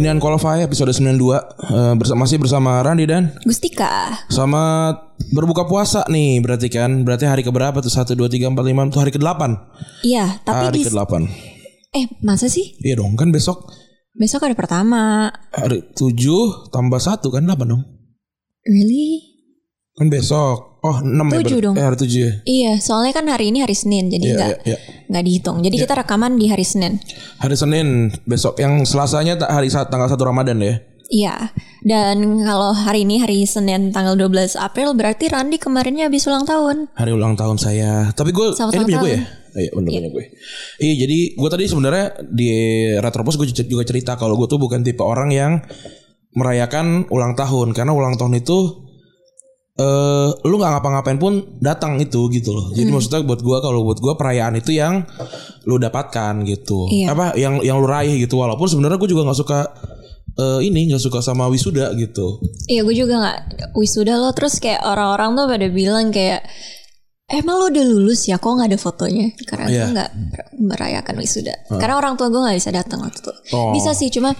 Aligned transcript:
Ini 0.00 0.16
Unqualified 0.16 0.64
episode 0.64 0.96
92 0.96 1.12
eh, 1.12 1.92
bersama 1.92 2.24
masih 2.24 2.40
bersama 2.40 2.80
Randi 2.80 3.04
dan 3.04 3.36
Gustika. 3.44 4.24
Selamat 4.32 5.12
berbuka 5.28 5.68
puasa 5.68 6.08
nih 6.08 6.40
berarti 6.40 6.72
kan? 6.72 7.04
Berarti 7.04 7.28
hari 7.28 7.44
keberapa 7.44 7.84
tuh? 7.84 7.92
1, 7.92 8.16
2, 8.16 8.16
3, 8.16 8.48
4, 8.48 8.64
5 8.64 8.88
Itu 8.88 8.96
hari 8.96 9.12
ke-8 9.12 9.42
Iya, 10.00 10.40
tapi 10.40 10.72
Hari 10.72 10.80
di 10.80 10.88
ke-8 10.88 11.12
eh 11.92 12.08
masa 12.24 12.48
sih? 12.48 12.80
Iya 12.80 13.04
dong 13.04 13.12
kan 13.12 13.28
besok. 13.28 13.68
Besok 14.16 14.48
ada 14.48 14.56
pertama. 14.56 15.28
Hari 15.52 15.92
7 15.92 16.72
tambah 16.72 16.96
1 16.96 17.20
kan? 17.20 17.44
8 17.44 17.68
dong. 17.68 17.84
Really? 18.64 19.36
Kan 20.00 20.08
besok 20.08 20.69
Oh 20.80 20.96
6 20.96 21.12
ya 21.28 21.38
Tujuh 21.38 21.56
ber- 21.56 21.64
dong. 21.66 21.74
Eh 21.76 21.84
hari 21.84 21.96
7 21.96 22.08
ya 22.16 22.32
Iya, 22.42 22.72
soalnya 22.78 23.12
kan 23.12 23.28
hari 23.28 23.48
ini 23.48 23.60
hari 23.60 23.72
Senin, 23.72 24.08
jadi 24.08 24.24
Iya, 24.24 24.34
nggak 24.34 24.50
iya, 24.64 24.66
iya. 24.66 24.78
nggak 25.06 25.24
dihitung. 25.24 25.56
Jadi 25.60 25.76
kita 25.76 25.94
rekaman 25.94 26.32
di 26.34 26.46
hari 26.46 26.64
Senin. 26.64 26.96
Hari 27.36 27.52
Senin 27.52 27.86
besok 28.24 28.56
Yang 28.56 28.88
Selasanya 28.88 29.36
tak 29.36 29.50
hari 29.50 29.68
saat 29.68 29.88
tanggal 29.88 30.08
1 30.08 30.16
Ramadan 30.16 30.56
ya 30.56 30.80
Iya. 31.10 31.50
Dan 31.80 32.16
kalau 32.40 32.70
hari 32.70 33.02
ini 33.02 33.18
hari 33.18 33.42
Senin 33.42 33.90
tanggal 33.90 34.14
12 34.14 34.54
April 34.54 34.94
berarti 34.94 35.26
Randi 35.26 35.56
kemarinnya 35.56 36.06
habis 36.06 36.24
ulang 36.24 36.44
tahun. 36.44 36.88
Hari 36.92 37.10
ulang 37.10 37.34
tahun 37.34 37.56
saya 37.56 38.08
Tapi 38.10 38.30
gue 38.30 38.54
Selamat 38.54 38.72
Ini 38.72 38.84
punya 38.84 38.98
gue 38.98 39.10
ya 39.10 39.20
tahun. 39.20 39.38
Iya 39.50 39.70
bener 39.74 39.90
punya 39.90 40.08
gue 40.08 40.24
Iya 40.78 40.94
jadi 41.00 41.18
gue 41.34 41.48
tadi 41.50 41.64
sebenarnya 41.66 42.04
Di 42.22 42.48
Retropos 42.96 43.34
gue 43.34 43.46
juga 43.50 43.82
cerita 43.82 44.14
Kalau 44.14 44.38
gue 44.38 44.46
tuh 44.46 44.56
bukan 44.56 44.80
tipe 44.80 45.02
orang 45.02 45.28
yang 45.28 45.52
Merayakan 46.30 47.10
ulang 47.10 47.34
tahun 47.34 47.74
Karena 47.74 47.90
ulang 47.90 48.14
tahun 48.14 48.38
itu 48.38 48.86
eh 49.80 50.28
lu 50.44 50.60
nggak 50.60 50.72
ngapa-ngapain 50.76 51.16
pun 51.16 51.40
datang 51.56 51.96
itu 51.96 52.28
gitu 52.28 52.52
loh. 52.52 52.68
Hmm. 52.68 52.76
Jadi 52.76 52.88
maksudnya 52.92 53.20
buat 53.24 53.40
gua 53.40 53.64
kalau 53.64 53.80
buat 53.88 53.96
gua 53.96 54.14
perayaan 54.20 54.60
itu 54.60 54.76
yang 54.76 55.08
lu 55.64 55.80
dapatkan 55.80 56.44
gitu. 56.44 56.84
Iya. 56.92 57.16
Apa 57.16 57.32
yang 57.40 57.64
yang 57.64 57.80
lu 57.80 57.88
raih 57.88 58.20
gitu. 58.20 58.36
Walaupun 58.36 58.68
sebenarnya 58.68 59.00
gue 59.00 59.10
juga 59.10 59.24
nggak 59.24 59.40
suka 59.40 59.60
eh 60.40 60.60
ini 60.68 60.92
nggak 60.92 61.02
suka 61.02 61.24
sama 61.24 61.48
wisuda 61.48 61.96
gitu. 61.96 62.44
Iya, 62.68 62.84
gue 62.84 62.94
juga 62.94 63.14
nggak 63.18 63.38
wisuda 63.76 64.20
lo 64.20 64.30
terus 64.36 64.60
kayak 64.60 64.84
orang-orang 64.84 65.36
tuh 65.36 65.46
pada 65.48 65.66
bilang 65.72 66.12
kayak 66.12 66.44
Emang 67.30 67.62
lo 67.62 67.70
udah 67.70 67.84
lulus 67.86 68.26
ya? 68.26 68.42
Kok 68.42 68.58
nggak 68.58 68.74
ada 68.74 68.80
fotonya? 68.82 69.30
Karena 69.46 69.70
gue 69.70 69.86
nggak 69.94 70.10
merayakan 70.66 71.14
wisuda. 71.22 71.54
Karena 71.70 71.94
orang 71.94 72.18
tua 72.18 72.26
gue 72.26 72.42
nggak 72.42 72.58
bisa 72.58 72.74
datang 72.74 73.06
waktu 73.06 73.22
itu. 73.22 73.32
Oh. 73.54 73.70
Bisa 73.70 73.94
sih, 73.94 74.10
cuma 74.10 74.34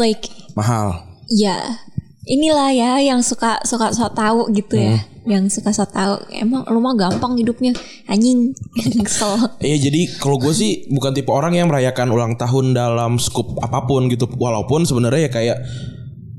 like 0.00 0.24
Mahal. 0.56 1.04
ya 1.28 1.84
inilah 2.24 2.70
ya 2.72 2.92
yang 3.00 3.20
suka 3.20 3.60
suka 3.64 3.92
so 3.92 4.08
tahu 4.12 4.48
gitu 4.52 4.76
ya. 4.76 5.00
Yang 5.24 5.60
suka 5.60 5.70
so 5.72 5.84
tahu. 5.88 6.20
Emang 6.32 6.64
lu 6.68 6.80
mah 6.80 6.96
gampang 6.96 7.36
hidupnya 7.36 7.72
anjing. 8.08 8.52
Kesel. 9.06 9.36
Iya 9.60 9.88
jadi 9.88 10.00
kalau 10.20 10.40
gue 10.40 10.52
sih 10.52 10.88
bukan 10.92 11.12
tipe 11.12 11.30
orang 11.32 11.56
yang 11.56 11.68
merayakan 11.68 12.12
ulang 12.12 12.34
tahun 12.36 12.76
dalam 12.76 13.16
skup 13.20 13.60
apa 13.60 13.84
pun 13.84 14.08
gitu. 14.08 14.28
Walaupun 14.28 14.88
sebenarnya 14.88 15.28
ya 15.28 15.30
kayak 15.32 15.58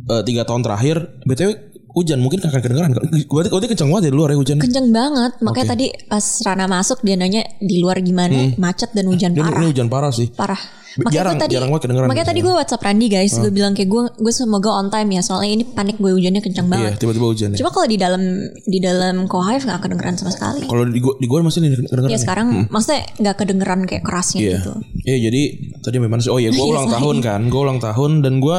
eh, 0.09 0.21
tiga 0.25 0.45
tahun 0.45 0.65
terakhir, 0.65 1.21
btw 1.25 1.74
hujan 1.95 2.19
mungkin 2.19 2.37
akan 2.39 2.59
kedengeran. 2.59 2.91
Gue 3.23 3.41
tadi 3.41 3.67
kenceng 3.67 3.87
banget 3.87 4.03
ya 4.05 4.11
di 4.11 4.17
luar 4.17 4.29
ya 4.29 4.37
hujan. 4.37 4.57
Kenceng 4.59 4.87
banget. 4.91 5.31
Makanya 5.39 5.65
Oke. 5.65 5.71
tadi 5.71 5.85
pas 6.05 6.25
Rana 6.43 6.65
masuk 6.67 6.99
dia 6.99 7.15
nanya 7.15 7.41
di 7.57 7.79
luar 7.79 7.97
gimana 7.99 8.51
macet 8.55 8.91
dan 8.91 9.07
hujan 9.07 9.31
Ini, 9.31 9.39
parah. 9.41 9.57
ini 9.57 9.65
hujan 9.65 9.87
parah 9.87 10.11
sih. 10.11 10.27
parah. 10.29 10.59
Makanya 10.95 11.11
jarang- 11.13 11.35
tadi, 11.37 11.51
jarang 11.51 11.69
banget 11.69 11.83
kedengeran 11.83 12.07
makanya 12.07 12.27
tadi 12.31 12.39
gue 12.39 12.53
WhatsApp 12.55 12.79
Randi 12.81 13.07
guys, 13.09 13.35
gue 13.35 13.51
bilang 13.51 13.75
kayak 13.75 13.89
gue 13.89 14.03
gue 14.15 14.31
semoga 14.31 14.71
on 14.71 14.87
time 14.87 15.11
ya, 15.11 15.19
soalnya 15.19 15.51
ini 15.51 15.63
panik 15.65 15.99
gue 15.99 16.07
hujannya 16.07 16.39
kencang 16.39 16.63
Iya 16.65 16.71
banget. 16.71 16.91
tiba-tiba 16.95 17.25
hujan 17.25 17.47
ya. 17.51 17.57
Cuma 17.59 17.69
kalau 17.69 17.83
di 17.83 17.97
dalam 17.97 18.21
di 18.63 18.79
dalam 18.79 19.15
Kohive 19.25 19.63
nggak 19.65 19.81
kedengeran 19.81 20.15
sama 20.15 20.31
sekali. 20.31 20.63
Kalau 20.63 20.87
di 20.87 20.95
gue 20.97 21.13
di 21.17 21.27
gue 21.27 21.37
masih 21.37 21.59
kedengeran. 21.67 22.07
Ya 22.07 22.15
sekarang 22.15 22.47
maksudnya 22.69 23.11
nggak 23.13 23.35
kedengeran 23.35 23.79
kayak 23.83 24.03
kerasnya 24.03 24.39
Iya. 24.39 24.51
gitu. 24.55 24.71
Iya 25.03 25.17
jadi 25.21 25.41
tadi 25.79 25.97
memang 25.99 26.19
sih. 26.19 26.31
Oh 26.31 26.39
iya 26.39 26.47
gue 26.49 26.57
Iya, 26.57 26.71
ulang 26.71 26.87
tahun 26.89 27.15
kan. 27.19 27.41
Gue 27.45 27.61
ulang 27.61 27.79
tahun 27.79 28.11
dan 28.21 28.33
gue 28.39 28.57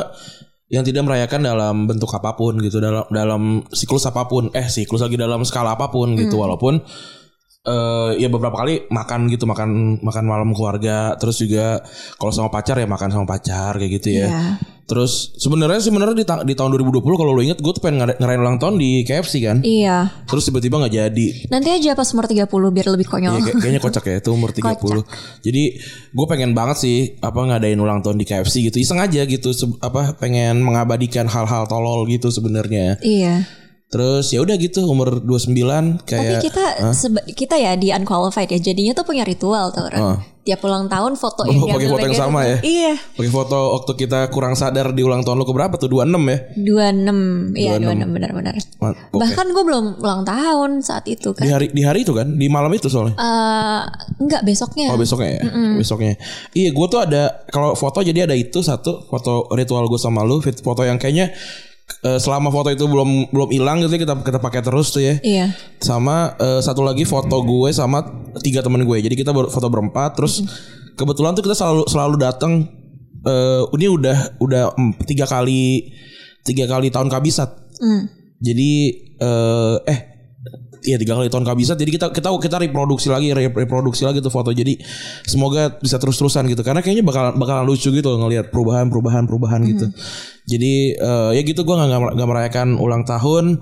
yang 0.67 0.83
tidak 0.83 1.07
merayakan 1.07 1.47
dalam 1.47 1.87
bentuk 1.87 2.11
apa 2.11 2.35
pun 2.35 2.59
gitu 2.59 2.83
dalam 2.83 3.07
dalam 3.07 3.63
siklus 3.71 4.03
apa 4.11 4.27
pun 4.27 4.51
eh 4.51 4.67
siklus 4.67 4.99
lagi 4.99 5.15
dalam 5.15 5.47
skala 5.47 5.79
apa 5.79 5.95
pun 5.95 6.15
Hmm. 6.15 6.19
gitu 6.27 6.43
walaupun 6.43 6.83
eh 7.67 8.11
ya 8.17 8.29
beberapa 8.29 8.55
kali 8.57 8.87
makan 8.89 9.27
gitu 9.27 9.43
makan 9.43 9.69
makan 10.01 10.25
malam 10.25 10.51
keluarga 10.51 11.15
terus 11.15 11.37
juga 11.37 11.83
kalau 12.15 12.31
sama 12.31 12.47
pacar 12.47 12.77
ya 12.77 12.87
makan 12.87 13.11
sama 13.11 13.27
pacar 13.27 13.75
kayak 13.75 13.93
gitu 13.97 14.15
ya 14.15 14.27
Iya. 14.27 14.45
terus 14.87 15.35
sebenarnya 15.35 15.83
sebenarnya 15.83 16.15
di, 16.15 16.23
ta- 16.23 16.41
di 16.41 16.55
tahun 16.55 16.71
2020 16.73 17.03
kalau 17.13 17.33
lo 17.33 17.43
inget 17.43 17.59
gue 17.59 17.69
tuh 17.69 17.83
pengen 17.83 17.99
ngera- 18.01 18.15
ngerayain 18.17 18.39
ulang 18.41 18.57
tahun 18.57 18.79
di 18.79 19.03
KFC 19.03 19.35
kan 19.41 19.59
Iya. 19.61 20.15
terus 20.25 20.47
tiba-tiba 20.47 20.79
nggak 20.79 20.95
jadi 20.95 21.27
Nanti 21.49 21.69
aja 21.73 21.91
pas 21.93 22.07
umur 22.07 22.25
30 22.25 22.47
biar 22.47 22.87
lebih 22.89 23.07
konyol. 23.07 23.33
Iya, 23.33 23.43
kayak- 23.45 23.59
kayaknya 23.59 23.81
kocak 23.83 24.05
ya 24.05 24.17
itu 24.17 24.31
umur 24.31 24.51
30 24.57 24.79
Kocak. 24.79 25.07
Jadi 25.43 25.63
gue 26.09 26.27
pengen 26.27 26.51
banget 26.53 26.77
sih 26.79 26.97
apa 27.19 27.35
ngadain 27.37 27.77
ulang 27.77 27.99
tahun 27.99 28.15
di 28.15 28.25
KFC 28.25 28.63
gitu 28.65 28.79
iseng 28.79 28.99
aja 28.99 29.23
gitu 29.23 29.51
apa 29.81 30.15
pengen 30.15 30.63
mengabadikan 30.63 31.27
hal-hal 31.27 31.67
tolol 31.67 32.07
gitu 32.07 32.31
sebenarnya. 32.31 33.03
iya. 33.03 33.43
Terus 33.87 34.27
ya 34.29 34.43
udah 34.43 34.57
gitu 34.57 34.83
umur 34.83 35.23
29 35.23 35.55
Tapi 36.03 36.11
kayak 36.11 36.43
kita 36.43 36.65
seba- 36.91 37.23
kita 37.25 37.55
ya 37.55 37.73
di 37.73 37.89
unqualified 37.89 38.51
ya, 38.51 38.59
jadinya 38.61 38.93
tuh 38.93 39.05
punya 39.05 39.23
ritual 39.23 39.71
tuh 39.71 39.87
Ran. 39.87 40.01
Heeh. 40.01 40.21
Tiap 40.45 40.63
ulang 40.63 40.87
tahun 40.87 41.15
foto 41.15 41.43
Oh, 41.43 41.51
yang 41.51 41.59
pakai 41.65 41.87
foto 41.89 42.03
yang 42.05 42.15
sama 42.17 42.41
ya? 42.45 42.59
Iya. 42.61 42.95
pakai 43.13 43.33
foto 43.33 43.59
waktu 43.75 43.93
kita 43.97 44.31
kurang 44.31 44.55
sadar 44.55 44.91
di 44.91 45.03
ulang 45.03 45.23
tahun 45.23 45.39
lu 45.39 45.45
keberapa 45.45 45.75
tuh 45.75 45.87
26 45.89 46.23
ya? 46.25 46.39
26 46.55 47.51
Iya 47.53 47.71
26 47.79 47.83
26. 47.83 48.15
benar-benar 48.15 48.55
oke. 48.55 48.99
Bahkan 49.13 49.47
gue 49.49 49.65
belum 49.65 49.85
ulang 49.99 50.23
tahun 50.23 50.71
saat 50.81 51.07
itu 51.07 51.31
Di 51.33 51.47
kan 51.47 51.51
hari 51.53 51.67
di 51.69 51.83
hari 51.83 52.03
itu 52.03 52.11
kan, 52.11 52.27
di 52.29 52.47
malam 52.47 52.71
itu 52.71 52.87
soalnya. 52.87 53.15
Eh, 53.17 53.83
Enggak 54.19 54.43
besoknya 54.43 54.87
Oh 54.89 54.97
besoknya 54.97 55.31
ya, 55.37 55.43
besoknya. 55.75 56.15
Iya, 56.53 56.71
gue 56.71 56.87
tuh 56.89 57.01
ada 57.01 57.23
kalau 57.47 57.75
foto 57.75 57.99
jadi 58.01 58.25
ada 58.25 58.35
itu 58.35 58.59
satu 58.61 59.03
foto 59.05 59.51
ritual 59.51 59.83
gue 59.85 59.99
sama 59.99 60.23
lu, 60.23 60.39
foto 60.43 60.83
yang 60.83 60.95
kayaknya 60.97 61.35
eh, 62.03 62.19
selama 62.19 62.51
foto 62.51 62.71
itu 62.71 62.87
belum 62.87 63.31
belum 63.31 63.49
hilang 63.51 63.83
gitu 63.83 63.95
ya, 63.95 64.01
kita 64.07 64.15
kita 64.23 64.39
pakai 64.43 64.61
terus 64.63 64.91
tuh 64.91 65.03
ya. 65.03 65.19
Iya 65.23 65.55
Sama 65.79 66.35
eh, 66.39 66.61
satu 66.63 66.83
lagi 66.83 67.07
foto 67.07 67.43
gue 67.43 67.71
sama 67.71 68.03
tiga 68.43 68.63
teman 68.63 68.83
gue. 68.83 68.99
Jadi 69.03 69.15
kita 69.15 69.31
ber- 69.31 69.51
foto 69.51 69.67
berempat, 69.71 70.19
terus 70.19 70.43
kebetulan 70.97 71.35
tuh 71.37 71.45
kita 71.47 71.55
selalu 71.55 71.85
selalu 71.87 72.17
datang. 72.19 72.55
eh 73.27 73.63
ini 73.75 73.91
udah 73.91 74.39
udah 74.39 74.79
mm, 74.79 75.03
tiga 75.03 75.27
kali 75.27 75.91
tiga 76.47 76.71
kali 76.71 76.95
tahun 76.95 77.11
kabisat. 77.11 77.51
Hmm. 77.83 78.07
Jadi 78.39 78.71
eh 79.19 79.77
eh 79.83 79.99
Iya 80.87 81.03
tiga 81.03 81.19
kali 81.19 81.27
tahun 81.27 81.43
kabisat 81.43 81.77
Jadi 81.77 81.91
kita 81.91 82.15
kita 82.15 82.31
kita 82.31 82.57
reproduksi 82.63 83.11
lagi 83.11 83.35
re- 83.35 83.51
reproduksi 83.51 84.07
lagi 84.07 84.23
tuh 84.23 84.31
foto. 84.31 84.55
Jadi 84.55 84.79
semoga 85.27 85.75
bisa 85.83 85.99
terus 85.99 86.15
terusan 86.15 86.47
gitu. 86.47 86.63
Karena 86.63 86.79
kayaknya 86.79 87.03
bakal 87.03 87.35
bakalan 87.35 87.67
lucu 87.67 87.91
gitu 87.91 88.07
loh 88.07 88.23
ngelihat 88.23 88.55
perubahan 88.55 88.87
perubahan 88.87 89.27
perubahan 89.27 89.67
gitu. 89.67 89.91
Jadi 90.47 90.95
eh, 90.95 91.31
ya 91.35 91.43
gitu 91.43 91.67
gue 91.67 91.75
nggak 91.75 92.15
nggak- 92.15 92.29
merayakan 92.31 92.79
ulang 92.79 93.03
tahun. 93.03 93.59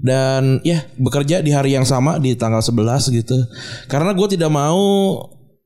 Dan 0.00 0.64
ya 0.64 0.80
bekerja 0.96 1.44
di 1.44 1.52
hari 1.52 1.76
yang 1.76 1.84
sama 1.84 2.16
di 2.16 2.32
tanggal 2.32 2.64
11 2.64 3.12
gitu. 3.12 3.36
Karena 3.84 4.16
gue 4.16 4.28
tidak 4.32 4.48
mau 4.48 4.80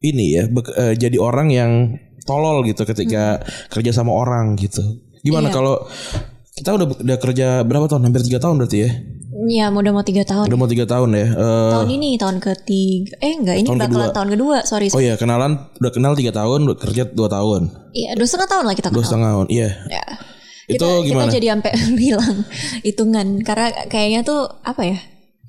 ini 0.01 0.41
ya 0.41 0.49
eh, 0.81 0.99
jadi 0.99 1.17
orang 1.21 1.49
yang 1.53 1.71
tolol 2.25 2.65
gitu 2.65 2.83
ketika 2.83 3.45
kerja 3.71 3.93
sama 3.93 4.11
orang 4.11 4.57
gitu. 4.57 4.81
Gimana 5.23 5.53
Iya. 5.53 5.55
kalau 5.55 5.75
kita 6.55 6.71
udah 6.75 6.87
udah 6.99 7.19
kerja 7.21 7.47
berapa 7.63 7.87
tahun? 7.87 8.09
Hampir 8.09 8.25
tiga 8.25 8.41
tahun 8.41 8.59
berarti 8.59 8.79
ya 8.81 8.91
Ya 9.49 9.67
udah 9.67 9.91
mau 9.91 10.01
3 10.01 10.23
tahun 10.23 10.47
Udah 10.47 10.57
mau 10.57 10.65
tiga 10.65 10.85
tahun 10.85 11.11
ya. 11.11 11.27
Eh, 11.27 11.71
Tahun 11.73 11.89
ini 11.91 12.15
tahun 12.15 12.39
ketiga 12.39 13.19
Eh 13.19 13.35
enggak 13.35 13.57
ini 13.57 13.67
Tahun 13.67 13.79
bakalan 13.79 13.91
kedua. 14.01 14.15
tahun 14.15 14.29
kedua 14.31 14.57
Sorry 14.63 14.87
oh 14.89 15.01
iya 15.01 15.15
kenalan 15.15 15.53
udah 15.75 15.91
kenal 15.91 16.15
tiga 16.15 16.31
tahun, 16.31 16.65
udah 16.65 16.77
kerja 16.77 17.03
dua 17.09 17.27
tahun, 17.29 17.67
Iya 17.91 18.15
dua 18.15 18.25
setengah 18.25 18.49
tahun 18.49 18.65
lah 18.65 18.75
kita 18.75 18.89
dua 18.89 18.95
kenal 18.95 19.05
setengah 19.05 19.31
tahun. 19.33 19.47
Iya. 19.49 19.69
ya. 19.91 20.05
Itu 20.67 20.81
kita, 20.81 21.05
gimana? 21.05 21.23
Kita 21.25 21.35
jadi 21.35 21.47
sampai 21.51 21.73
bilang 22.01 22.35
hitungan 22.81 23.27
Karena 23.43 23.67
kayaknya 23.85 24.21
tuh 24.23 24.41
apa 24.61 24.83
ya 24.83 24.99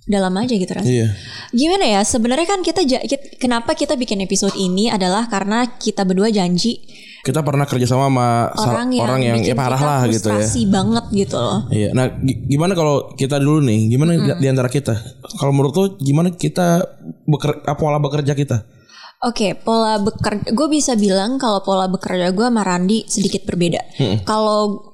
Dalam 0.04 0.36
aja 0.36 0.52
gitu 0.52 0.68
rasanya 0.68 0.92
Iya. 0.92 1.08
Gimana 1.52 1.86
ya 1.88 2.02
sebenarnya 2.02 2.46
kan 2.46 2.60
kita, 2.60 2.82
ja- 2.84 3.00
kit- 3.02 3.38
Kenapa 3.38 3.74
kita 3.74 3.94
bikin 3.94 4.20
episode 4.20 4.54
ini 4.56 4.86
Adalah 4.88 5.26
karena 5.26 5.72
kita 5.74 6.04
berdua 6.04 6.28
janji 6.28 6.84
Kita 7.26 7.42
pernah 7.42 7.66
kerja 7.66 7.84
sama 7.84 8.06
sama 8.06 8.28
sa- 8.54 8.70
Orang 8.70 8.90
yang, 8.92 9.04
orang 9.04 9.20
yang 9.20 9.38
ya 9.42 9.58
parah 9.58 9.82
lah 9.82 10.02
gitu 10.08 10.30
ya. 10.30 10.46
banget 10.68 11.06
gitu 11.12 11.36
loh 11.36 11.66
Iya. 11.68 11.90
Nah, 11.92 12.06
gi- 12.16 12.46
gimana 12.46 12.72
kalau 12.72 13.10
kita 13.12 13.36
dulu 13.36 13.66
nih? 13.66 13.90
Gimana 13.90 14.12
di- 14.16 14.38
di 14.38 14.48
antara 14.48 14.70
kita? 14.70 14.94
Kalau 15.36 15.50
menurut 15.50 15.74
tuh 15.74 15.88
gimana 15.98 16.30
kita 16.30 16.86
beker, 17.26 17.66
apa 17.66 17.76
pola 17.76 17.98
bekerja 17.98 18.32
kita? 18.32 18.62
Oke, 19.26 19.58
pola 19.58 19.98
bekerja, 19.98 20.48
gue 20.48 20.68
bisa 20.70 20.94
bilang 20.94 21.36
kalau 21.36 21.60
pola 21.60 21.88
bekerja 21.88 22.30
gue 22.30 22.46
sama 22.46 22.62
Randi 22.62 23.10
sedikit 23.10 23.42
berbeda. 23.44 23.82
Kalau 24.22 24.94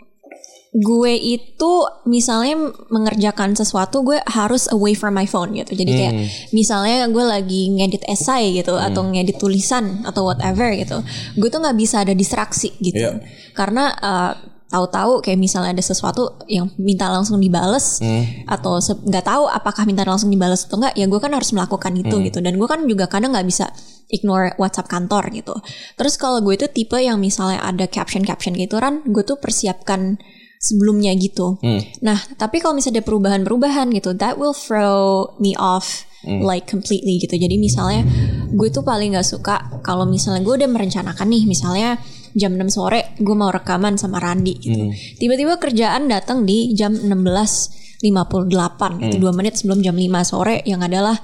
gue 0.71 1.13
itu 1.19 1.71
misalnya 2.07 2.71
mengerjakan 2.87 3.59
sesuatu, 3.59 4.07
gue 4.07 4.23
harus 4.23 4.71
away 4.71 4.95
from 4.95 5.19
my 5.19 5.27
phone 5.27 5.51
gitu. 5.51 5.75
Jadi 5.75 5.91
kayak 5.91 6.13
misalnya 6.55 7.11
gue 7.11 7.25
lagi 7.27 7.67
ngedit 7.75 8.07
esai 8.07 8.55
gitu, 8.55 8.79
atau 8.79 9.03
ngedit 9.03 9.35
tulisan 9.35 10.07
atau 10.07 10.31
whatever 10.31 10.71
gitu, 10.71 11.03
gue 11.35 11.49
tuh 11.51 11.59
nggak 11.59 11.75
bisa 11.75 12.07
ada 12.07 12.15
distraksi 12.15 12.71
gitu. 12.79 13.03
Iya. 13.03 13.19
Karena 13.51 13.91
uh, 13.99 14.31
tahu-tahu 14.71 15.19
kayak 15.19 15.35
misalnya 15.35 15.75
ada 15.75 15.83
sesuatu 15.83 16.39
yang 16.47 16.71
minta 16.79 17.11
langsung 17.11 17.43
dibales 17.43 17.99
Hmm. 17.99 18.23
atau 18.47 18.79
nggak 18.79 19.25
tahu 19.27 19.43
apakah 19.51 19.83
minta 19.83 20.07
langsung 20.07 20.31
dibales 20.31 20.63
atau 20.63 20.79
enggak 20.79 20.95
ya 20.95 21.11
gue 21.11 21.19
kan 21.19 21.35
harus 21.35 21.51
melakukan 21.51 21.91
itu 21.99 22.15
Hmm. 22.15 22.23
gitu 22.31 22.39
dan 22.39 22.55
gue 22.55 22.67
kan 22.71 22.79
juga 22.87 23.11
kadang 23.11 23.35
nggak 23.35 23.43
bisa 23.43 23.67
ignore 24.07 24.55
WhatsApp 24.55 24.87
kantor 24.87 25.27
gitu 25.35 25.59
terus 25.99 26.15
kalau 26.15 26.39
gue 26.39 26.55
itu 26.55 26.71
tipe 26.71 26.95
yang 26.95 27.19
misalnya 27.19 27.59
ada 27.59 27.83
caption 27.83 28.23
caption 28.23 28.55
gitu 28.55 28.79
kan 28.79 29.03
gue 29.03 29.23
tuh 29.27 29.35
persiapkan 29.43 30.15
sebelumnya 30.61 31.11
gitu 31.17 31.57
Hmm. 31.59 31.81
nah 31.99 32.21
tapi 32.37 32.61
kalau 32.61 32.77
misalnya 32.77 33.01
ada 33.01 33.07
perubahan-perubahan 33.09 33.89
gitu 33.91 34.13
that 34.13 34.37
will 34.37 34.53
throw 34.53 35.25
me 35.41 35.57
off 35.57 36.05
Hmm. 36.21 36.45
like 36.45 36.69
completely 36.69 37.17
gitu 37.17 37.33
jadi 37.33 37.57
misalnya 37.57 38.05
gue 38.53 38.69
tuh 38.69 38.85
paling 38.85 39.17
nggak 39.17 39.25
suka 39.25 39.81
kalau 39.81 40.05
misalnya 40.05 40.45
gue 40.45 40.53
udah 40.53 40.69
merencanakan 40.69 41.25
nih 41.25 41.49
misalnya 41.49 41.97
jam 42.37 42.53
6 42.53 42.69
sore 42.69 43.17
gue 43.17 43.33
mau 43.33 43.49
rekaman 43.49 43.97
sama 43.97 44.21
Randi 44.21 44.53
gitu. 44.55 44.85
Hmm. 44.85 44.93
Tiba-tiba 45.17 45.57
kerjaan 45.57 46.05
datang 46.07 46.45
di 46.45 46.71
jam 46.71 46.93
16.58 46.93 49.01
itu 49.01 49.17
Hmm. 49.17 49.33
2 49.33 49.33
menit 49.33 49.57
sebelum 49.57 49.81
jam 49.81 49.97
5 49.97 50.21
sore 50.23 50.61
yang 50.63 50.79
adalah 50.79 51.19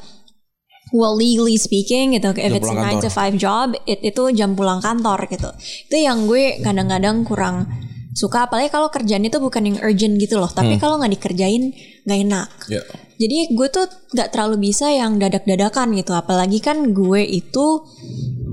well 0.91 1.13
legally 1.13 1.59
speaking 1.59 2.15
gitu 2.15 2.31
if 2.35 2.49
Jam 2.49 2.57
it's 2.57 2.65
a 2.65 2.73
pulang 2.73 2.97
9 2.99 3.05
to 3.05 3.09
5 3.11 3.37
job 3.37 3.67
it, 3.85 3.99
itu 4.01 4.23
jam 4.33 4.55
pulang 4.55 4.79
kantor 4.79 5.27
gitu. 5.27 5.51
Itu 5.87 5.95
yang 5.95 6.25
gue 6.25 6.59
kadang-kadang 6.59 7.21
kurang 7.21 7.69
suka 8.17 8.49
apalagi 8.49 8.67
kalau 8.67 8.89
kerjaan 8.89 9.21
itu 9.21 9.37
bukan 9.37 9.61
yang 9.63 9.77
urgent 9.79 10.17
gitu 10.17 10.35
loh. 10.35 10.49
Tapi 10.49 10.73
kalau 10.79 10.97
nggak 10.97 11.13
dikerjain 11.13 11.69
nggak 12.01 12.19
enak. 12.25 12.49
Ya. 12.67 12.81
jadi 13.15 13.37
gue 13.51 13.67
tuh 13.67 13.85
nggak 14.11 14.29
terlalu 14.31 14.55
bisa 14.63 14.89
yang 14.89 15.17
dadak-dadakan 15.17 15.93
gitu. 15.93 16.11
Apalagi 16.11 16.57
kan 16.57 16.81
gue 16.89 17.21
itu 17.21 17.65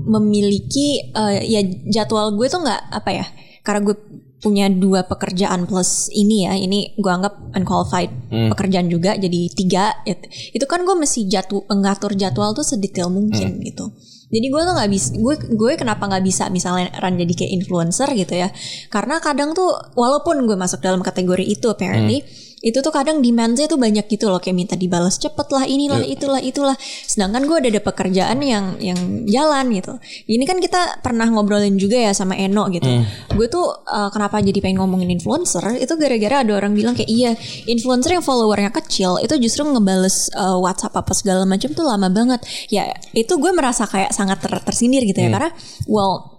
memiliki 0.05 0.87
eh, 1.07 1.41
ya 1.43 1.61
jadwal 1.91 2.33
gue 2.33 2.45
tuh 2.45 2.61
nggak 2.61 2.81
apa 2.93 3.09
ya 3.11 3.25
karena 3.61 3.81
gue 3.81 3.97
punya 4.35 4.69
dua 4.69 5.01
pekerjaan 5.03 5.65
plus 5.65 6.13
ini 6.13 6.45
ya. 6.45 6.53
Ini 6.53 6.93
gue 6.93 7.11
anggap 7.11 7.33
unqualified 7.51 8.11
pekerjaan 8.51 8.85
juga 8.85 9.17
jadi 9.17 9.41
tiga. 9.49 9.97
It- 10.03 10.29
itu 10.51 10.65
kan 10.65 10.81
gue 10.81 10.93
mesti 10.93 11.25
jadwal 11.25 11.65
mengatur 11.65 12.13
jadwal 12.13 12.53
tuh 12.53 12.61
sedetail 12.61 13.09
mungkin 13.09 13.33
gitu 13.63 13.89
jadi 14.25 14.47
gue 14.49 14.61
tuh 14.65 14.73
nggak 14.73 14.89
bisa 14.89 15.09
gue 15.13 15.35
gue 15.53 15.71
kenapa 15.77 16.03
nggak 16.09 16.23
bisa 16.25 16.49
misalnya 16.49 16.89
run 16.97 17.15
jadi 17.15 17.33
kayak 17.33 17.51
influencer 17.61 18.09
gitu 18.17 18.33
ya? 18.33 18.49
Karena 18.89 19.21
kadang 19.21 19.53
tuh 19.53 19.69
walaupun 19.93 20.49
gue 20.49 20.57
masuk 20.57 20.81
dalam 20.81 21.05
kategori 21.05 21.45
itu 21.45 21.69
apparently 21.69 22.25
itu 22.65 22.81
tuh 22.81 22.89
kadang 22.89 23.21
demandnya 23.21 23.69
tuh 23.69 23.77
banyak 23.77 24.09
gitu 24.09 24.25
loh 24.33 24.41
kayak 24.41 24.57
minta 24.57 24.73
dibalas 24.73 25.21
cepet 25.21 25.47
lah 25.53 25.69
inilah 25.69 26.01
itulah 26.01 26.41
itulah. 26.41 26.73
Sedangkan 26.81 27.45
gue 27.45 27.53
udah 27.61 27.69
ada 27.69 27.81
pekerjaan 27.85 28.41
yang 28.41 28.81
yang 28.81 28.97
jalan 29.29 29.69
gitu. 29.77 29.93
Ini 30.25 30.43
kan 30.49 30.57
kita 30.57 31.05
pernah 31.05 31.29
ngobrolin 31.29 31.77
juga 31.77 32.01
ya 32.01 32.11
sama 32.17 32.33
Eno 32.33 32.65
gitu. 32.73 32.89
Gue 33.37 33.45
tuh 33.45 33.69
uh, 33.69 34.09
kenapa 34.09 34.41
jadi 34.41 34.57
pengen 34.65 34.81
ngomongin 34.81 35.13
influencer? 35.13 35.61
Itu 35.77 35.93
gara-gara 36.01 36.41
ada 36.41 36.51
orang 36.57 36.73
bilang 36.73 36.97
kayak 36.97 37.09
iya 37.11 37.37
influencer 37.69 38.17
yang 38.17 38.25
followernya 38.25 38.73
kecil 38.73 39.21
itu 39.21 39.37
justru 39.37 39.61
ngebales 39.61 40.33
uh, 40.33 40.57
WhatsApp 40.57 40.97
apa 40.97 41.13
segala 41.13 41.45
macam 41.45 41.69
tuh 41.69 41.85
lama 41.85 42.09
banget. 42.09 42.41
Ya 42.73 42.89
itu 43.13 43.37
gue 43.37 43.51
merasa 43.53 43.85
kayak 43.85 44.09
sangat 44.09 44.41
ter- 44.41 44.63
tersindir 44.65 45.05
gitu 45.05 45.21
ya. 45.21 45.29
Karena 45.29 45.53
well 45.85 46.34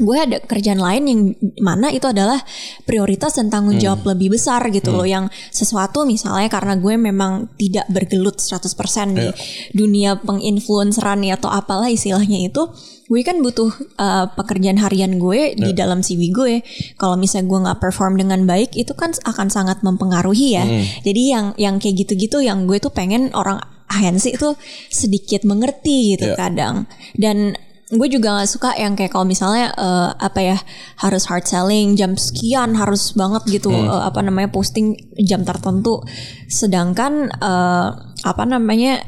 gue 0.00 0.16
ada 0.16 0.40
kerjaan 0.40 0.80
lain 0.80 1.02
yang 1.06 1.20
mana 1.60 1.92
itu 1.92 2.08
adalah 2.08 2.40
prioritas 2.88 3.36
dan 3.36 3.52
tanggung 3.52 3.76
jawab 3.76 4.02
lebih 4.08 4.32
besar 4.32 4.64
gitu 4.72 4.90
loh. 4.90 5.04
Yang 5.04 5.28
sesuatu 5.52 6.08
misalnya 6.08 6.48
karena 6.48 6.74
gue 6.80 6.96
memang 6.96 7.52
tidak 7.60 7.84
bergelut 7.92 8.40
100% 8.40 8.64
di 9.12 9.28
dunia 9.76 10.16
penginfluenceran 10.18 11.20
ya 11.22 11.36
atau 11.36 11.52
apalah 11.52 11.92
istilahnya 11.92 12.48
itu 12.48 12.64
gue 13.10 13.26
kan 13.26 13.42
butuh 13.42 13.74
uh, 13.98 14.30
pekerjaan 14.38 14.78
harian 14.78 15.18
gue 15.18 15.58
di 15.58 15.70
dalam 15.74 16.00
CV 16.00 16.30
gue. 16.30 16.54
Kalau 16.94 17.18
misalnya 17.18 17.46
gue 17.50 17.58
nggak 17.68 17.80
perform 17.82 18.16
dengan 18.16 18.46
baik 18.46 18.72
itu 18.72 18.94
kan 18.94 19.12
akan 19.26 19.50
sangat 19.50 19.82
mempengaruhi 19.82 20.48
ya. 20.56 20.64
Jadi 21.02 21.22
yang 21.28 21.46
yang 21.58 21.76
kayak 21.82 22.06
gitu-gitu 22.06 22.40
yang 22.40 22.64
gue 22.70 22.78
tuh 22.78 22.94
pengen 22.94 23.34
orang 23.34 23.58
agensi 23.90 24.38
itu 24.38 24.54
sedikit 24.86 25.42
mengerti 25.42 26.14
gitu 26.14 26.30
Iya. 26.30 26.38
kadang. 26.38 26.86
Dan 27.18 27.58
gue 27.90 28.08
juga 28.08 28.38
nggak 28.38 28.46
suka 28.48 28.70
yang 28.74 28.94
kayak 28.94 29.10
kalau 29.10 29.26
misalnya 29.26 29.74
eh, 29.74 30.10
apa 30.14 30.40
ya 30.40 30.56
harus 30.96 31.26
hard 31.26 31.42
selling 31.42 31.94
jam 31.94 32.14
sekian 32.14 32.78
harus 32.78 33.10
banget 33.12 33.42
gitu 33.58 33.68
Hmm. 33.68 33.90
eh, 33.90 34.02
apa 34.06 34.22
namanya 34.22 34.46
posting 34.48 34.94
jam 35.20 35.42
tertentu 35.42 35.98
sedangkan 36.46 37.28
eh, 37.28 37.88
apa 38.22 38.42
namanya 38.44 39.02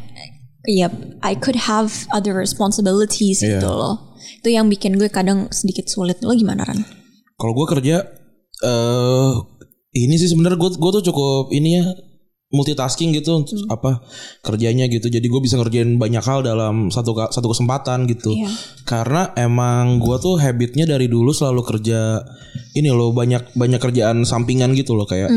ya 0.64 0.90
I 1.22 1.34
could 1.34 1.66
have 1.66 2.06
other 2.10 2.34
responsibilities 2.34 3.38
Iya. 3.38 3.58
gitu 3.58 3.70
loh 3.70 4.14
itu 4.38 4.50
yang 4.50 4.66
bikin 4.66 4.98
gue 4.98 5.06
kadang 5.06 5.46
sedikit 5.50 5.86
sulit 5.86 6.18
lo 6.18 6.34
gimana 6.34 6.62
Ran? 6.62 6.82
Kalau 7.34 7.54
gue 7.54 7.66
kerja 7.70 7.96
eh 8.62 9.32
ini 9.94 10.14
sih 10.16 10.26
sebenarnya 10.26 10.58
gue 10.58 10.70
gue 10.74 10.90
tuh 10.92 11.04
cukup 11.06 11.50
ini 11.50 11.78
ya 11.78 11.86
multitasking 12.52 13.16
gitu 13.16 13.42
apa 13.72 14.04
kerjanya 14.44 14.86
gitu. 14.86 15.08
Jadi 15.08 15.26
gue 15.26 15.40
bisa 15.40 15.56
ngerjain 15.56 15.96
banyak 15.96 16.22
hal 16.22 16.44
dalam 16.44 16.92
satu 16.92 17.16
satu 17.32 17.48
kesempatan 17.50 18.04
gitu. 18.06 18.36
Iya. 18.36 18.48
Karena 18.84 19.32
emang 19.34 19.98
gue 19.98 20.16
tuh 20.20 20.36
habitnya 20.36 20.84
dari 20.84 21.08
dulu 21.08 21.32
selalu 21.32 21.64
kerja 21.64 22.20
ini 22.76 22.88
loh 22.92 23.10
banyak 23.12 23.56
banyak 23.56 23.80
kerjaan 23.80 24.28
sampingan 24.28 24.76
gitu 24.76 24.92
loh 24.96 25.08
kayak 25.08 25.32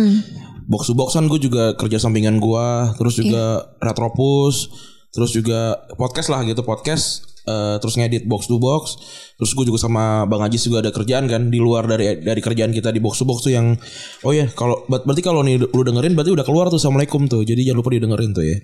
box 0.65 0.89
to 0.89 0.94
boxan 0.97 1.29
gue 1.29 1.38
juga 1.38 1.77
kerja 1.77 2.01
sampingan 2.01 2.41
gue 2.41 2.67
terus 2.97 3.21
juga 3.21 3.69
retropus 3.77 4.71
terus 5.13 5.31
juga 5.31 5.77
podcast 5.95 6.33
lah 6.33 6.41
gitu 6.44 6.65
podcast 6.65 7.34
eh, 7.45 7.75
terus 7.77 7.95
ngedit 7.95 8.25
box 8.25 8.45
to 8.45 8.57
box. 8.57 8.97
Terus 9.36 9.51
gue 9.51 9.65
juga 9.68 9.77
sama 9.77 10.24
bang 10.25 10.42
Ajis 10.45 10.65
juga 10.65 10.80
ada 10.81 10.89
kerjaan 10.89 11.25
kan 11.27 11.47
di 11.47 11.59
luar 11.59 11.86
dari 11.86 12.18
dari 12.19 12.39
kerjaan 12.39 12.71
kita 12.71 12.89
di 12.89 13.00
box 13.00 13.19
to 13.19 13.25
box 13.25 13.44
tuh 13.44 13.53
yang 13.53 13.75
oh 14.24 14.31
ya 14.31 14.50
kalau 14.51 14.83
ber- 14.86 15.03
berarti 15.03 15.21
kalau 15.21 15.42
nih 15.42 15.59
lu 15.59 15.81
dengerin 15.81 16.15
berarti 16.15 16.31
udah 16.31 16.45
keluar 16.45 16.68
tuh 16.68 16.80
assalamualaikum 16.80 17.27
tuh. 17.27 17.42
Jadi 17.42 17.63
jangan 17.63 17.80
lupa 17.80 17.92
didengerin 17.94 18.31
tuh 18.31 18.44
ya. 18.44 18.57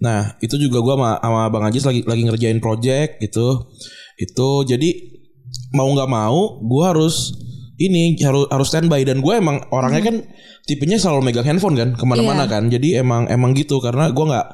Nah 0.00 0.38
itu 0.38 0.56
juga 0.56 0.80
gue 0.80 0.94
sama, 0.94 1.18
sama 1.18 1.42
bang 1.48 1.64
Ajis 1.68 1.84
lagi 1.84 2.00
lagi 2.02 2.22
ngerjain 2.24 2.58
project 2.58 3.20
gitu. 3.20 3.68
Itu 4.16 4.62
jadi 4.62 4.90
mau 5.74 5.90
nggak 5.90 6.10
mau 6.10 6.58
gue 6.62 6.84
harus 6.86 7.34
ini 7.74 8.14
harus 8.22 8.46
harus 8.48 8.68
standby. 8.70 9.02
Dan 9.02 9.18
gue 9.18 9.34
emang 9.34 9.66
orangnya 9.74 10.00
kan 10.00 10.16
tipenya 10.64 10.96
selalu 10.96 11.26
megang 11.26 11.44
handphone 11.44 11.74
kan 11.74 11.92
ke 11.92 12.04
mana-mana 12.06 12.46
Iya. 12.46 12.52
kan. 12.54 12.62
Jadi 12.70 12.88
emang 12.94 13.26
emang 13.26 13.50
gitu 13.52 13.82
karena 13.82 14.14
gue 14.14 14.24
nggak 14.24 14.46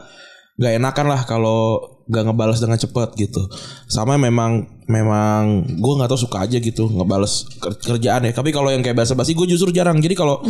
nggak 0.61 0.76
enakan 0.76 1.07
lah 1.09 1.21
kalau 1.25 1.81
nggak 2.05 2.25
ngebalas 2.29 2.61
dengan 2.61 2.76
cepat 2.76 3.17
gitu. 3.17 3.49
Sama 3.88 4.21
memang 4.21 4.69
memang 4.85 5.64
gue 5.64 5.93
nggak 5.97 6.11
tahu 6.12 6.21
suka 6.29 6.45
aja 6.45 6.61
gitu 6.61 6.90
ngebales 6.93 7.49
ker- 7.57 7.97
kerjaan 7.97 8.29
ya. 8.29 8.33
Tapi 8.37 8.52
kalau 8.52 8.69
yang 8.69 8.85
kayak 8.85 9.00
bahasa 9.00 9.17
basi 9.17 9.33
gue 9.33 9.49
justru 9.49 9.73
jarang. 9.73 9.97
Jadi 10.05 10.12
kalau 10.12 10.45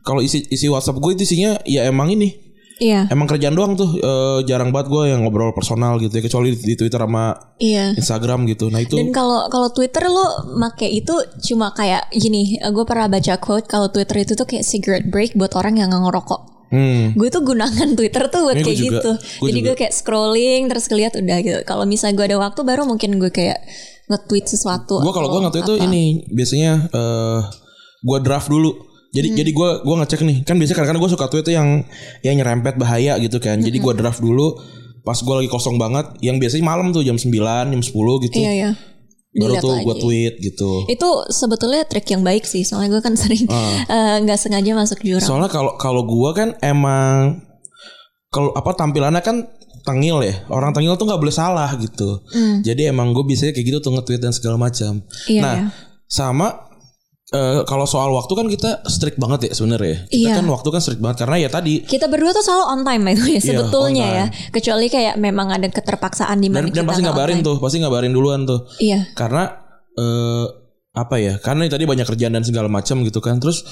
kalau 0.00 0.24
isi 0.24 0.48
isi 0.48 0.64
WhatsApp 0.72 0.96
gue 0.96 1.12
itu 1.12 1.28
isinya 1.28 1.60
ya 1.68 1.84
emang 1.84 2.08
ini. 2.14 2.48
Iya. 2.80 3.12
Emang 3.12 3.28
kerjaan 3.28 3.52
doang 3.52 3.76
tuh 3.76 4.00
eh, 4.00 4.40
jarang 4.48 4.72
banget 4.72 4.88
gue 4.88 5.12
yang 5.12 5.20
ngobrol 5.28 5.52
personal 5.52 6.00
gitu 6.00 6.16
ya. 6.16 6.24
Kecuali 6.24 6.56
di, 6.56 6.72
di 6.72 6.74
Twitter 6.80 6.96
sama 6.96 7.36
iya. 7.60 7.92
Instagram 7.92 8.48
gitu. 8.48 8.72
Nah 8.72 8.80
itu 8.80 8.96
Dan 8.96 9.12
kalau 9.12 9.44
kalau 9.52 9.68
Twitter 9.68 10.08
lo 10.08 10.56
make 10.56 10.88
itu 10.88 11.12
cuma 11.44 11.76
kayak 11.76 12.08
gini, 12.16 12.56
gue 12.56 12.84
pernah 12.88 13.12
baca 13.12 13.36
quote 13.36 13.68
kalau 13.68 13.92
Twitter 13.92 14.24
itu 14.24 14.32
tuh 14.32 14.48
kayak 14.48 14.64
cigarette 14.64 15.12
break 15.12 15.36
buat 15.36 15.52
orang 15.52 15.76
yang 15.76 15.92
nggak 15.92 16.08
ngerokok. 16.08 16.59
Hmm, 16.70 17.14
Gue 17.14 17.28
tuh 17.28 17.42
gunakan 17.42 17.88
Twitter 17.92 18.24
tuh 18.26 18.40
buat 18.42 18.54
gue 18.54 18.64
kayak 18.64 18.78
juga. 18.78 18.92
gitu. 18.96 19.10
Gue 19.38 19.48
Jadi 19.50 19.58
gue 19.60 19.74
kayak 19.76 19.92
scrolling 19.92 20.62
terus 20.66 20.86
ngeliat 20.86 21.12
udah 21.12 21.38
gitu. 21.40 21.58
Kalau 21.62 21.84
misalnya 21.84 22.14
gue 22.14 22.26
ada 22.30 22.38
waktu 22.38 22.60
baru 22.62 22.82
mungkin 22.84 23.18
gue 23.18 23.28
kayak 23.28 23.58
nge-tweet 24.06 24.46
sesuatu. 24.46 24.98
Gue 24.98 25.10
kalau 25.10 25.28
gue 25.28 25.40
nge-tweet 25.44 25.64
itu 25.64 25.74
apa. 25.76 25.84
ini 25.84 26.04
biasanya 26.26 26.72
eh 26.88 27.40
gue 28.00 28.18
draft 28.20 28.48
dulu. 28.48 28.70
Jadi 29.10 29.28
Hmm. 29.28 29.36
jadi 29.36 29.50
gue 29.50 29.70
gua 29.82 29.96
ngecek 29.98 30.20
nih 30.22 30.38
kan 30.42 30.54
biasanya 30.54 30.76
kadang-kadang 30.76 31.02
gue 31.02 31.12
suka 31.12 31.26
tweet 31.26 31.42
tuh 31.42 31.50
yang 31.50 31.82
yang 32.22 32.34
nyerempet 32.36 32.74
bahaya 32.76 33.18
gitu 33.18 33.36
kan. 33.36 33.58
Jadi 33.58 33.76
Hmm. 33.76 33.84
gue 33.84 33.94
draft 33.96 34.18
dulu 34.18 34.54
pas 35.00 35.16
gue 35.16 35.34
lagi 35.34 35.48
kosong 35.48 35.74
banget 35.74 36.06
yang 36.20 36.36
biasanya 36.36 36.62
malam 36.62 36.92
tuh 36.92 37.00
jam 37.00 37.16
9 37.16 37.32
jam 37.66 37.80
10 37.80 37.90
gitu. 38.20 38.36
Iya 38.36 38.52
iya. 38.52 38.70
Baru 39.30 39.54
tuh 39.62 39.74
gue 39.86 39.96
tweet 40.02 40.34
gitu. 40.42 40.90
Itu 40.90 41.08
sebetulnya 41.30 41.86
trik 41.86 42.06
yang 42.10 42.26
baik 42.26 42.42
sih. 42.42 42.66
Soalnya 42.66 42.98
gue 42.98 43.02
kan 43.02 43.14
sering 43.20 43.46
eh, 43.86 44.16
nggak 44.26 44.38
sengaja 44.38 44.74
masuk 44.74 45.02
jurang. 45.06 45.22
Soalnya 45.22 45.50
kalau 45.50 45.78
kalau 45.78 46.02
gue 46.02 46.30
kan 46.34 46.48
emang 46.62 47.38
kalau 48.30 48.54
apa 48.54 48.74
tampilannya 48.74 49.22
kan 49.22 49.46
tengil 49.80 50.20
ya 50.20 50.44
orang 50.52 50.70
tengil 50.76 50.94
tuh 50.94 51.08
nggak 51.08 51.20
boleh 51.20 51.34
salah 51.34 51.70
gitu. 51.78 52.26
Jadi 52.62 52.90
emang 52.90 53.14
gue 53.14 53.22
biasanya 53.22 53.54
kayak 53.54 53.66
gitu 53.66 53.78
tuh 53.78 53.92
nge-tweet 53.94 54.20
dan 54.22 54.34
segala 54.34 54.56
macam. 54.58 55.02
Iya, 55.26 55.40
nah 55.42 55.54
iya. 55.56 55.66
sama 56.10 56.69
eh, 57.30 57.62
kalau 57.62 57.84
soal 57.84 58.10
waktu 58.10 58.32
kan 58.32 58.46
kita 58.46 58.70
strict 58.84 59.16
banget 59.16 59.50
ya 59.50 59.52
sebenarnya. 59.54 60.06
Kita 60.06 60.18
Iya. 60.30 60.34
kan 60.38 60.46
waktu 60.46 60.68
kan 60.68 60.80
strict 60.80 60.98
banget 60.98 61.22
karena 61.22 61.36
ya 61.38 61.48
tadi 61.48 61.74
Kita 61.82 62.06
berdua 62.06 62.30
tuh 62.30 62.42
selalu 62.42 62.64
on 62.68 62.80
time 62.82 63.04
itu 63.08 63.24
ya 63.28 63.40
sebetulnya 63.40 64.06
Iya, 64.06 64.18
ya. 64.18 64.26
Kecuali 64.50 64.86
kayak 64.86 65.14
memang 65.16 65.48
ada 65.50 65.66
keterpaksaan 65.66 66.38
di 66.38 66.50
dan, 66.50 66.52
mana 66.52 66.66
dan 66.66 66.72
kita 66.72 66.82
pasti 66.84 67.02
ngabarin 67.02 67.38
tuh, 67.40 67.56
pasti 67.58 67.76
ngabarin 67.78 68.12
duluan 68.12 68.44
tuh. 68.44 68.66
Iya. 68.76 69.10
Karena 69.14 69.46
eh 69.92 70.46
apa 70.90 71.16
ya? 71.16 71.38
Karena 71.38 71.66
tadi 71.66 71.86
banyak 71.86 72.04
kerjaan 72.04 72.34
dan 72.34 72.42
segala 72.42 72.66
macam 72.66 73.02
gitu 73.02 73.22
kan. 73.22 73.38
Terus 73.38 73.62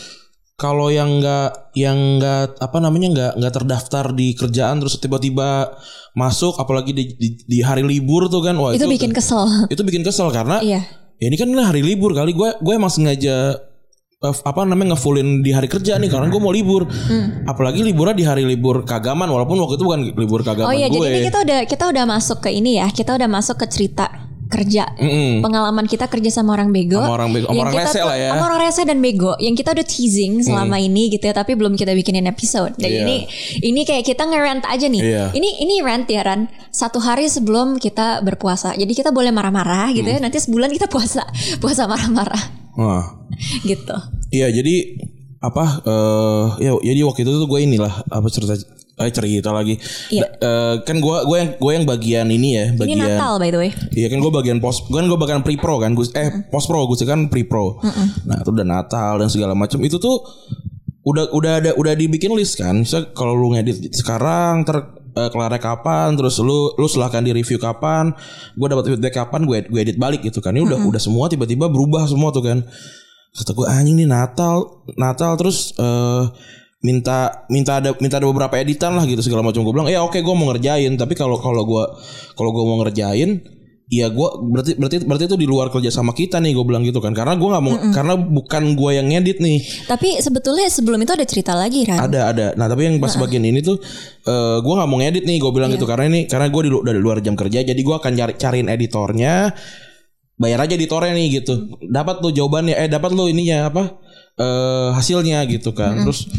kalau 0.54 0.90
yang 0.90 1.22
nggak 1.22 1.74
yang 1.74 2.18
nggak 2.18 2.58
apa 2.58 2.78
namanya 2.78 3.08
nggak 3.14 3.32
nggak 3.38 3.54
terdaftar 3.54 4.10
di 4.10 4.34
kerjaan 4.34 4.82
terus 4.82 4.98
tiba-tiba 4.98 5.70
masuk 6.14 6.58
apalagi 6.58 6.90
di, 6.90 7.14
di, 7.14 7.28
di 7.38 7.58
hari 7.62 7.86
libur 7.86 8.26
tuh 8.26 8.42
kan 8.42 8.58
wah 8.58 8.74
itu 8.74 8.90
bikin 8.90 9.14
kesel. 9.14 9.46
itu 9.70 9.78
bikin 9.86 10.02
kesel 10.02 10.26
karena 10.34 10.58
Iya. 10.58 10.82
Ya 11.18 11.26
ini 11.26 11.36
kan 11.38 11.50
hari 11.58 11.82
libur 11.82 12.14
kali 12.14 12.30
gue 12.34 12.58
gue 12.62 12.74
emang 12.74 12.90
sengaja 12.90 13.58
eh, 14.18 14.34
apa 14.46 14.60
namanya 14.66 14.94
ngefullin 14.94 15.42
di 15.42 15.50
hari 15.50 15.66
kerja 15.66 15.98
nih 15.98 16.10
karena 16.10 16.26
gue 16.30 16.40
mau 16.42 16.54
libur. 16.54 16.86
Apalagi 17.46 17.82
liburnya 17.86 18.14
di 18.14 18.24
hari 18.26 18.42
libur 18.46 18.82
kagaman 18.82 19.30
walaupun 19.30 19.58
waktu 19.62 19.78
itu 19.78 19.84
bukan 19.86 20.00
libur 20.14 20.40
kagaman 20.42 20.70
Oh 20.70 20.74
iya, 20.74 20.90
gue. 20.90 20.98
jadi 20.98 21.16
ini 21.22 21.26
kita 21.30 21.38
udah 21.42 21.60
kita 21.66 21.84
udah 21.90 22.04
masuk 22.06 22.38
ke 22.42 22.50
ini 22.50 22.82
ya. 22.82 22.90
Kita 22.90 23.14
udah 23.14 23.28
masuk 23.30 23.62
ke 23.62 23.66
cerita 23.70 24.27
kerja. 24.48 24.88
Mm-mm. 24.96 25.40
Pengalaman 25.40 25.84
kita 25.84 26.08
kerja 26.08 26.32
sama 26.32 26.56
orang 26.56 26.72
bego. 26.72 26.98
Sama 26.98 27.14
orang 27.14 27.30
bego, 27.30 27.46
sama 27.46 27.60
orang 27.62 27.74
kita 27.76 27.84
rese 27.84 28.00
lah 28.02 28.16
ya. 28.16 28.30
Sama 28.32 28.44
orang 28.48 28.60
rese 28.64 28.82
dan 28.82 28.98
bego. 28.98 29.32
Yang 29.36 29.54
kita 29.60 29.70
udah 29.76 29.86
teasing 29.86 30.32
selama 30.40 30.76
ini 30.76 31.02
gitu 31.08 31.24
ya, 31.24 31.34
tapi 31.36 31.52
belum 31.52 31.72
kita 31.74 31.92
bikinin 31.92 32.24
episode. 32.24 32.72
Dan 32.76 32.88
Iya. 32.88 33.00
ini 33.04 33.16
ini 33.62 33.80
kayak 33.84 34.04
kita 34.04 34.24
ngerant 34.24 34.64
aja 34.64 34.86
nih. 34.88 35.02
Iya. 35.04 35.24
Ini 35.30 35.48
ini 35.62 35.74
rant 35.80 36.08
ya 36.08 36.24
Ran. 36.24 36.48
Satu 36.68 36.98
hari 36.98 37.28
sebelum 37.28 37.76
kita 37.76 38.20
berpuasa. 38.20 38.72
Jadi 38.72 38.92
kita 38.92 39.12
boleh 39.12 39.30
marah-marah 39.30 39.92
gitu 39.92 40.08
Mm. 40.08 40.16
ya. 40.16 40.18
Nanti 40.18 40.40
sebulan 40.40 40.72
kita 40.72 40.88
puasa. 40.88 41.22
Puasa 41.62 41.84
marah-marah 41.84 42.40
Nah, 42.74 43.04
gitu. 43.62 43.94
iya 44.30 44.48
jadi 44.48 45.02
apa 45.38 45.82
eh 45.82 46.46
ya 46.62 46.72
jadi 46.74 47.00
waktu 47.02 47.22
itu 47.22 47.30
tuh 47.32 47.46
gue 47.46 47.60
inilah 47.60 48.06
apa 48.06 48.26
cerita 48.26 48.54
eh 48.98 49.12
cerita 49.14 49.54
lagi. 49.54 49.78
Iya. 50.10 50.26
Eh, 50.38 50.74
kan 50.82 50.98
gue 50.98 51.16
gue 51.24 51.36
yang 51.38 51.50
gue 51.56 51.72
yang 51.72 51.86
bagian 51.86 52.26
ini 52.28 52.48
ya, 52.58 52.66
Ini 52.74 52.78
bagian 52.78 52.98
Natal 52.98 53.32
by 53.38 53.50
the 53.54 53.58
way. 53.58 53.70
Iya 53.94 54.06
kan 54.10 54.18
gue 54.18 54.32
bagian 54.34 54.58
post 54.58 54.90
kan 54.90 55.06
gue 55.06 55.18
bagian 55.18 55.40
pre 55.46 55.54
pro 55.54 55.78
kan 55.78 55.94
gue 55.94 56.04
eh 56.18 56.50
post 56.50 56.66
pro 56.66 56.84
gue 56.84 56.98
kan 57.06 57.30
pre 57.30 57.46
pro. 57.46 57.78
Nah 58.26 58.36
itu 58.42 58.50
udah 58.50 58.66
Natal 58.66 59.22
dan 59.22 59.28
segala 59.30 59.54
macam 59.54 59.78
itu 59.86 59.96
tuh 60.02 60.18
udah 61.06 61.32
udah 61.32 61.52
ada 61.62 61.70
udah 61.78 61.94
dibikin 61.94 62.34
list 62.34 62.58
kan. 62.58 62.82
Misal 62.82 63.14
kalau 63.14 63.38
lu 63.38 63.54
ngedit 63.54 63.94
sekarang 63.94 64.66
ter 64.66 64.98
eh, 65.14 65.28
kelarnya 65.30 65.60
kapan 65.62 66.14
terus 66.14 66.38
lu 66.42 66.74
lu 66.78 66.86
silahkan 66.86 67.22
di 67.22 67.34
review 67.34 67.58
kapan 67.58 68.14
gue 68.54 68.66
dapat 68.66 68.94
feedback 68.94 69.14
kapan 69.14 69.46
gue 69.46 69.66
gue 69.66 69.80
edit 69.82 69.98
balik 69.98 70.22
gitu 70.22 70.38
kan 70.38 70.54
ini 70.54 70.66
udah 70.66 70.78
udah 70.78 71.00
semua 71.02 71.26
tiba-tiba 71.26 71.66
berubah 71.66 72.06
semua 72.06 72.30
tuh 72.30 72.44
kan 72.46 72.58
kata 73.34 73.52
gue 73.54 73.66
anjing 73.66 73.96
nih 74.02 74.08
Natal 74.08 74.82
Natal 74.98 75.38
terus 75.38 75.74
eh 75.78 76.24
minta 76.78 77.42
minta 77.50 77.82
ada 77.82 77.90
minta 77.98 78.22
ada 78.22 78.26
beberapa 78.30 78.54
editan 78.54 78.94
lah 78.94 79.02
gitu 79.02 79.18
segala 79.22 79.42
macam. 79.42 79.66
Gue 79.66 79.74
bilang 79.74 79.90
ya 79.90 80.06
oke 80.06 80.18
gue 80.22 80.34
mau 80.34 80.46
ngerjain. 80.54 80.94
Tapi 80.94 81.14
kalau 81.18 81.38
kalau 81.42 81.66
gue 81.66 81.84
kalau 82.38 82.50
gue 82.54 82.64
mau 82.64 82.78
ngerjain 82.86 83.58
ya 83.88 84.12
gue 84.12 84.28
berarti 84.52 84.76
berarti 84.76 84.96
berarti 85.08 85.24
itu 85.32 85.38
di 85.40 85.48
luar 85.48 85.72
kerja 85.72 85.88
sama 85.88 86.12
kita 86.12 86.44
nih 86.44 86.52
gue 86.52 86.62
bilang 86.62 86.84
gitu 86.86 87.02
kan. 87.02 87.16
Karena 87.16 87.34
gue 87.34 87.48
nggak 87.48 87.64
mau 87.64 87.74
karena 87.90 88.14
bukan 88.14 88.62
gue 88.78 88.90
yang 88.94 89.10
ngedit 89.10 89.42
nih. 89.42 89.58
Tapi 89.90 90.22
sebetulnya 90.22 90.68
sebelum 90.70 91.02
itu 91.02 91.12
ada 91.16 91.26
cerita 91.26 91.56
lagi 91.56 91.88
Ran. 91.88 91.98
ada 91.98 92.30
ada. 92.30 92.46
Nah 92.54 92.70
tapi 92.70 92.86
yang 92.86 93.00
pas 93.02 93.16
bagian 93.16 93.42
ini 93.42 93.58
tuh 93.58 93.80
eh 94.28 94.58
gue 94.62 94.74
nggak 94.76 94.88
mau 94.92 95.02
ngedit 95.02 95.24
nih 95.26 95.40
gue 95.42 95.50
bilang 95.50 95.72
gitu. 95.74 95.88
Karena 95.88 96.06
ini 96.06 96.28
karena 96.30 96.46
gue 96.46 96.62
di 96.62 96.70
dari 96.70 97.00
luar 97.00 97.18
jam 97.24 97.34
kerja 97.34 97.64
jadi 97.64 97.80
gue 97.80 97.94
akan 97.96 98.12
cari 98.14 98.34
cariin 98.38 98.68
editornya. 98.70 99.50
Bayar 100.38 100.62
aja 100.62 100.78
editornya 100.78 101.18
nih 101.18 101.42
gitu. 101.42 101.74
Dapat 101.82 102.22
tuh 102.22 102.30
jawabannya 102.30 102.78
eh 102.78 102.86
dapat 102.86 103.10
lo 103.10 103.26
ininya 103.26 103.72
apa 103.72 103.98
eh 104.38 104.94
hasilnya 104.94 105.42
gitu 105.50 105.74
kan. 105.74 106.06
Terus 106.06 106.30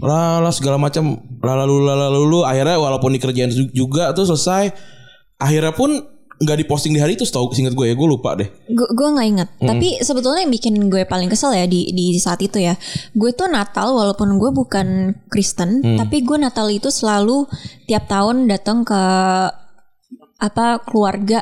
lah 0.00 0.40
lah 0.40 0.52
segala 0.52 0.76
macam. 0.76 1.16
Lalu 1.40 1.88
lalu 1.88 2.38
akhirnya 2.42 2.76
walaupun 2.76 3.14
dikerjain 3.14 3.48
ju- 3.48 3.72
juga 3.72 4.12
tuh 4.12 4.28
selesai 4.28 4.72
akhirnya 5.36 5.72
pun 5.72 5.92
nggak 6.36 6.68
diposting 6.68 6.92
di 6.92 7.00
hari 7.00 7.16
itu 7.16 7.24
setahu 7.24 7.48
singkat 7.48 7.72
gue 7.72 7.88
ya 7.88 7.94
gue 7.96 8.08
lupa 8.08 8.36
deh. 8.36 8.44
Gue 8.68 8.88
gue 8.92 9.08
nggak 9.08 9.28
inget. 9.28 9.48
Tapi 9.56 9.88
sebetulnya 10.04 10.44
yang 10.44 10.52
bikin 10.52 10.74
gue 10.92 11.08
paling 11.08 11.32
kesel 11.32 11.56
ya 11.56 11.64
di 11.64 11.88
di 11.96 12.12
saat 12.20 12.44
itu 12.44 12.60
ya. 12.60 12.76
Gue 13.16 13.32
tuh 13.32 13.48
Natal 13.48 13.96
walaupun 13.96 14.36
gue 14.36 14.52
bukan 14.52 15.16
Kristen, 15.32 15.80
tapi 15.96 16.20
gue 16.20 16.36
Natal 16.36 16.68
itu 16.68 16.92
selalu 16.92 17.48
tiap 17.88 18.04
tahun 18.04 18.52
datang 18.52 18.84
ke 18.84 19.00
apa 20.36 20.84
keluarga 20.84 21.40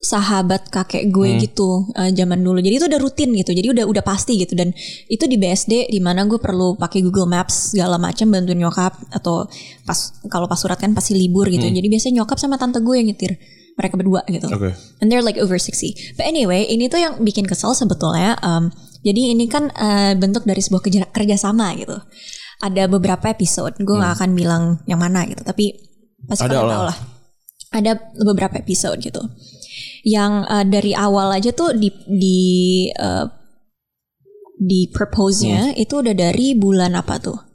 sahabat 0.00 0.72
kakek 0.72 1.12
gue 1.12 1.44
gitu 1.44 1.92
eh, 1.92 2.08
zaman 2.16 2.40
dulu. 2.40 2.56
Jadi 2.64 2.74
itu 2.80 2.86
udah 2.88 3.00
rutin 3.00 3.36
gitu. 3.36 3.52
Jadi 3.52 3.68
udah 3.68 3.84
udah 3.84 4.00
pasti 4.00 4.40
gitu 4.40 4.56
dan 4.56 4.72
itu 5.12 5.28
di 5.28 5.36
BSD 5.36 5.92
di 5.92 6.00
mana 6.00 6.24
gue 6.24 6.40
perlu 6.40 6.80
pakai 6.80 7.04
Google 7.04 7.28
Maps 7.28 7.76
segala 7.76 8.00
macam 8.00 8.32
bantuin 8.32 8.56
nyokap 8.56 8.96
atau 9.12 9.44
pas 9.84 9.98
kalau 10.32 10.48
pas 10.48 10.56
surat 10.56 10.80
kan 10.80 10.96
pasti 10.96 11.12
libur 11.12 11.52
gitu. 11.52 11.68
Jadi 11.68 11.84
biasanya 11.92 12.24
nyokap 12.24 12.40
sama 12.40 12.56
tante 12.56 12.80
gue 12.80 12.96
yang 12.96 13.12
nyetir. 13.12 13.36
Mereka 13.76 13.94
berdua 14.00 14.24
gitu. 14.24 14.48
Oke. 14.48 14.72
And 15.04 15.12
they're 15.12 15.24
like 15.24 15.36
over 15.36 15.60
60. 15.60 16.16
But 16.16 16.24
anyway, 16.24 16.64
ini 16.64 16.88
tuh 16.88 17.00
yang 17.00 17.20
bikin 17.20 17.44
kesel 17.44 17.76
sebetulnya. 17.76 18.40
um, 18.40 18.72
jadi 19.00 19.32
ini 19.32 19.48
kan 19.48 19.72
uh, 19.72 20.12
bentuk 20.16 20.44
dari 20.44 20.60
sebuah 20.60 20.84
kerja 20.84 21.00
kerjasama 21.08 21.72
gitu. 21.76 21.96
Ada 22.60 22.88
beberapa 22.88 23.28
episode. 23.32 23.76
Gue 23.80 23.96
nggak 24.00 24.20
akan 24.20 24.30
bilang 24.32 24.62
yang 24.84 25.00
mana 25.00 25.24
gitu. 25.28 25.40
Tapi 25.44 25.76
pasti 26.28 26.44
Ada 26.44 26.56
kalian 26.56 26.72
tahu 26.72 26.84
lah. 26.88 26.96
Ada 27.70 27.92
beberapa 28.20 28.60
episode 28.60 29.00
gitu. 29.00 29.24
Yang 30.06 30.32
uh, 30.48 30.64
dari 30.64 30.92
awal 30.96 31.34
aja 31.36 31.52
tuh 31.52 31.76
di 31.76 31.92
di 32.08 32.40
uh, 32.94 33.28
di 34.60 34.88
propose-nya 34.92 35.72
itu 35.76 36.04
udah 36.04 36.12
dari 36.12 36.52
bulan 36.56 36.96
apa 36.96 37.16
tuh? 37.20 37.49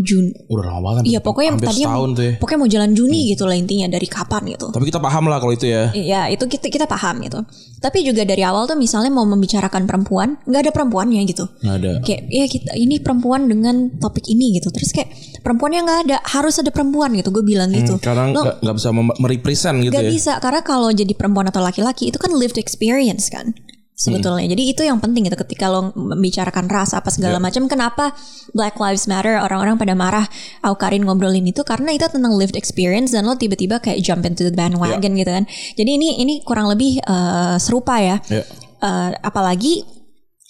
Jun. 0.00 0.32
udah 0.48 0.64
lama 0.72 0.80
banget 0.80 1.02
Iya 1.04 1.20
pokoknya 1.20 1.50
hampir 1.52 1.68
tadinya 1.68 1.88
setahun 1.92 2.10
tuh 2.16 2.24
ya 2.24 2.32
pokoknya 2.40 2.58
mau 2.64 2.70
jalan 2.72 2.90
Juni 2.96 3.20
gitu 3.28 3.44
lah 3.44 3.56
intinya 3.60 3.86
dari 3.92 4.08
kapan 4.08 4.42
gitu. 4.56 4.66
tapi 4.72 4.84
kita 4.88 4.98
paham 4.98 5.28
lah 5.28 5.36
kalau 5.36 5.52
itu 5.52 5.68
ya 5.68 5.92
Iya 5.92 6.32
itu 6.32 6.44
kita 6.48 6.72
kita 6.72 6.86
paham 6.88 7.20
gitu. 7.20 7.44
Tapi 7.82 8.06
juga 8.06 8.22
dari 8.22 8.40
awal 8.46 8.70
tuh 8.70 8.78
misalnya 8.78 9.10
mau 9.10 9.26
membicarakan 9.26 9.84
perempuan, 9.90 10.38
nggak 10.46 10.60
ada 10.64 10.72
perempuannya 10.72 11.20
gitu. 11.26 11.44
nggak 11.60 11.76
ada 11.82 11.90
Kayak 12.06 12.20
ya 12.30 12.44
kita 12.46 12.70
ini 12.78 13.02
perempuan 13.02 13.50
dengan 13.50 13.90
topik 13.98 14.22
ini 14.30 14.56
gitu. 14.56 14.70
Terus 14.70 14.94
kayak 14.94 15.10
perempuannya 15.42 15.80
nggak 15.82 16.00
ada, 16.08 16.16
harus 16.24 16.56
ada 16.62 16.70
perempuan 16.70 17.10
gitu. 17.18 17.34
Gue 17.34 17.44
bilang 17.44 17.68
gitu. 17.74 17.98
Karena 17.98 18.30
Lo- 18.30 18.56
nggak 18.62 18.76
bisa 18.78 18.88
merepresent 18.94 19.76
gitu 19.82 19.92
Gak 19.92 20.06
ya. 20.06 20.10
bisa 20.14 20.32
karena 20.38 20.62
kalau 20.62 20.88
jadi 20.88 21.10
perempuan 21.12 21.50
atau 21.50 21.60
laki-laki 21.60 22.08
itu 22.08 22.16
kan 22.22 22.30
lived 22.32 22.56
experience 22.56 23.28
kan 23.28 23.50
sebetulnya. 23.92 24.48
Jadi 24.48 24.62
itu 24.66 24.82
yang 24.82 24.98
penting 24.98 25.28
gitu 25.28 25.36
ketika 25.36 25.68
lo 25.68 25.92
membicarakan 25.94 26.66
ras 26.66 26.92
apa 26.92 27.12
segala 27.12 27.36
macam. 27.38 27.68
Kenapa 27.68 28.16
Black 28.50 28.80
Lives 28.80 29.06
Matter 29.06 29.38
orang-orang 29.38 29.76
pada 29.78 29.94
marah 29.94 30.26
Aukarin 30.64 31.04
ngobrolin 31.04 31.44
itu 31.44 31.62
karena 31.62 31.92
itu 31.92 32.08
tentang 32.08 32.34
lived 32.34 32.56
experience 32.56 33.12
dan 33.12 33.28
lo 33.28 33.36
tiba-tiba 33.36 33.78
kayak 33.78 34.00
jump 34.02 34.24
into 34.24 34.42
the 34.42 34.50
bandwagon 34.50 35.12
gitu 35.14 35.30
kan. 35.30 35.44
Jadi 35.76 35.90
ini 35.92 36.08
ini 36.18 36.34
kurang 36.42 36.66
lebih 36.72 36.98
eh, 36.98 37.56
serupa 37.60 38.00
ya. 38.00 38.16
Ya. 38.26 38.42
Eh, 38.82 39.10
apalagi 39.22 39.86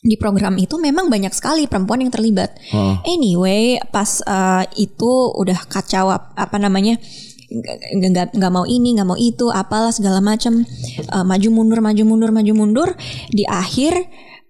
di 0.02 0.18
program 0.18 0.58
itu 0.58 0.82
memang 0.82 1.06
banyak 1.06 1.30
sekali 1.30 1.70
perempuan 1.70 2.02
yang 2.02 2.10
terlibat. 2.10 2.58
Heeh. 2.74 2.94
Anyway, 3.06 3.78
pas 3.94 4.18
eh, 4.18 4.64
itu 4.80 5.10
udah 5.36 5.62
kacau 5.70 6.10
ap- 6.10 6.34
apa 6.34 6.56
namanya 6.58 6.98
nggak 7.52 8.32
nggak 8.32 8.52
mau 8.52 8.64
ini 8.64 8.94
nggak 8.94 9.06
mau 9.06 9.14
itu 9.14 9.48
apalah 9.48 9.90
segala 9.90 10.18
macam 10.18 10.64
Eh, 10.94 11.24
maju 11.24 11.48
mundur 11.50 11.78
maju 11.78 12.02
mundur 12.02 12.30
maju 12.30 12.52
mundur 12.54 12.88
di 13.28 13.44
akhir 13.44 13.92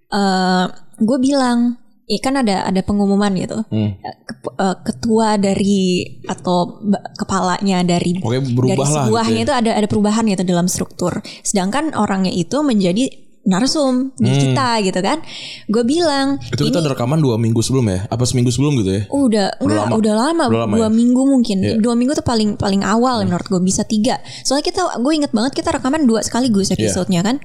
eh 0.09 0.65
gue 0.99 1.19
bilang 1.19 1.75
eh 2.05 2.19
kan 2.19 2.37
ada 2.37 2.63
ada 2.63 2.81
pengumuman 2.81 3.33
gitu 3.33 3.63
Hmm. 3.67 3.97
Eh, 3.97 4.17
ke- 4.23 4.45
ketua 4.83 5.35
dari 5.37 6.03
atau 6.23 6.83
kepalanya 7.15 7.81
dari 7.83 8.19
berubah 8.19 8.77
dari 8.77 8.83
sebuahnya 8.85 9.31
gitu 9.33 9.39
ya. 9.39 9.45
itu 9.45 9.53
ada 9.55 9.71
ada 9.75 9.87
perubahan 9.87 10.25
gitu 10.27 10.43
dalam 10.45 10.67
struktur 10.67 11.13
sedangkan 11.43 11.95
orangnya 11.95 12.31
itu 12.31 12.61
menjadi 12.61 13.09
narsum 13.45 14.15
di 14.15 14.31
kita 14.31 14.79
gitu 14.83 14.99
kan 14.99 15.19
gue 15.65 15.83
bilang 15.83 16.39
Hmm. 16.39 16.53
Itu 16.53 16.63
kita 16.65 16.79
ada 16.79 16.91
rekaman 16.91 17.19
dua 17.19 17.35
minggu 17.37 17.59
sebelum 17.59 17.87
ya? 17.87 18.07
Apa 18.07 18.23
seminggu 18.23 18.49
sebelum 18.49 18.79
gitu 18.79 18.91
ya? 18.93 19.03
Udah, 19.09 19.49
enggak, 19.59 19.85
lama. 19.85 19.95
udah 19.97 20.15
lama, 20.15 20.45
Udah 20.47 20.61
lama 20.63 20.73
dua 20.73 20.81
ya? 20.81 20.89
Hmm. 20.89 20.97
minggu 20.97 21.23
mungkin, 21.25 21.57
dua 21.79 21.95
minggu 21.95 22.13
tuh 22.15 22.23
paling 22.23 22.55
paling 22.55 22.83
awal 22.83 23.23
menurut 23.23 23.43
gue 23.45 23.61
bisa 23.61 23.83
tiga. 23.83 24.17
Soalnya 24.41 24.63
kita, 24.65 24.83
gue 24.97 25.13
inget 25.13 25.31
banget 25.31 25.53
kita 25.55 25.71
rekaman 25.71 26.05
dua 26.05 26.21
sekaligus 26.21 26.71
episodenya 26.71 27.23
kan, 27.23 27.37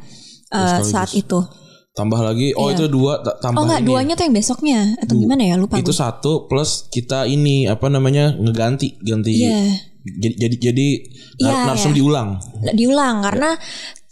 Eh, 0.47 0.79
saat 0.81 1.11
itu. 1.13 1.43
Tambah 1.91 2.21
lagi, 2.21 2.53
oh 2.53 2.69
itu 2.69 2.85
dua 2.87 3.19
ta- 3.19 3.35
tambah 3.41 3.57
Oh 3.57 3.65
enggak, 3.65 3.79
ini. 3.79 3.83
ya. 3.83 3.89
duanya 3.89 4.13
tuh 4.13 4.23
yang 4.23 4.35
besoknya 4.35 4.79
atau 4.97 5.13
gimana 5.17 5.41
ya 5.43 5.55
lupa 5.55 5.75
Itu 5.75 5.89
gue. 5.89 5.97
satu 5.97 6.45
plus 6.45 6.85
kita 6.87 7.25
ini 7.25 7.65
apa 7.65 7.87
namanya 7.87 8.31
ngeganti 8.33 9.01
ganti. 9.01 9.33
Iya. 9.35 9.59
Jadi 10.07 10.35
jadi 10.37 10.55
jadi 10.63 10.87
Iya, 11.37 11.51
nar- 11.51 11.65
narsum 11.69 11.91
iya. 11.91 11.97
diulang. 11.97 12.29
Diulang 12.71 13.15
karena 13.19 13.49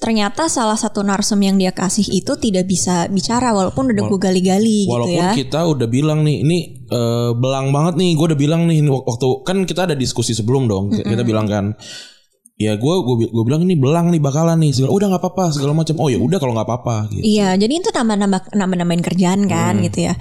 ternyata 0.05 0.45
salah 0.45 0.77
satu 0.77 1.01
narsum 1.01 1.41
yang 1.41 1.57
dia 1.57 1.74
kasih 1.74 2.05
itu 2.13 2.38
tidak 2.38 2.69
bisa 2.69 3.09
bicara 3.09 3.50
walaupun 3.50 3.89
udah 3.89 4.05
gue 4.05 4.19
gali-gali 4.21 4.85
gitu 4.85 4.93
Walaupun 4.93 5.17
ya. 5.17 5.33
kita 5.33 5.65
udah 5.65 5.88
bilang 5.89 6.21
nih, 6.21 6.45
ini 6.45 6.57
eh, 6.85 7.31
belang 7.33 7.74
banget 7.74 7.97
nih. 7.97 8.13
Gue 8.13 8.29
udah 8.29 8.38
bilang 8.38 8.69
nih 8.69 8.85
wak- 8.85 9.01
waktu 9.03 9.27
kan 9.41 9.57
kita 9.65 9.89
ada 9.89 9.97
diskusi 9.97 10.38
sebelum 10.38 10.69
dong. 10.69 10.93
Kita 10.93 11.25
bilang 11.25 11.50
kan, 11.50 11.74
ya 12.55 12.79
gue 12.79 12.95
gue 13.03 13.15
gue 13.35 13.43
bilang 13.43 13.67
ini 13.67 13.75
belang 13.75 14.07
nih 14.15 14.24
bakalan 14.24 14.55
nih. 14.63 14.71
Segala, 14.71 14.95
udah 14.95 15.07
nggak 15.12 15.24
apa-apa 15.27 15.45
segala 15.51 15.75
macam. 15.75 15.95
Oh 16.00 16.07
ya 16.07 16.15
udah 16.15 16.39
kalau 16.39 16.55
nggak 16.55 16.67
apa-apa. 16.67 16.95
Gitu. 17.12 17.24
Iya, 17.35 17.59
jadi 17.59 17.74
itu 17.83 17.91
nambah-nambah 17.91 18.55
nambah-nambahin 18.55 19.03
kerjaan 19.03 19.41
kan 19.51 19.83
gitu 19.83 20.07
ya. 20.07 20.13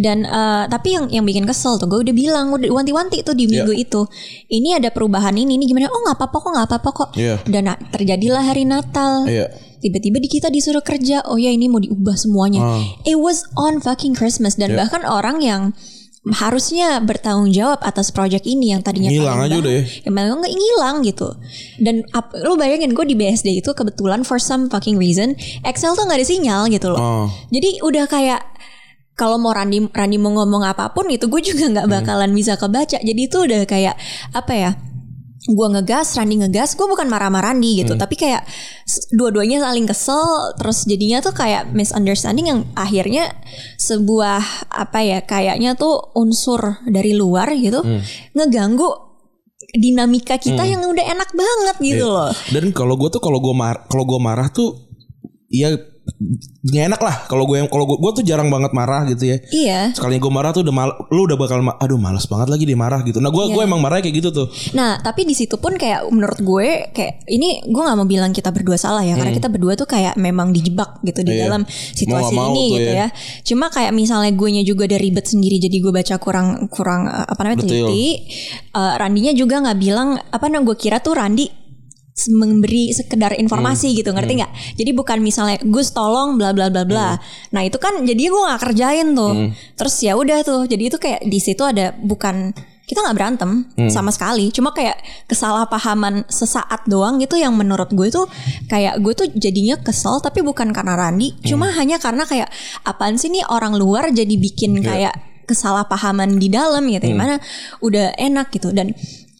Dan 0.00 0.24
eh, 0.24 0.64
tapi 0.72 0.96
yang 0.96 1.12
yang 1.12 1.24
bikin 1.28 1.44
kesel 1.44 1.76
tuh, 1.76 1.92
gue 1.92 2.00
udah 2.00 2.14
bilang, 2.16 2.48
udah 2.48 2.68
wanti-wanti 2.72 3.20
tuh 3.20 3.36
di 3.36 3.44
minggu 3.44 3.76
itu. 3.76 4.08
Ini 4.48 4.80
ada 4.80 4.88
perubahan 4.88 5.36
ini, 5.36 5.60
ini 5.60 5.68
gimana? 5.68 5.92
Oh 5.92 6.00
nggak 6.00 6.16
apa-apa 6.16 6.36
kok, 6.40 6.50
nggak 6.56 6.68
apa-apa 6.72 6.90
kok. 6.96 7.08
Iya. 7.20 7.36
Dan 7.44 7.68
terjadilah 7.92 8.44
hari 8.44 8.64
Natal. 8.64 9.28
Iya. 9.28 9.52
Tiba-tiba 9.82 10.16
di 10.22 10.28
kita 10.30 10.48
disuruh 10.48 10.80
kerja. 10.80 11.26
Oh 11.28 11.36
ya 11.36 11.52
ini 11.52 11.68
mau 11.68 11.82
diubah 11.82 12.16
semuanya. 12.16 12.62
Ah. 12.62 12.80
It 13.04 13.20
was 13.20 13.44
on 13.58 13.84
fucking 13.84 14.16
Christmas 14.16 14.56
dan 14.56 14.72
bahkan 14.78 15.04
orang 15.04 15.42
yang 15.44 15.76
harusnya 16.24 17.02
bertanggung 17.02 17.50
jawab 17.50 17.82
atas 17.82 18.14
project 18.14 18.46
ini 18.46 18.70
yang 18.70 18.78
tadinya 18.78 19.10
Ngilang 19.10 19.42
paling 19.42 19.46
aja 19.48 19.56
udah 19.58 19.72
ya. 19.74 19.82
nggak 20.06 20.54
ngilang 20.54 20.96
gitu 21.02 21.28
dan 21.78 22.06
ap, 22.12 22.30
lu 22.38 22.54
bayangin 22.54 22.94
gue 22.94 23.02
di 23.02 23.18
BSD 23.18 23.58
itu 23.58 23.74
kebetulan 23.74 24.22
for 24.22 24.38
some 24.38 24.70
fucking 24.70 24.94
reason 24.94 25.34
Excel 25.62 25.98
tuh 25.98 26.06
nggak 26.06 26.22
ada 26.22 26.26
sinyal 26.26 26.70
gitu 26.70 26.94
loh 26.94 27.00
Oh. 27.02 27.26
jadi 27.50 27.82
udah 27.82 28.06
kayak 28.06 28.38
kalau 29.12 29.34
mau 29.34 29.50
Randi 29.50 29.82
Randi 29.84 30.16
mau 30.16 30.30
ngomong 30.32 30.62
apa 30.62 30.94
pun 30.94 31.10
itu 31.10 31.26
gue 31.26 31.42
juga 31.42 31.66
nggak 31.68 31.86
Hmm. 31.86 31.94
bakalan 32.00 32.30
bisa 32.30 32.54
kebaca 32.54 32.96
jadi 32.96 33.20
itu 33.20 33.36
udah 33.42 33.66
kayak 33.66 33.98
apa 34.30 34.52
ya 34.54 34.70
gue 35.44 35.68
ngegas 35.68 36.14
Randi 36.14 36.38
ngegas 36.38 36.74
gue 36.74 36.86
bukan 36.86 37.06
marah-marah 37.06 37.50
Randi 37.50 37.74
Hmm. 37.74 37.78
gitu 37.82 37.92
tapi 37.96 38.14
kayak 38.14 38.46
dua-duanya 39.10 39.58
saling 39.58 39.84
kesel 39.84 40.22
terus 40.54 40.84
jadinya 40.84 41.18
tuh 41.18 41.32
kayak 41.32 41.70
misunderstanding 41.70 42.46
yang 42.46 42.60
akhirnya 42.72 43.26
sebuah 43.76 44.38
apa 44.70 44.98
ya 45.00 45.18
kayaknya 45.20 45.74
tuh 45.74 46.14
unsur 46.14 46.60
dari 46.84 47.12
luar 47.12 47.50
gitu 47.52 47.82
Hmm. 47.82 47.98
ngeganggu 48.32 48.86
dinamika 49.72 50.36
kita 50.36 50.62
yang 50.62 50.84
udah 50.84 51.06
enak 51.06 51.30
banget 51.32 51.76
gitu 51.80 52.04
Iya. 52.04 52.14
loh 52.28 52.32
Dan 52.50 52.70
kalau 52.70 52.94
gue 52.94 53.08
tuh 53.08 53.18
kalau 53.18 53.38
gue 53.38 53.50
mar 53.52 53.86
kalau 53.86 54.04
gue 54.04 54.20
marah 54.20 54.46
tuh 54.46 54.78
ya 55.48 55.74
nggak 56.62 56.84
enak 56.88 57.00
lah 57.00 57.16
kalau 57.26 57.44
gue 57.44 57.58
kalau 57.66 57.84
gue, 57.84 57.96
gue 57.96 58.12
tuh 58.14 58.24
jarang 58.24 58.46
banget 58.46 58.70
marah 58.70 59.02
gitu 59.04 59.26
ya. 59.26 59.36
iya 59.50 59.80
Sekali 59.90 60.16
gue 60.16 60.28
marah 60.28 60.50
tuh 60.50 60.62
udah 60.62 60.70
mal, 60.70 60.90
lu 61.08 61.24
udah 61.24 61.34
bakal 61.34 61.58
ma- 61.60 61.76
aduh 61.76 61.96
malas 61.96 62.24
banget 62.24 62.48
lagi 62.48 62.64
dia 62.64 62.74
marah 62.74 63.00
gitu. 63.00 63.18
Nah 63.18 63.28
gue 63.28 63.42
Iya. 63.42 63.52
gue 63.52 63.62
emang 63.62 63.78
marahnya 63.78 64.04
kayak 64.04 64.16
gitu 64.18 64.30
tuh. 64.30 64.46
Nah, 64.72 64.98
tapi 64.98 65.22
di 65.22 65.32
situ 65.32 65.56
pun 65.56 65.74
kayak 65.74 66.06
menurut 66.08 66.38
gue 66.38 66.66
kayak 66.90 67.26
ini 67.26 67.62
gue 67.62 67.82
nggak 67.82 67.94
mau 67.94 68.04
bilang 68.04 68.30
kita 68.30 68.48
berdua 68.48 68.76
salah 68.76 69.00
ya, 69.00 69.14
karena 69.14 69.32
kita 69.32 69.48
berdua 69.48 69.74
tuh 69.74 69.84
kayak 69.84 70.14
memang 70.16 70.50
dijebak 70.50 71.02
gitu 71.02 71.20
di 71.20 71.28
Hmm. 71.28 71.36
Iya. 71.36 71.44
dalam 71.44 71.62
situasi 71.68 72.32
Mau 72.32 72.50
ini 72.50 72.64
gitu 72.76 72.90
ya. 72.90 72.96
ya. 72.96 73.08
Cuma 73.42 73.66
kayak 73.68 73.92
misalnya 73.92 74.30
gue 74.30 74.48
nya 74.50 74.62
juga 74.62 74.84
ada 74.84 74.96
ribet 74.96 75.24
sendiri, 75.24 75.56
jadi 75.58 75.76
gue 75.76 75.92
baca 75.92 76.14
kurang 76.16 76.48
kurang 76.68 77.06
eh, 77.06 77.24
apa 77.24 77.40
namanya 77.42 77.60
teliti. 77.62 78.06
Eh, 78.70 78.94
Randinya 78.94 79.32
juga 79.32 79.60
nggak 79.60 79.78
bilang 79.78 80.08
apa 80.16 80.44
namanya 80.44 80.66
gue 80.68 80.76
kira 80.78 80.98
tuh 80.98 81.12
Randi 81.12 81.46
memberi 82.28 82.92
sekedar 82.92 83.32
informasi 83.34 83.88
Hmm. 83.90 83.96
gitu 83.96 84.10
ngerti 84.12 84.32
nggak? 84.38 84.52
Jadi 84.76 84.90
bukan 84.92 85.18
misalnya 85.18 85.56
Gus 85.64 85.90
tolong 85.90 86.36
bla 86.36 86.52
bla 86.52 86.68
bla 86.68 86.84
bla. 86.84 87.16
Nah 87.50 87.62
itu 87.64 87.80
kan 87.80 88.04
jadi 88.04 88.28
gue 88.28 88.42
nggak 88.46 88.62
kerjain 88.62 89.16
tuh. 89.16 89.32
Hmm. 89.32 89.48
Terus 89.74 89.94
ya 90.00 90.12
udah 90.14 90.44
tuh. 90.44 90.68
Jadi 90.68 90.92
itu 90.92 90.96
kayak 91.00 91.24
di 91.24 91.38
situ 91.40 91.64
ada 91.64 91.96
bukan 91.96 92.52
kita 92.82 93.00
nggak 93.00 93.16
berantem 93.16 93.50
Hmm. 93.72 93.88
sama 93.88 94.12
sekali. 94.12 94.52
Cuma 94.52 94.76
kayak 94.76 95.00
kesalahpahaman 95.24 96.28
sesaat 96.28 96.84
doang 96.84 97.16
gitu 97.16 97.40
yang 97.40 97.56
menurut 97.56 97.88
gue 97.88 98.12
tuh 98.12 98.28
kayak 98.68 99.00
gue 99.00 99.12
tuh 99.16 99.26
jadinya 99.32 99.80
kesel 99.80 100.20
tapi 100.20 100.44
bukan 100.44 100.68
karena 100.70 100.92
Randi. 100.94 101.32
Cuma 101.42 101.72
hanya 101.72 101.96
karena 101.96 102.28
kayak 102.28 102.52
apaan 102.84 103.16
sih 103.16 103.32
nih 103.32 103.48
orang 103.48 103.72
luar 103.74 104.12
jadi 104.12 104.36
bikin 104.36 104.84
kayak 104.84 105.16
kesalahpahaman 105.42 106.36
di 106.36 106.52
dalam 106.52 106.84
gitu. 106.86 107.08
Yang 107.08 107.18
mana 107.18 107.36
udah 107.80 108.14
enak 108.14 108.52
gitu 108.52 108.70
dan 108.70 108.92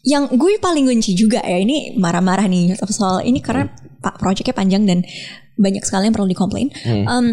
yang 0.03 0.27
gue 0.29 0.59
paling 0.59 0.83
benci 0.83 1.11
juga 1.13 1.39
ya 1.39 1.57
ini 1.57 1.95
marah-marah 1.95 2.43
nih 2.45 2.75
soal 2.85 3.23
ini 3.23 3.39
karena 3.39 3.71
pak 3.97 4.19
proyeknya 4.19 4.51
panjang 4.51 4.83
dan 4.83 4.99
banyak 5.55 5.79
sekali 5.81 6.05
yang 6.05 6.13
perlu 6.13 6.27
dikomplain. 6.27 6.67
Em, 6.83 7.25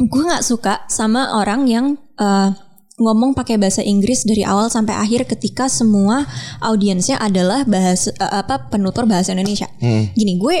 gue 0.00 0.22
nggak 0.22 0.42
suka 0.42 0.86
sama 0.86 1.34
orang 1.34 1.66
yang 1.66 1.86
eh, 2.14 2.50
ngomong 2.96 3.30
pakai 3.32 3.56
bahasa 3.56 3.78
Inggris 3.80 4.22
dari 4.22 4.42
awal 4.42 4.66
sampai 4.68 4.94
akhir 4.94 5.26
ketika 5.28 5.66
semua 5.66 6.22
audiensnya 6.60 7.18
adalah 7.18 7.62
bahasa 7.62 8.10
eh, 8.12 8.32
apa 8.36 8.68
penutur 8.68 9.04
bahasa 9.04 9.30
Indonesia. 9.32 9.66
Gini 10.12 10.34
gue 10.34 10.56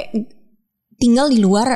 tinggal 0.96 1.28
di 1.28 1.38
luar 1.38 1.68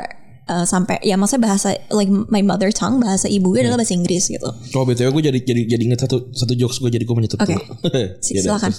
eh, 0.45 0.65
sampai 0.65 0.99
ya 1.01 1.15
maksudnya 1.15 1.47
bahasa 1.47 1.69
like 1.91 2.11
my 2.11 2.43
mother 2.43 2.71
tongue 2.71 2.99
bahasa 2.99 3.27
ibu 3.27 3.51
gue 3.51 3.63
adalah 3.63 3.79
bahasa 3.79 3.95
Inggris 3.95 4.27
gitu. 4.27 4.51
Oh 4.75 4.83
btw 4.83 5.07
gue 5.13 5.23
jadi 5.25 5.39
jadi 5.39 5.63
jadi 5.69 5.83
inget 5.85 6.03
satu 6.03 6.31
satu 6.33 6.53
jokes 6.53 6.79
gue 6.79 6.91
jadi 6.91 7.03
gue 7.03 7.15
menyetut 7.15 7.39
Oke. 7.39 7.55
Si- 8.19 8.35
Ya 8.37 8.43
silakan. 8.45 8.75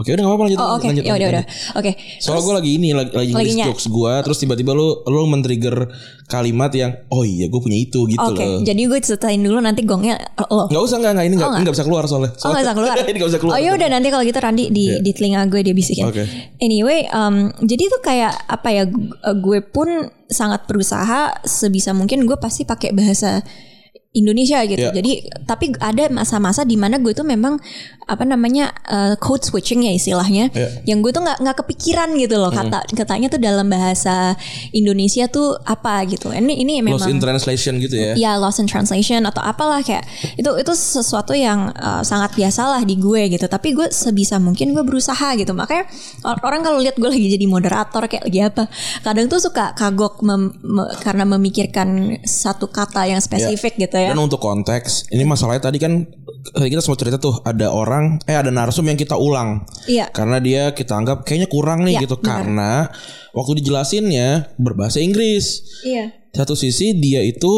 Oke 0.00 0.10
udah 0.10 0.22
gak 0.22 0.30
apa-apa 0.30 0.44
lanjut. 0.46 0.58
Oh 0.58 0.68
oke 0.72 0.86
lanjut, 0.86 1.04
ya 1.04 1.12
udah 1.12 1.44
oke. 1.76 1.90
Soalnya 2.16 2.40
gue 2.40 2.54
lagi 2.56 2.70
ini 2.72 2.88
lagi 2.90 3.10
lagi 3.30 3.52
ny- 3.52 3.66
jokes 3.66 3.84
gue 3.86 4.12
terus 4.24 4.38
tiba-tiba 4.38 4.72
lu 4.72 5.04
lu 5.04 5.28
men-trigger 5.28 5.76
kalimat 6.24 6.72
yang 6.72 6.96
oh 7.08 7.20
iya 7.20 7.46
gue 7.46 7.58
punya 7.58 7.76
itu 7.76 8.06
gitu 8.06 8.22
Oke, 8.22 8.40
loh. 8.40 8.62
jadi 8.62 8.80
gue 8.80 8.98
ceritain 8.98 9.36
dulu 9.36 9.58
nanti 9.58 9.82
gongnya 9.82 10.16
lo. 10.46 10.66
Nggak 10.66 10.82
usah 10.82 10.96
nggak 10.96 11.12
nggak 11.12 11.26
ini 11.26 11.34
nggak 11.34 11.44
Oh, 11.44 11.52
nggak? 11.52 11.62
nggak 11.62 11.74
bisa 11.74 11.84
keluar 11.84 12.04
soalnya. 12.04 12.30
Oh 12.34 12.48
gak 12.48 12.62
bisa 12.62 12.72
keluar. 12.72 12.94
ini 13.04 13.14
nggak 13.14 13.28
bisa 13.28 13.38
keluar. 13.38 13.52
Oh 13.52 13.60
ya 13.60 13.70
udah 13.72 13.88
nanti 13.88 14.08
kalau 14.08 14.24
gitu 14.24 14.38
Randi 14.38 14.64
di 14.68 14.84
Iya. 14.86 14.96
di 14.98 15.10
telinga 15.12 15.40
gue 15.44 15.60
dia 15.60 15.74
bisikin. 15.74 16.06
Oke. 16.06 16.22
Anyway, 16.58 17.04
um, 17.10 17.36
jadi 17.60 17.82
tuh 17.86 18.00
kayak 18.00 18.32
apa 18.48 18.68
ya? 18.70 18.82
gu- 18.84 19.12
Gue 19.36 19.60
pun 19.60 19.88
sangat 20.26 20.64
berusaha 20.64 21.42
sebisa 21.42 21.90
mungkin 21.90 22.22
gue 22.22 22.36
pasti 22.36 22.62
pakai 22.62 22.90
bahasa 22.90 23.42
Indonesia 24.10 24.58
gitu. 24.66 24.82
Iya. 24.82 24.90
Jadi 24.90 25.12
tapi 25.46 25.70
ada 25.78 26.10
masa-masa 26.10 26.66
di 26.66 26.74
mana 26.74 26.98
gue 26.98 27.14
tuh 27.14 27.22
memang 27.22 27.54
apa 28.10 28.26
namanya 28.26 28.74
uh, 28.90 29.14
code 29.14 29.46
switching 29.46 29.86
ya 29.86 29.94
istilahnya. 29.94 30.50
Iya. 30.50 30.82
Yang 30.82 30.98
gue 31.06 31.12
tuh 31.14 31.22
nggak 31.22 31.38
nggak 31.46 31.56
kepikiran 31.62 32.10
gitu 32.18 32.34
loh 32.34 32.50
kata 32.50 32.82
katanya 32.90 33.30
tuh 33.30 33.38
dalam 33.38 33.70
bahasa 33.70 34.34
Indonesia 34.74 35.30
tuh 35.30 35.54
apa 35.62 36.02
gitu. 36.10 36.34
Ini 36.34 36.54
ini 36.58 36.82
memang 36.82 36.98
Lost 36.98 37.06
in 37.06 37.22
translation 37.22 37.78
gitu 37.78 37.94
ya. 37.94 38.12
ya 38.18 38.32
lost 38.34 38.58
in 38.58 38.66
translation 38.66 39.22
atau 39.30 39.38
apalah 39.46 39.78
kayak 39.78 40.02
itu 40.34 40.50
itu 40.58 40.72
sesuatu 40.74 41.30
yang 41.30 41.70
uh, 41.70 42.02
sangat 42.02 42.34
biasa 42.34 42.66
lah 42.66 42.82
di 42.82 42.98
gue 42.98 43.30
gitu 43.30 43.46
tapi 43.46 43.78
gue 43.78 43.94
sebisa 43.94 44.42
mungkin 44.42 44.74
gue 44.74 44.82
berusaha 44.82 45.38
gitu 45.38 45.54
makanya 45.54 45.86
or- 46.26 46.42
orang 46.42 46.66
kalau 46.66 46.82
lihat 46.82 46.98
gue 46.98 47.06
lagi 47.06 47.30
jadi 47.30 47.46
moderator 47.46 48.10
kayak 48.10 48.26
lagi 48.26 48.40
apa 48.42 48.64
kadang 49.06 49.30
tuh 49.30 49.38
suka 49.38 49.70
kagok 49.78 50.18
mem- 50.26 50.58
me- 50.66 50.90
karena 50.98 51.22
memikirkan 51.22 52.18
satu 52.26 52.66
kata 52.66 53.06
yang 53.06 53.22
spesifik 53.22 53.78
gitu 53.78 53.99
ya 54.00 54.10
Dan 54.10 54.20
untuk 54.20 54.38
konteks, 54.38 55.08
ini 55.08 55.22
masalahnya 55.22 55.62
tadi 55.62 55.76
kan 55.76 56.08
tadi 56.50 56.68
kita 56.68 56.80
semua 56.80 56.96
cerita 56.96 57.16
tuh 57.16 57.36
ada 57.40 57.68
orang 57.68 58.16
eh 58.24 58.32
ada 58.32 58.48
narsum 58.48 58.82
yang 58.82 58.96
kita 58.96 59.14
ulang. 59.14 59.62
Iya. 59.84 60.08
Karena 60.08 60.38
dia 60.38 60.72
kita 60.72 60.94
anggap 60.94 61.22
kayaknya 61.22 61.46
kurang 61.46 61.84
nih 61.84 61.96
Iya, 61.96 62.02
gitu 62.02 62.16
benar. 62.16 62.28
karena 62.40 62.70
waktu 63.30 63.52
dijelasinnya 63.58 64.28
berbahasa 64.56 64.98
Inggris. 64.98 65.60
iya 65.82 66.10
Satu 66.30 66.54
sisi 66.54 66.96
dia 66.96 67.20
itu 67.20 67.52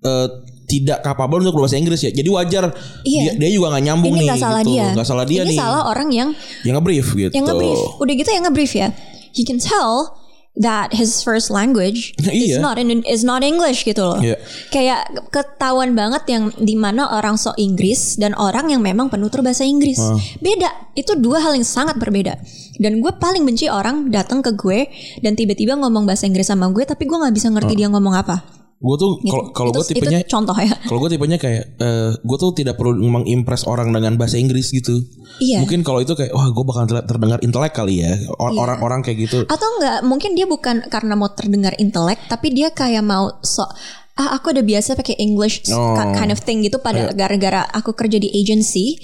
eh, 0.00 0.28
tidak 0.66 0.98
kapabel 1.00 1.40
untuk 1.40 1.54
berbahasa 1.54 1.76
Inggris 1.76 2.00
ya. 2.00 2.10
Jadi 2.10 2.26
wajar 2.26 2.74
dia, 3.02 3.30
Iya. 3.30 3.32
dia 3.36 3.50
juga 3.50 3.70
nggak 3.70 3.84
nyambung 3.84 4.12
ini 4.12 4.18
nih 4.18 4.26
nggak 4.28 4.40
salah 4.40 4.60
gitu. 4.60 4.70
dia 4.72 4.86
Nggak 4.92 5.06
salah 5.06 5.24
dia 5.24 5.40
ini 5.40 5.50
nih. 5.50 5.58
salah 5.58 5.82
orang 5.86 6.08
yang 6.10 6.28
Yang 6.62 6.74
nge-brief 6.76 7.06
gitu. 7.12 7.32
yang 7.32 7.44
nge-brief 7.44 7.80
udah 7.96 8.14
gitu 8.14 8.30
yang 8.30 8.44
nge-brief 8.44 8.72
ya 8.74 8.88
he 9.30 9.42
can 9.42 9.58
tell 9.58 10.10
that 10.56 10.88
his 10.90 11.20
first 11.20 11.48
language 11.48 12.16
is 12.16 12.56
Iya. 12.56 12.58
not 12.58 12.76
in, 12.76 13.04
is 13.04 13.20
not 13.20 13.40
English 13.40 13.84
gitu 13.84 14.00
loh 14.00 14.16
Iya. 14.18 14.40
kayak 14.68 15.00
ketahuan 15.28 15.92
banget 15.92 16.24
yang 16.26 16.48
di 16.56 16.74
mana 16.74 17.12
orang 17.12 17.36
sok 17.36 17.56
Inggris 17.56 18.16
dan 18.16 18.32
orang 18.32 18.68
yang 18.68 18.80
memang 18.80 19.06
penutur 19.06 19.40
bahasa 19.40 19.62
Inggris 19.62 20.00
Ah. 20.00 20.16
beda 20.38 20.68
itu 20.94 21.12
dua 21.14 21.40
hal 21.40 21.52
yang 21.52 21.66
sangat 21.66 21.96
berbeda 21.96 22.40
dan 22.76 23.00
gue 23.00 23.12
paling 23.14 23.44
benci 23.44 23.68
orang 23.68 24.08
datang 24.08 24.40
ke 24.40 24.52
gue 24.52 24.88
dan 25.20 25.32
tiba-tiba 25.32 25.76
ngomong 25.76 26.04
bahasa 26.04 26.24
Inggris 26.24 26.46
sama 26.46 26.68
gue 26.68 26.82
tapi 26.82 27.04
gue 27.04 27.14
nggak 27.14 27.32
bisa 27.32 27.48
ngerti 27.48 27.72
dia 27.74 27.88
ngomong 27.88 28.16
apa 28.16 28.55
Gue 28.76 28.96
tuh 29.00 29.16
gitu. 29.18 29.32
kalau 29.32 29.44
kalau 29.56 29.70
gue 29.72 29.84
tipenya 29.88 30.20
itu 30.20 30.28
contoh 30.28 30.52
ya 30.52 30.76
Kalau 30.84 31.00
gue 31.00 31.10
tipenya 31.10 31.40
kayak 31.40 31.80
eh 31.80 32.10
gue 32.12 32.36
tuh 32.36 32.52
tidak 32.52 32.76
perlu 32.76 32.92
mengimpress 33.00 33.64
orang 33.64 33.88
dengan 33.88 34.20
bahasa 34.20 34.36
Inggris 34.36 34.68
gitu. 34.68 35.00
Iya. 35.40 35.64
Mungkin 35.64 35.80
kalau 35.80 36.04
itu 36.04 36.12
kayak 36.12 36.28
wah 36.30 36.52
gue 36.52 36.64
bakal 36.64 36.84
ter- 36.84 37.06
terdengar 37.08 37.40
intelek 37.40 37.72
kali 37.72 38.04
ya. 38.04 38.12
Iya. 38.12 38.28
Orang-orang 38.36 39.00
kayak 39.00 39.18
gitu. 39.24 39.38
atau 39.48 39.68
enggak 39.80 40.04
mungkin 40.04 40.36
dia 40.36 40.44
bukan 40.44 40.84
karena 40.86 41.16
mau 41.16 41.32
terdengar 41.32 41.72
intelek 41.76 42.20
tapi 42.28 42.52
dia 42.52 42.68
kayak 42.68 43.00
mau 43.00 43.40
sok 43.40 43.72
ah 44.16 44.32
aku 44.32 44.48
udah 44.48 44.64
biasa 44.64 44.96
pakai 44.96 45.20
English 45.20 45.68
Oh. 45.68 45.92
kind 46.16 46.32
of 46.32 46.40
thing 46.40 46.64
gitu 46.64 46.80
pada 46.80 47.12
gara-gara 47.12 47.68
aku 47.68 47.92
kerja 47.92 48.16
di 48.16 48.32
agency 48.32 48.96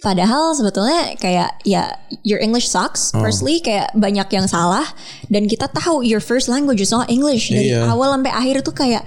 padahal 0.00 0.52
sebetulnya 0.52 1.12
kayak 1.16 1.60
ya 1.62 1.92
your 2.22 2.40
English 2.40 2.66
sucks 2.66 3.12
Oh. 3.12 3.20
firstly 3.20 3.60
kayak 3.60 3.92
banyak 3.92 4.26
yang 4.28 4.46
salah 4.46 4.84
dan 5.28 5.44
kita 5.44 5.68
tahu 5.68 6.00
your 6.00 6.18
first 6.18 6.48
language 6.48 6.80
is 6.80 6.88
not 6.88 7.06
English 7.06 7.48
dari 7.48 7.68
Iya. 7.68 7.84
awal 7.86 8.12
sampai 8.12 8.32
akhir 8.32 8.54
itu 8.60 8.72
kayak 8.72 9.04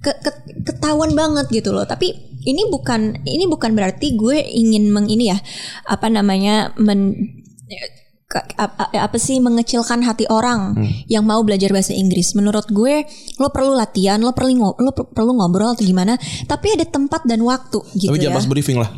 ke, 0.00 0.10
ke- 0.16 0.40
ketahuan 0.64 1.12
banget 1.12 1.44
gitu 1.50 1.70
loh 1.70 1.84
tapi 1.84 2.16
ini 2.40 2.64
bukan 2.66 3.20
ini 3.22 3.44
bukan 3.44 3.76
berarti 3.76 4.16
gue 4.16 4.40
ingin 4.40 4.88
meng 4.88 5.06
ini 5.06 5.28
ya 5.28 5.36
apa 5.84 6.08
namanya 6.08 6.72
men 6.74 7.12
apa, 8.94 9.18
sih 9.18 9.42
mengecilkan 9.42 10.06
hati 10.06 10.22
orang 10.24 10.78
Hmm. 10.78 10.86
yang 11.04 11.26
mau 11.26 11.42
belajar 11.42 11.74
bahasa 11.74 11.90
Inggris. 11.90 12.38
Menurut 12.38 12.70
gue 12.70 13.02
lo 13.36 13.50
perlu 13.50 13.74
latihan, 13.74 14.22
lo 14.22 14.30
perlu 14.30 14.54
lo 14.70 14.94
per- 14.94 15.10
perlu 15.10 15.34
ngobrol 15.34 15.74
atau 15.74 15.82
gimana, 15.82 16.14
tapi 16.46 16.70
ada 16.70 16.86
tempat 16.86 17.26
dan 17.26 17.42
waktu 17.42 17.82
gitu 17.98 18.06
Tapi 18.06 18.22
ya. 18.22 18.30
jangan 18.30 18.38
pas 18.38 18.46
briefing 18.46 18.78
lah. 18.78 18.90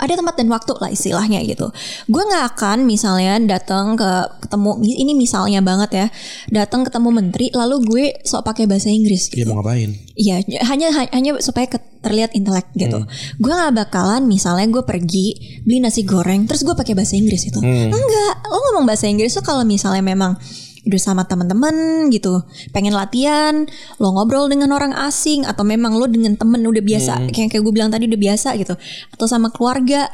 Ada, 0.00 0.14
tempat 0.18 0.34
dan 0.36 0.48
waktu 0.48 0.72
lah 0.76 0.90
istilahnya 0.90 1.40
gitu. 1.44 1.68
Gue 2.06 2.22
nggak 2.22 2.56
akan 2.56 2.84
misalnya 2.84 3.36
datang 3.58 3.96
ke 3.96 4.10
ketemu 4.46 4.70
ini 4.82 5.12
misalnya 5.12 5.60
banget 5.64 5.90
ya, 5.92 6.06
datang 6.52 6.84
ketemu 6.86 7.08
menteri 7.10 7.46
lalu 7.52 7.76
gue 7.84 8.04
sok 8.22 8.46
pakai 8.46 8.68
bahasa 8.68 8.88
Inggris 8.92 9.28
Dia 9.28 9.42
gitu. 9.44 9.52
mau 9.52 9.60
ngapain? 9.64 9.94
Iya, 10.16 10.40
hanya 10.68 10.88
hanya 11.12 11.36
supaya 11.40 11.68
ke- 11.68 11.82
terlihat 12.00 12.32
intelek 12.32 12.70
gitu. 12.78 13.02
Hmm. 13.02 13.10
Gue 13.36 13.52
nggak 13.52 13.74
bakalan 13.74 14.24
misalnya 14.24 14.70
gue 14.70 14.82
pergi 14.86 15.60
beli 15.66 15.82
nasi 15.82 16.06
goreng 16.06 16.46
terus 16.46 16.62
gue 16.62 16.72
pakai 16.72 16.94
bahasa 16.94 17.18
Inggris 17.18 17.50
itu. 17.50 17.58
Hmm. 17.58 17.90
Enggak, 17.90 18.34
lo 18.46 18.58
ngomong 18.70 18.86
bahasa 18.86 19.10
Inggris 19.10 19.34
tuh 19.34 19.42
kalau 19.42 19.66
misalnya 19.66 20.00
memang 20.00 20.38
udah 20.86 21.00
sama 21.02 21.26
teman-teman 21.26 22.06
gitu, 22.08 22.46
pengen 22.70 22.94
latihan, 22.94 23.66
lo 23.98 24.14
ngobrol 24.14 24.46
dengan 24.46 24.70
orang 24.70 24.94
asing 24.94 25.42
atau 25.42 25.66
memang 25.66 25.98
lo 25.98 26.06
dengan 26.06 26.38
temen 26.38 26.62
udah 26.62 26.80
biasa, 26.80 27.12
Hmm. 27.18 27.28
kayak 27.34 27.50
kayak 27.50 27.62
gue 27.62 27.74
bilang 27.74 27.90
tadi 27.90 28.06
udah 28.06 28.20
biasa 28.20 28.54
gitu, 28.54 28.78
atau 29.10 29.26
sama 29.26 29.50
keluarga 29.50 30.06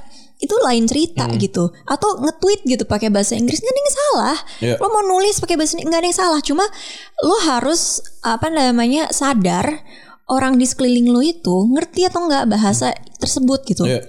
itu 0.42 0.58
lain 0.58 0.90
cerita 0.90 1.30
Hmm. 1.30 1.38
gitu 1.38 1.70
atau 1.86 2.18
nge-tweet 2.18 2.66
gitu 2.66 2.82
pakai 2.82 3.14
bahasa 3.14 3.38
Inggris 3.38 3.62
nggak 3.62 3.70
ada 3.70 3.78
yang 3.78 3.94
salah 3.94 4.36
Iya. 4.58 4.74
lo 4.82 4.90
mau 4.90 5.04
nulis 5.06 5.38
pakai 5.38 5.54
bahasa 5.54 5.78
Inggris 5.78 5.86
nggak 5.86 6.02
ada 6.02 6.08
yang 6.10 6.18
salah 6.18 6.40
cuma 6.42 6.64
lo 7.22 7.36
harus 7.46 8.02
apa 8.26 8.50
namanya 8.50 9.06
sadar 9.14 9.86
orang 10.26 10.58
di 10.58 10.66
sekeliling 10.66 11.14
lo 11.14 11.22
itu 11.22 11.56
ngerti 11.70 12.10
atau 12.10 12.26
nggak 12.26 12.50
bahasa 12.50 12.90
tersebut 13.22 13.62
gitu. 13.70 13.86
Iya. 13.86 14.02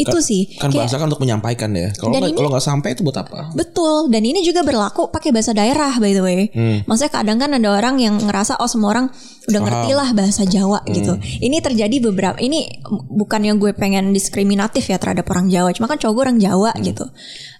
Itu 0.00 0.18
sih. 0.24 0.48
Kan 0.56 0.72
Kayak- 0.72 0.88
bahasa 0.88 0.96
kan 0.96 1.06
untuk 1.12 1.20
menyampaikan 1.20 1.70
ya. 1.76 1.92
Kalau 1.92 2.16
nggak 2.16 2.32
kalau 2.32 2.48
nggak 2.52 2.64
sampai 2.64 2.88
itu 2.96 3.04
buat 3.04 3.18
apa? 3.20 3.52
Betul, 3.52 4.08
dan 4.08 4.22
ini 4.24 4.40
juga 4.40 4.64
berlaku 4.64 5.12
pakai 5.12 5.30
bahasa 5.34 5.52
daerah 5.52 5.92
by 6.00 6.12
the 6.16 6.22
way. 6.24 6.40
Maksudnya 6.88 7.12
kadang 7.12 7.36
kan 7.36 7.50
ada 7.52 7.68
orang 7.68 8.00
yang 8.00 8.16
ngerasa 8.16 8.56
oh 8.60 8.68
semua 8.70 8.96
orang 8.96 9.06
udah 9.50 9.60
ngerti 9.60 9.90
lah 9.92 10.08
bahasa 10.14 10.42
Jawa 10.46 10.80
gitu. 10.88 11.18
Ini 11.20 11.60
terjadi 11.60 11.96
beberapa 12.00 12.38
ini 12.40 12.80
bukan 13.10 13.40
yang 13.44 13.56
gue 13.58 13.74
pengen 13.74 14.14
diskriminatif 14.14 14.86
ya 14.86 14.96
terhadap 14.96 15.26
orang 15.28 15.50
Jawa, 15.50 15.74
cuma 15.74 15.90
kan 15.90 15.98
cowok 15.98 16.14
gue 16.14 16.24
orang 16.30 16.38
Jawa 16.40 16.70
gitu. 16.80 17.04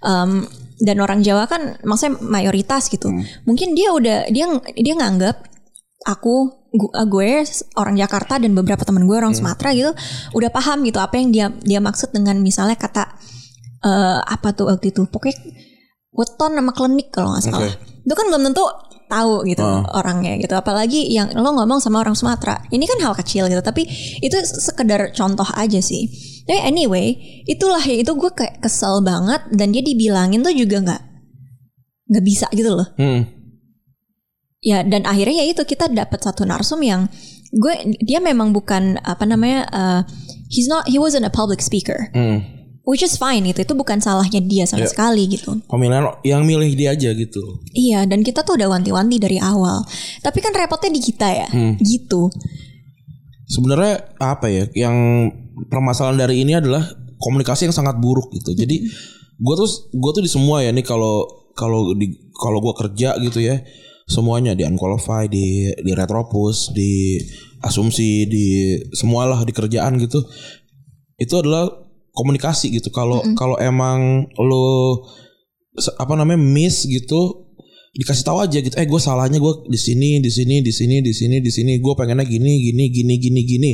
Em, 0.00 0.46
dan 0.80 0.96
orang 1.04 1.20
Jawa 1.20 1.44
kan 1.44 1.76
maksudnya 1.84 2.16
mayoritas 2.24 2.88
gitu. 2.88 3.12
Mungkin 3.44 3.76
dia 3.76 3.92
udah 3.92 4.30
dia 4.32 4.48
dia 4.80 4.94
nganggap 4.96 5.49
aku 6.06 6.64
uh, 6.72 7.06
gue 7.06 7.44
orang 7.76 7.96
Jakarta 7.98 8.40
dan 8.40 8.56
beberapa 8.56 8.82
teman 8.86 9.04
gue 9.04 9.16
orang 9.16 9.36
Sumatera 9.36 9.74
gitu 9.76 9.92
udah 10.32 10.50
paham 10.52 10.80
gitu 10.86 10.96
apa 11.02 11.20
yang 11.20 11.28
dia 11.34 11.46
dia 11.60 11.80
maksud 11.82 12.14
dengan 12.14 12.40
misalnya 12.40 12.78
kata 12.78 13.04
eh 13.80 14.20
apa 14.20 14.52
tuh 14.52 14.68
waktu 14.68 14.92
itu 14.92 15.08
pokoknya 15.08 15.36
weton 16.12 16.52
sama 16.52 16.72
klinik 16.74 17.08
kalau 17.14 17.32
nggak 17.32 17.44
salah. 17.44 17.72
Itu 18.04 18.14
kan 18.16 18.26
belum 18.28 18.42
tentu 18.50 18.64
tahu 19.10 19.42
gitu 19.42 19.66
orangnya 19.90 20.38
gitu 20.38 20.54
apalagi 20.54 21.10
yang 21.10 21.34
lo 21.34 21.50
ngomong 21.50 21.82
sama 21.82 22.02
orang 22.02 22.14
Sumatera. 22.14 22.62
Ini 22.70 22.84
kan 22.86 22.98
hal 23.02 23.14
kecil 23.16 23.48
gitu 23.48 23.62
tapi 23.64 23.88
itu 24.20 24.36
sekedar 24.44 25.10
contoh 25.16 25.46
aja 25.56 25.80
sih. 25.80 26.10
Tapi 26.46 26.60
anyway 26.66 27.14
itulah 27.46 27.80
ya 27.80 28.02
itu 28.02 28.12
gue 28.14 28.30
kayak 28.34 28.60
kesel 28.62 29.00
banget 29.00 29.42
dan 29.54 29.70
dia 29.70 29.82
dibilangin 29.82 30.42
tuh 30.42 30.54
juga 30.54 30.76
nggak 30.82 31.02
nggak 32.10 32.24
bisa 32.26 32.46
gitu 32.52 32.74
loh. 32.74 32.88
Hmm. 32.98 33.39
Ya 34.60 34.84
dan 34.84 35.04
akhirnya 35.04 35.40
ya 35.40 35.46
itu 35.48 35.62
kita 35.64 35.88
dapat 35.88 36.20
satu 36.20 36.44
narsum 36.44 36.80
yang 36.80 37.08
gue 37.50 37.74
dia 37.98 38.20
memang 38.20 38.52
bukan 38.52 39.00
apa 39.02 39.24
namanya 39.24 39.64
uh, 39.72 40.00
he's 40.48 40.68
not 40.68 40.84
he 40.86 40.96
wasn't 40.96 41.24
a 41.24 41.32
public 41.32 41.58
speaker 41.58 42.12
Hmm. 42.12 42.44
which 42.84 43.00
is 43.00 43.16
fine 43.16 43.42
itu 43.42 43.64
itu 43.64 43.72
bukan 43.72 43.98
salahnya 43.98 44.38
dia 44.38 44.68
sama 44.68 44.84
Ya. 44.84 44.92
sekali 44.92 45.26
gitu 45.26 45.58
Pemilihan 45.66 46.04
yang 46.22 46.44
milih 46.44 46.76
dia 46.76 46.92
aja 46.92 47.10
gitu. 47.10 47.40
iya 47.72 48.04
dan 48.04 48.20
kita 48.20 48.44
tuh 48.44 48.54
udah 48.54 48.68
wanti-wanti 48.70 49.16
dari 49.16 49.40
awal 49.40 49.80
tapi 50.20 50.38
kan 50.38 50.52
repotnya 50.52 50.92
di 50.92 51.02
kita 51.02 51.28
ya 51.28 51.48
gitu 51.80 52.28
Sebenarnya 53.50 54.14
apa 54.22 54.46
ya? 54.46 54.62
Yang 54.70 54.94
permasalahan 55.66 56.22
dari 56.22 56.46
ini 56.46 56.54
adalah 56.54 56.86
komunikasi 57.18 57.66
yang 57.66 57.74
sangat 57.74 57.98
buruk 57.98 58.30
gitu. 58.30 58.54
Jadi 58.54 58.86
gue 59.36 59.54
tuh 59.58 59.68
gue 59.90 60.10
tuh 60.14 60.22
di 60.22 60.30
semua 60.30 60.62
ya 60.62 60.70
nih 60.70 60.86
kalau 60.86 61.26
kalau 61.58 61.90
di 61.98 62.14
kalau 62.30 62.62
gue 62.62 62.70
kerja 62.78 63.18
gitu 63.18 63.42
ya 63.42 63.58
semuanya 64.10 64.58
di 64.58 64.66
unqualified 64.66 65.30
di 65.30 65.70
di 65.70 65.92
retropus 65.94 66.74
di 66.74 67.22
asumsi 67.62 68.26
di 68.26 68.74
semualah 68.90 69.46
di 69.46 69.52
kerjaan 69.54 70.02
gitu 70.02 70.18
itu 71.20 71.34
adalah 71.36 71.68
komunikasi 72.16 72.74
gitu. 72.74 72.90
Kalau 72.90 73.22
kalau 73.38 73.54
emang 73.60 74.26
lo 74.40 75.04
apa 75.96 76.12
namanya 76.18 76.40
miss 76.40 76.84
gitu 76.84 77.46
dikasih 77.90 78.22
tahu 78.22 78.38
aja 78.42 78.58
gitu 78.62 78.74
eh 78.78 78.86
gue 78.86 79.00
salahnya 79.02 79.42
gue 79.42 79.66
di 79.66 79.78
sini 79.78 80.22
di 80.22 80.30
sini 80.30 80.62
di 80.62 80.70
sini 80.70 81.02
di 81.02 81.10
sini 81.10 81.36
di 81.42 81.50
sini 81.50 81.72
gue 81.82 81.92
pengennya 81.94 82.26
gini 82.26 82.70
gini 82.70 82.84
gini 82.90 83.14
gini 83.18 83.40
gini. 83.46 83.70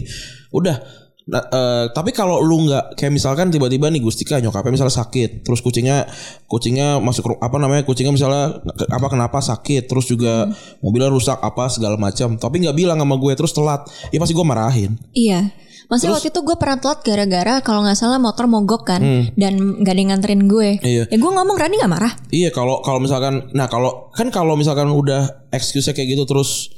Udah 0.52 0.76
Nah, 1.26 1.42
eh, 1.42 1.84
tapi 1.90 2.14
kalau 2.14 2.38
lu 2.38 2.70
nggak 2.70 2.94
kayak 2.94 3.10
misalkan 3.10 3.50
tiba-tiba 3.50 3.90
nih 3.90 3.98
Gustika 3.98 4.38
nyokapnya 4.38 4.78
misalnya 4.78 4.94
sakit 4.94 5.42
terus 5.42 5.58
kucingnya 5.58 6.06
kucingnya 6.46 7.02
masuk 7.02 7.34
apa 7.42 7.58
namanya 7.58 7.82
kucingnya 7.82 8.14
misalnya 8.14 8.62
apa 8.94 9.06
kenapa 9.10 9.42
sakit 9.42 9.90
terus 9.90 10.06
juga 10.06 10.46
mobilnya 10.86 11.10
rusak 11.10 11.34
apa 11.42 11.66
segala 11.66 11.98
macam 11.98 12.38
tapi 12.38 12.62
nggak 12.62 12.78
bilang 12.78 13.02
sama 13.02 13.18
gue 13.18 13.34
terus 13.34 13.50
telat 13.50 13.90
ya 14.14 14.22
pasti 14.22 14.38
gue 14.38 14.46
marahin 14.46 14.94
iya 15.18 15.50
Maksudnya 15.86 16.18
waktu 16.18 16.34
itu 16.34 16.40
gue 16.42 16.56
pernah 16.58 16.78
telat 16.82 17.00
gara-gara 17.06 17.54
kalau 17.62 17.86
nggak 17.86 17.98
salah 17.98 18.18
motor 18.18 18.50
mogok 18.50 18.90
kan 18.90 18.98
dan 19.38 19.54
nggak 19.82 19.92
ada 19.94 20.00
yang 20.02 20.10
nganterin 20.10 20.42
gue. 20.50 20.70
Hmm. 20.82 20.86
Iya. 20.86 21.02
Ya 21.06 21.16
gue 21.16 21.30
ngomong 21.30 21.54
Rani 21.54 21.78
nggak 21.78 21.92
marah. 21.94 22.12
Iya 22.34 22.50
kalau 22.50 22.82
kalau 22.82 22.98
misalkan 22.98 23.54
nah 23.54 23.70
kalau 23.70 24.10
kan 24.10 24.34
kalau 24.34 24.58
misalkan 24.58 24.90
udah 24.90 25.46
excuse 25.54 25.86
kayak 25.94 26.18
gitu 26.18 26.26
terus 26.26 26.74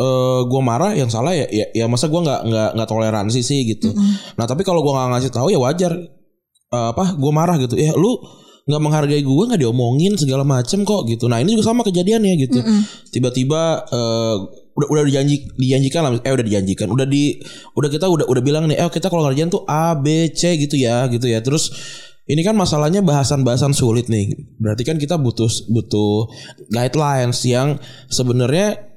eh 0.00 0.40
gue 0.48 0.60
marah 0.64 0.96
yang 0.96 1.12
salah 1.12 1.36
ya 1.36 1.44
ya, 1.52 1.68
ya 1.76 1.84
masa 1.84 2.08
gue 2.08 2.20
nggak 2.24 2.40
nggak 2.48 2.70
nggak 2.80 2.88
toleransi 2.88 3.40
sih 3.44 3.68
gitu. 3.68 3.92
Nah 4.40 4.48
tapi 4.48 4.64
kalau 4.64 4.80
gue 4.80 4.92
nggak 4.96 5.08
ngasih 5.12 5.30
tahu 5.36 5.52
ya 5.52 5.60
wajar 5.60 5.92
Eh, 6.70 6.86
apa 6.94 7.18
gue 7.18 7.32
marah 7.34 7.58
gitu. 7.58 7.74
Ya 7.74 7.90
lu 7.98 8.14
nggak 8.70 8.78
menghargai 8.78 9.26
gue 9.26 9.44
nggak 9.50 9.58
diomongin 9.58 10.14
segala 10.14 10.46
macem 10.46 10.86
kok 10.86 11.02
gitu. 11.10 11.26
Nah 11.26 11.42
ini 11.42 11.58
juga 11.58 11.66
sama 11.66 11.82
kejadiannya 11.82 12.34
gitu. 12.46 12.62
Tiba-tiba 13.10 13.90
eh, 13.90 14.36
udah 14.78 14.86
udah 14.86 15.02
dijanji 15.02 15.50
dijanjikan 15.58 16.06
lah 16.06 16.10
eh 16.22 16.30
udah 16.30 16.46
dijanjikan 16.46 16.86
udah 16.94 17.02
di 17.10 17.42
udah 17.74 17.90
kita 17.90 18.06
udah 18.06 18.22
udah 18.30 18.42
bilang 18.46 18.70
nih 18.70 18.78
eh 18.78 18.86
kita 18.86 19.10
kalau 19.10 19.26
ngerjain 19.26 19.50
tuh 19.50 19.66
A 19.66 19.98
B 19.98 20.30
C 20.30 20.54
gitu 20.62 20.78
ya 20.78 21.10
gitu 21.10 21.26
ya 21.26 21.42
terus 21.42 21.74
ini 22.30 22.46
kan 22.46 22.54
masalahnya 22.54 23.02
bahasan-bahasan 23.02 23.74
sulit 23.74 24.06
nih. 24.06 24.30
Berarti 24.62 24.86
kan 24.86 24.94
kita 24.94 25.18
butuh 25.18 25.50
butuh 25.74 26.30
guidelines 26.70 27.42
yang 27.42 27.82
sebenarnya 28.06 28.89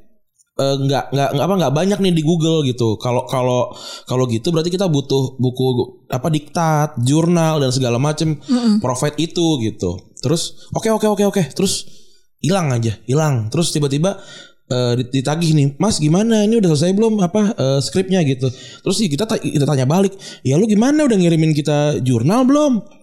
nggak 0.54 1.10
nggak 1.10 1.30
nggak 1.34 1.46
apa 1.50 1.56
nggak 1.58 1.74
banyak 1.74 2.00
nih 2.00 2.13
di 2.13 2.24
Google 2.24 2.62
gitu. 2.62 2.96
Kalau 3.02 3.26
kalau 3.26 3.74
kalau 4.06 4.30
gitu 4.30 4.54
berarti 4.54 4.70
kita 4.70 4.86
butuh 4.86 5.38
buku 5.42 5.66
apa 6.13 6.30
diktat, 6.30 6.89
jurnal 7.02 7.58
dan 7.58 7.74
segala 7.74 7.98
macem 7.98 8.38
provide 8.78 9.18
itu 9.18 9.58
gitu. 9.66 9.98
Terus 10.22 10.70
oke 10.72 10.94
oke 10.94 11.08
oke 11.10 11.24
oke 11.26 11.44
terus 11.58 11.89
hilang 12.38 12.70
aja 12.70 12.94
hilang. 13.10 13.50
Terus 13.50 13.74
tiba-tiba 13.74 14.22
eh, 14.70 14.94
ditagih 15.10 15.58
nih, 15.58 15.68
Mas 15.82 15.98
gimana 15.98 16.46
ini 16.46 16.62
udah 16.62 16.70
selesai 16.78 16.94
belum 16.94 17.18
apa 17.20 17.42
eh, 17.58 17.80
skripnya 17.82 18.22
gitu. 18.22 18.48
Terus 18.54 18.98
kita 19.10 19.26
ta- 19.26 19.42
kita 19.42 19.66
tanya 19.66 19.89
balik, 19.89 20.13
ya 20.46 20.56
lu 20.62 20.70
gimana 20.70 21.10
udah 21.10 21.18
ngirimin 21.18 21.58
kita 21.58 21.98
jurnal 22.06 22.46
belum? 22.46 23.03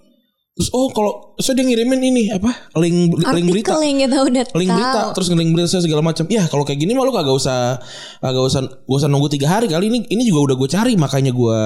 Terus 0.61 0.71
oh 0.71 0.93
kalau 0.93 1.13
saya 1.37 1.57
dia 1.57 1.65
ngirimin 1.65 2.01
ini 2.05 2.23
apa 2.29 2.53
link 2.77 3.17
link 3.17 3.49
berita 3.49 3.73
Artikel 3.73 3.81
yang 3.83 3.99
kita 3.99 4.19
udah 4.21 4.45
link 4.53 4.69
tahu. 4.69 4.77
berita 4.77 5.01
terus 5.17 5.29
link 5.33 5.51
berita 5.51 5.69
saya 5.71 5.81
segala 5.81 6.05
macam 6.05 6.29
ya 6.29 6.45
kalau 6.45 6.63
kayak 6.63 6.77
gini 6.77 6.93
mah 6.93 7.01
lu 7.01 7.11
kagak 7.11 7.33
usah 7.33 7.81
kagak 8.21 8.45
usah 8.45 8.61
gak 8.61 8.93
usah 8.93 9.09
nunggu 9.09 9.33
tiga 9.33 9.49
hari 9.49 9.65
kali 9.65 9.89
ini 9.89 10.05
ini 10.07 10.23
juga 10.23 10.53
udah 10.53 10.57
gue 10.59 10.69
cari 10.69 10.93
makanya 10.95 11.33
gue 11.33 11.59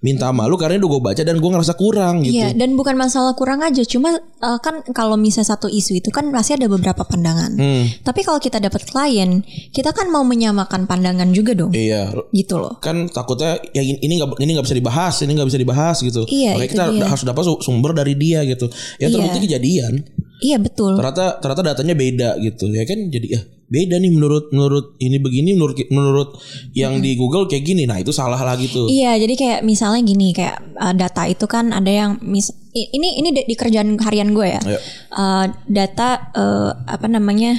minta 0.00 0.30
sama 0.30 0.46
lu 0.46 0.54
karena 0.54 0.78
udah 0.78 0.90
gue 0.90 1.02
baca 1.02 1.22
dan 1.22 1.36
gue 1.36 1.50
ngerasa 1.50 1.74
kurang 1.74 2.22
gitu 2.22 2.38
Iya, 2.38 2.54
dan 2.54 2.72
bukan 2.72 2.94
masalah 2.94 3.34
kurang 3.34 3.60
aja, 3.60 3.82
cuma 3.82 4.14
eh, 4.16 4.58
kan 4.60 4.86
kalau 4.90 5.18
misalnya 5.18 5.50
satu 5.50 5.66
isu 5.66 5.98
itu 5.98 6.08
kan 6.08 6.30
pasti 6.30 6.54
ada 6.54 6.66
beberapa 6.66 7.02
pandangan. 7.02 7.52
Hmm. 7.52 7.84
Tapi 8.00 8.22
kalau 8.22 8.38
kita 8.38 8.56
dapat 8.56 8.86
klien, 8.86 9.42
kita 9.68 9.90
kan 9.90 10.06
mau 10.06 10.22
menyamakan 10.22 10.86
pandangan 10.86 11.34
juga 11.34 11.52
dong, 11.52 11.74
iya 11.74 12.14
gitu 12.30 12.56
loh. 12.56 12.78
kan 12.78 13.10
takutnya 13.10 13.58
ya 13.72 13.82
ini 13.82 14.14
nggak 14.16 14.38
ini 14.38 14.50
nggak 14.54 14.66
bisa 14.66 14.76
dibahas 14.76 15.14
ini 15.20 15.32
nggak 15.34 15.48
bisa 15.48 15.58
dibahas 15.58 15.96
gitu 15.98 16.22
Iya, 16.24 16.54
makanya 16.54 16.70
kita 16.70 16.84
dia. 16.92 17.06
harus 17.08 17.24
dapat 17.24 17.42
su- 17.42 17.60
sumber 17.60 17.90
dari 17.92 18.14
dia 18.20 18.44
gitu 18.44 18.68
ya 19.00 19.08
terbukti 19.08 19.38
Iya. 19.38 19.44
kejadian 19.48 19.94
Iya 20.40 20.56
betul. 20.56 20.96
ternyata 20.96 21.36
ternyata 21.36 21.62
datanya 21.66 21.92
beda 21.92 22.28
gitu 22.38 22.68
ya 22.68 22.84
kan 22.84 23.08
jadi 23.08 23.28
ya 23.28 23.40
beda 23.68 23.96
nih 23.96 24.10
menurut 24.10 24.48
menurut 24.50 24.96
ini 24.98 25.16
begini 25.16 25.52
menurut 25.52 25.76
menurut 25.88 26.30
yang 26.72 26.98
di 26.98 27.14
Google 27.14 27.44
kayak 27.44 27.62
gini 27.62 27.84
nah 27.84 27.96
itu 27.96 28.08
salah 28.10 28.40
lagi 28.40 28.66
tuh 28.66 28.88
Iya, 28.88 29.14
jadi 29.14 29.34
kayak 29.36 29.60
misalnya 29.62 30.02
gini, 30.02 30.32
kayak 30.32 30.58
uh, 30.74 30.90
data 30.90 31.22
itu 31.24 31.46
kan 31.46 31.70
ada 31.70 31.86
yang 31.86 32.10
mis 32.18 32.50
ini 32.72 33.20
ini 33.20 33.30
di 33.30 33.46
di 33.46 33.54
kerjaan 33.54 33.94
harian 33.94 34.34
gue 34.34 34.48
ya. 34.48 34.58
Ayo. 34.60 34.80
Uh, 35.12 35.44
data 35.68 36.32
uh, 36.34 36.72
apa 36.84 37.06
namanya? 37.06 37.54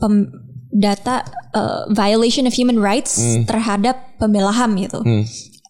Pem, 0.00 0.32
data 0.72 1.28
uh, 1.52 1.84
violation 1.92 2.48
of 2.48 2.54
human 2.54 2.80
rights 2.80 3.20
terhadap 3.44 4.16
pembela 4.16 4.48
HAM 4.48 4.80
gitu. 4.80 5.02
Hmm. 5.04 5.26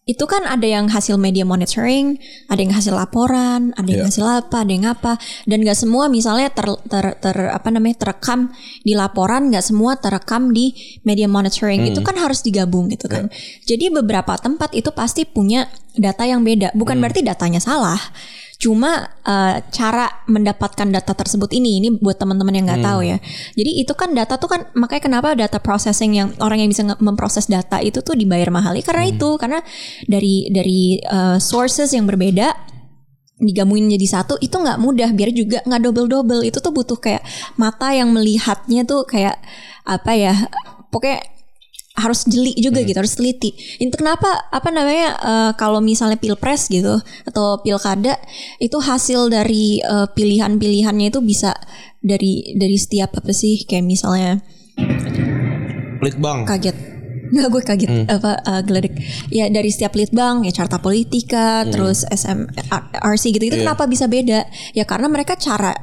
Itu 0.08 0.24
kan 0.26 0.42
ada 0.48 0.64
yang 0.64 0.88
hasil 0.90 1.20
media 1.20 1.44
monitoring, 1.44 2.18
ada 2.48 2.58
yang 2.58 2.72
hasil 2.74 2.96
laporan, 2.96 3.70
ada 3.76 3.84
yang 3.86 4.02
Iya. 4.02 4.10
hasil 4.10 4.26
apa, 4.26 4.56
ada 4.64 4.72
yang 4.72 4.86
apa, 4.88 5.12
dan 5.46 5.60
nggak 5.62 5.76
semua 5.76 6.08
misalnya 6.10 6.48
ter, 6.50 6.66
ter, 6.88 7.14
ter- 7.20 7.52
apa 7.52 7.68
namanya 7.68 8.08
terekam 8.08 8.50
di 8.82 8.96
laporan, 8.96 9.52
nggak 9.52 9.62
semua 9.62 10.00
terekam 10.00 10.50
di 10.50 10.72
media 11.04 11.28
monitoring. 11.30 11.84
Hmm. 11.84 11.90
Itu 11.94 12.00
kan 12.02 12.16
harus 12.16 12.40
digabung 12.42 12.88
gitu 12.90 13.06
kan. 13.06 13.28
Iya. 13.28 13.76
Jadi 13.76 13.84
beberapa 14.02 14.34
tempat 14.40 14.72
itu 14.74 14.90
pasti 14.90 15.28
punya 15.28 15.68
data 15.94 16.24
yang 16.26 16.42
beda. 16.42 16.72
Bukan 16.74 16.96
Hmm. 16.98 17.02
berarti 17.06 17.20
datanya 17.22 17.60
salah. 17.62 18.00
Cuma 18.60 19.08
eh, 19.24 19.56
cara 19.72 20.20
mendapatkan 20.28 20.84
data 20.92 21.16
tersebut 21.16 21.48
ini, 21.56 21.80
ini 21.80 21.88
buat 21.96 22.20
teman-teman 22.20 22.52
yang 22.60 22.68
Hmm. 22.68 22.76
nggak 22.76 22.84
tahu 22.84 23.00
ya. 23.08 23.16
Jadi 23.56 23.70
itu 23.80 23.92
kan 23.96 24.12
data 24.12 24.36
tuh 24.36 24.52
kan 24.52 24.60
makanya 24.76 25.02
kenapa 25.08 25.28
data 25.32 25.56
processing 25.56 26.20
yang 26.20 26.28
orang 26.44 26.60
yang 26.60 26.68
bisa 26.68 26.84
memproses 27.00 27.48
data 27.48 27.80
itu 27.80 28.04
tuh 28.04 28.12
dibayar 28.12 28.52
mahal 28.52 28.76
Ya, 28.76 28.84
karena 28.84 29.08
Hmm. 29.08 29.16
itu 29.16 29.28
karena 29.40 29.58
dari 30.04 30.52
dari 30.52 31.00
eh, 31.00 31.38
sources 31.40 31.88
yang 31.96 32.04
berbeda 32.04 32.52
digabungin 33.40 33.88
jadi 33.96 34.20
satu 34.20 34.36
itu 34.44 34.52
nggak 34.52 34.76
mudah 34.76 35.16
biar 35.16 35.32
juga 35.32 35.64
nggak 35.64 35.80
double 35.80 36.08
double 36.12 36.42
itu 36.44 36.60
tuh 36.60 36.76
butuh 36.76 37.00
kayak 37.00 37.24
mata 37.56 37.88
yang 37.96 38.12
melihatnya 38.12 38.84
tuh 38.84 39.08
kayak 39.08 39.40
apa 39.88 40.12
ya 40.12 40.34
pokoknya 40.92 41.24
harus 42.00 42.24
jeli 42.24 42.56
juga 42.56 42.80
gitu 42.82 42.96
harus 42.96 43.14
teliti. 43.14 43.52
Itu 43.76 43.94
kenapa 44.00 44.48
apa 44.48 44.68
namanya 44.72 45.08
eh, 45.20 45.52
kalau 45.60 45.84
misalnya 45.84 46.16
pilpres 46.16 46.72
gitu 46.72 46.98
atau 47.28 47.60
pilkada 47.60 48.16
itu 48.56 48.80
hasil 48.80 49.28
dari 49.28 49.84
eh, 49.84 50.06
pilihan-pilihannya 50.10 51.12
itu 51.12 51.20
bisa 51.20 51.52
dari 52.00 52.56
dari 52.56 52.76
setiap 52.80 53.20
apa 53.20 53.30
sih? 53.36 53.68
Kayak 53.68 53.84
misalnya 53.84 54.40
Litbang. 56.00 56.48
kaget 56.48 56.99
Nggak 57.34 57.48
gue 57.48 57.62
kaget 57.62 57.90
apa 58.10 58.30
uh, 58.42 58.60
geledek. 58.66 58.94
Ya 59.30 59.46
dari 59.46 59.70
setiap 59.70 59.94
litbang 59.94 60.42
ya 60.42 60.52
carta 60.52 60.82
politika, 60.82 61.62
terus 61.68 62.02
SM 62.08 62.50
RC 62.96 63.24
gitu 63.34 63.44
itu 63.46 63.56
Iya. 63.60 63.62
kenapa 63.70 63.86
bisa 63.86 64.10
beda? 64.10 64.46
Ya 64.74 64.84
karena 64.84 65.06
mereka 65.06 65.38
cara 65.38 65.74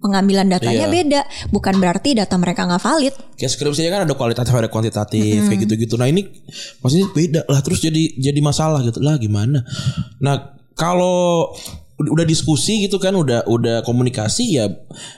pengambilan 0.00 0.52
datanya 0.52 0.86
Iya. 0.86 0.92
beda. 0.92 1.20
Bukan 1.48 1.80
berarti 1.80 2.12
data 2.18 2.36
mereka 2.36 2.68
nggak 2.68 2.82
valid. 2.82 3.14
Kayak 3.40 3.52
skripsinya 3.56 3.90
kan 3.90 4.00
ada 4.04 4.14
kualitatif 4.14 4.52
ada 4.52 4.68
kuantitatif 4.68 5.48
kayak 5.48 5.60
gitu-gitu. 5.64 5.94
Nah 5.96 6.06
ini 6.06 6.28
maksudnya 6.80 7.08
beda 7.10 7.40
lah 7.48 7.60
terus 7.64 7.80
jadi 7.80 8.18
jadi 8.20 8.40
masalah 8.44 8.84
gitu 8.84 9.00
lah 9.00 9.16
gimana. 9.16 9.64
Nah 10.20 10.60
kalau 10.76 11.52
udah 12.02 12.26
diskusi 12.26 12.82
gitu 12.82 12.98
kan 12.98 13.14
udah 13.14 13.46
udah 13.46 13.86
komunikasi 13.86 14.58
ya 14.58 14.66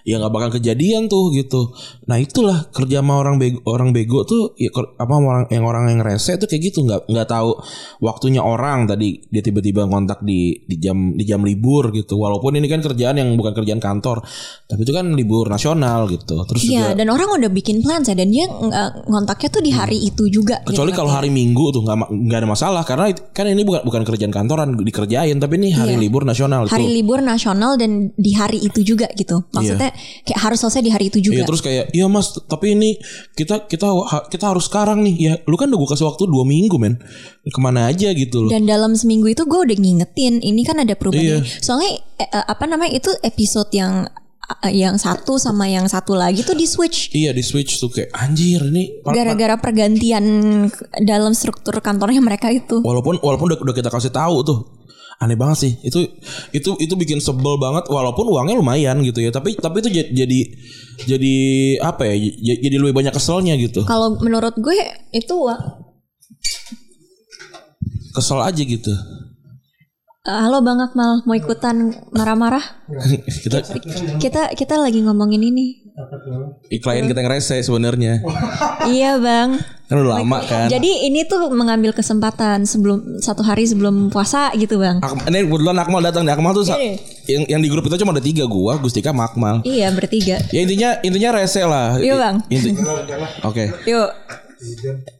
ya 0.04 0.20
nggak 0.20 0.32
bakal 0.32 0.50
kejadian 0.60 1.08
tuh 1.08 1.32
gitu 1.32 1.72
nah 2.04 2.20
itulah 2.20 2.68
kerja 2.68 3.00
sama 3.00 3.16
orang 3.16 3.40
bego 3.40 3.64
orang 3.64 3.90
bego 3.96 4.28
tuh 4.28 4.52
ya 4.60 4.68
apa 4.74 5.12
orang 5.12 5.48
yang 5.48 5.64
orang 5.64 5.88
yang 5.88 6.00
rese 6.04 6.36
tuh 6.36 6.44
kayak 6.44 6.72
gitu 6.72 6.84
nggak 6.84 7.08
nggak 7.08 7.28
tahu 7.28 7.56
waktunya 8.04 8.44
orang 8.44 8.84
tadi 8.84 9.24
dia 9.32 9.40
tiba-tiba 9.40 9.88
kontak 9.88 10.20
di 10.20 10.60
di 10.68 10.76
jam 10.76 11.16
di 11.16 11.24
jam 11.24 11.40
libur 11.40 11.88
gitu 11.96 12.20
walaupun 12.20 12.60
ini 12.60 12.68
kan 12.68 12.84
kerjaan 12.84 13.16
yang 13.16 13.32
bukan 13.40 13.56
kerjaan 13.56 13.80
kantor 13.80 14.20
tapi 14.68 14.84
itu 14.84 14.92
kan 14.92 15.16
libur 15.16 15.48
nasional 15.48 16.04
gitu 16.12 16.44
terus 16.44 16.60
juga 16.60 16.72
Iya 16.74 16.86
dan 16.98 17.08
orang 17.08 17.40
udah 17.40 17.50
bikin 17.50 17.80
plan 17.80 18.04
ya 18.04 18.12
dan 18.12 18.28
dia 18.28 18.46
ngontaknya 19.08 19.48
tuh 19.48 19.62
di 19.64 19.72
hari 19.72 19.98
itu 20.04 20.28
juga. 20.28 20.60
Hmm. 20.60 20.68
Kecuali 20.74 20.90
gitu. 20.92 20.98
kalau 21.00 21.10
hari 21.12 21.30
Minggu 21.32 21.72
tuh 21.72 21.82
nggak 21.86 22.10
nggak 22.10 22.38
ada 22.44 22.48
masalah 22.48 22.82
karena 22.84 23.10
kan 23.32 23.46
ini 23.48 23.62
bukan 23.64 23.82
bukan 23.86 24.02
kerjaan 24.04 24.32
kantoran 24.34 24.76
dikerjain 24.76 25.36
tapi 25.40 25.56
ini 25.60 25.72
hari 25.72 25.94
Iya. 25.96 26.02
libur 26.04 26.26
nasional 26.26 26.66
hari 26.66 26.84
tuh. 26.84 26.90
libur 26.90 27.18
nasional 27.22 27.78
dan 27.78 28.10
di 28.18 28.32
hari 28.34 28.58
itu 28.60 28.82
juga 28.82 29.08
gitu. 29.14 29.46
Maksudnya 29.54 29.94
kayak 30.26 30.40
harus 30.42 30.58
selesai 30.60 30.82
di 30.82 30.90
hari 30.90 31.08
itu 31.08 31.18
Iya 31.22 31.26
juga. 31.30 31.42
terus 31.48 31.62
kayak 31.62 31.93
iya 31.94 32.10
mas 32.10 32.34
tapi 32.50 32.74
ini 32.74 32.98
kita 33.38 33.70
kita 33.70 33.86
kita 34.26 34.44
harus 34.50 34.66
sekarang 34.66 35.06
nih 35.06 35.14
ya 35.14 35.34
lu 35.46 35.54
kan 35.54 35.70
udah 35.70 35.78
gue 35.78 35.90
kasih 35.94 36.10
waktu 36.10 36.26
dua 36.26 36.42
minggu 36.42 36.74
men 36.76 36.98
ke 37.46 37.60
mana 37.62 37.86
aja 37.86 38.10
gitu 38.10 38.44
loh 38.44 38.50
Dan 38.50 38.66
dalam 38.66 38.98
seminggu 38.98 39.30
itu 39.30 39.46
gue 39.46 39.60
udah 39.70 39.76
ngingetin 39.78 40.42
ini 40.42 40.64
kan 40.64 40.80
ada 40.80 40.96
perubahan. 40.96 41.44
Iya. 41.44 41.60
Soalnya 41.60 42.00
eh, 42.18 42.28
eh, 42.28 42.44
apa 42.44 42.64
namanya 42.64 42.96
itu 42.96 43.12
episode 43.20 43.68
yang 43.76 44.08
eh, 44.64 44.72
yang 44.72 44.96
satu 44.96 45.36
sama 45.36 45.68
yang 45.70 45.86
satu 45.86 46.16
lagi 46.16 46.40
tuh 46.42 46.56
di 46.56 46.64
switch 46.64 47.12
iya 47.12 47.30
di 47.36 47.44
switch 47.44 47.78
tuh 47.78 47.92
kayak 47.92 48.10
anjir 48.16 48.64
ini 48.64 49.04
gara-gara 49.04 49.60
pergantian 49.60 50.24
dalam 51.04 51.36
struktur 51.36 51.78
kantornya 51.84 52.24
mereka 52.24 52.48
itu. 52.48 52.80
walaupun 52.80 53.20
walaupun 53.20 53.54
udah, 53.54 53.58
udah 53.60 53.74
kita 53.76 53.90
kasih 53.92 54.10
tahu 54.10 54.36
tuh 54.42 54.58
aneh 55.16 55.34
banget 55.34 55.58
sih 55.60 55.72
itu 55.80 55.98
itu 56.50 56.70
itu 56.76 56.94
bikin 56.94 57.18
sebel 57.18 57.54
banget 57.56 57.86
walaupun 57.86 58.26
uangnya 58.26 58.56
lumayan 58.56 58.98
gitu 59.00 59.18
ya 59.18 59.30
tapi 59.30 59.54
tapi 59.54 59.78
itu 59.78 59.90
ja- 59.92 60.10
jadi 60.12 60.38
jadi 61.00 61.34
apa 61.80 62.02
ya 62.04 62.14
jadi 62.60 62.76
lebih 62.76 62.94
banyak 62.94 63.10
keselnya 63.10 63.54
gitu 63.56 63.82
Kalau 63.82 64.16
menurut 64.16 64.54
gue 64.56 64.74
itu 65.10 65.36
kesel 68.12 68.40
aja 68.40 68.58
gitu 68.58 68.92
eh, 70.24 70.40
halo 70.40 70.60
Bang 70.60 70.80
Akmal 70.80 71.20
mau 71.22 71.34
ikutan 71.34 71.76
marah-marah? 72.08 72.62
kita 73.44 73.60
Kita 74.16 74.42
kita 74.50 74.74
lagi 74.76 74.98
ngomongin 74.98 75.42
ini. 75.42 75.84
klien 76.74 77.06
kita 77.06 77.22
yang 77.22 77.30
rese 77.30 77.54
sebenarnya 77.60 78.18
iya 78.84 79.14
Bang. 79.16 79.62
Kan 79.94 80.00
udah 80.00 80.12
lama 80.18 80.38
kan 80.42 80.66
Jadi 80.66 81.06
ini 81.06 81.22
tuh 81.22 81.48
mengambil 81.48 81.90
kesempatan 81.90 82.62
sebelum 82.64 82.98
satu 83.18 83.40
hari 83.40 83.62
sebelum 83.64 84.10
puasa 84.10 84.50
gitu 84.52 84.76
Bang. 84.76 84.98
Ak- 84.98 85.24
ini 85.24 85.44
kebetulan 85.44 85.78
Akmal 85.78 86.02
datang 86.02 86.22
nih 86.22 86.34
Akmal 86.34 86.52
tuh 86.52 86.66
yang 87.24 87.42
yang 87.46 87.60
di 87.60 87.68
grup 87.68 87.84
itu 87.84 87.96
cuma 87.96 88.10
ada 88.10 88.20
tiga 88.20 88.44
gua 88.44 88.76
Gustika 88.76 89.08
sama 89.08 89.24
Akmal 89.24 89.62
Iya 89.62 89.88
bertiga. 89.90 90.42
ya 90.46 90.60
intinya 90.60 90.98
intinya 91.00 91.30
rese 91.34 91.62
lah 91.62 91.96
Iya, 91.96 92.14
I- 92.14 92.20
Bang. 92.20 92.36
inti- 92.48 92.74
oke 93.42 93.64
Yuk. 93.84 94.10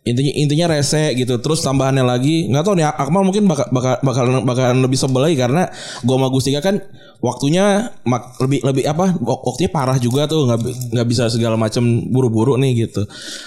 Intinya 0.04 0.32
intinya 0.34 0.66
rese 0.68 1.12
gitu 1.14 1.36
terus 1.38 1.60
tambahannya 1.60 2.02
lagi 2.02 2.46
nggak 2.46 2.62
tahu 2.62 2.74
nih 2.74 2.86
Akmal 2.86 3.22
mungkin 3.22 3.44
bakal 3.44 3.66
bakal 3.68 4.00
bakalan 4.00 4.42
bakalan 4.42 4.78
lebih 4.78 4.96
sebel 4.96 5.22
lagi 5.22 5.34
karena 5.34 5.68
gua 6.00 6.16
sama 6.16 6.28
Gustika 6.28 6.60
kan 6.60 6.80
waktunya 7.18 7.64
mak- 8.02 8.36
lebih 8.38 8.60
lebih 8.62 8.84
apa 8.84 9.16
wak- 9.16 9.44
waktunya 9.44 9.70
parah 9.70 9.96
juga 9.96 10.24
tuh 10.24 10.44
nggak 10.44 10.60
nggak 10.92 11.06
bisa 11.06 11.28
segala 11.28 11.54
macam 11.54 11.80
buru-buru 12.06 12.56
nih 12.56 12.86
gitu 12.86 13.04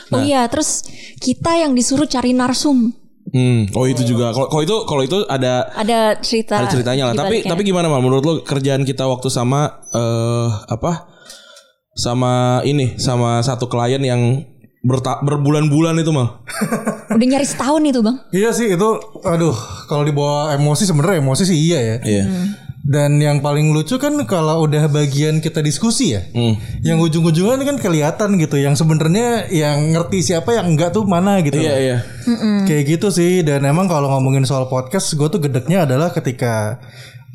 Oh 0.09 0.19
iya, 0.19 0.45
terus 0.45 0.81
kita 1.17 1.57
yang 1.57 1.73
disuruh 1.73 2.05
cari 2.05 2.31
narsum. 2.31 2.93
hmm 3.27 3.75
oh 3.75 3.83
itu 3.83 4.07
juga 4.07 4.31
kalau 4.31 4.47
kalau 4.47 4.63
itu 4.63 4.75
kalau 4.85 5.03
itu 5.03 5.17
ada 5.27 5.67
Ada 5.75 6.15
cerita. 6.17 6.57
ada 6.57 6.67
ceritanya 6.67 7.11
lah. 7.11 7.15
Tapi 7.17 7.43
tapi 7.43 7.61
gimana 7.61 7.85
mal? 7.85 7.99
Menurut 7.99 8.23
lo 8.23 8.33
kerjaan 8.39 8.81
kita 8.81 9.03
waktu 9.03 9.27
sama 9.27 9.83
eh 9.89 10.47
apa? 10.65 11.11
Sama 11.91 12.33
ini 12.63 12.95
sama 12.95 13.41
satu 13.41 13.65
klien 13.65 13.99
yang 13.99 14.21
berta- 14.85 15.21
berbulan-bulan 15.25 15.97
itu 16.01 16.11
mal. 16.13 16.43
udah 17.15 17.27
nyaris 17.27 17.53
setahun 17.57 17.81
itu 17.81 17.99
bang. 18.03 18.17
Iya 18.33 18.49
sih 18.53 18.67
itu 18.73 18.89
aduh 19.25 19.55
kalau 19.89 20.03
dibawa 20.05 20.53
emosi 20.53 20.83
sebenarnya 20.85 21.23
emosi 21.23 21.43
sih 21.45 21.57
iya 21.57 21.79
ya. 21.81 21.97
Iya. 22.03 22.25
Dan 22.87 23.19
yang 23.19 23.43
paling 23.43 23.75
lucu 23.75 23.99
kan 23.99 24.15
kalau 24.23 24.63
udah 24.63 24.87
bagian 24.87 25.43
kita 25.43 25.59
diskusi 25.59 26.15
ya. 26.15 26.23
Hmm. 26.31 26.55
Yang 26.79 27.11
ujung-ujungnya 27.11 27.67
kan 27.67 27.77
kelihatan 27.83 28.39
gitu 28.39 28.55
yang 28.55 28.79
sebenarnya 28.79 29.51
yang 29.51 29.91
ngerti 29.91 30.23
siapa 30.23 30.55
yang 30.55 30.71
enggak 30.71 30.95
tuh 30.95 31.03
mana 31.03 31.43
gitu. 31.43 31.59
Iya 31.59 31.73
loh. 31.73 31.79
iya. 31.83 31.97
Kayak 32.63 32.83
gitu 32.95 33.07
sih 33.11 33.43
dan 33.43 33.67
emang 33.67 33.91
kalau 33.91 34.07
ngomongin 34.15 34.47
soal 34.47 34.71
podcast 34.71 35.11
gue 35.19 35.27
tuh 35.27 35.43
gedeknya 35.43 35.83
adalah 35.83 36.15
ketika 36.15 36.79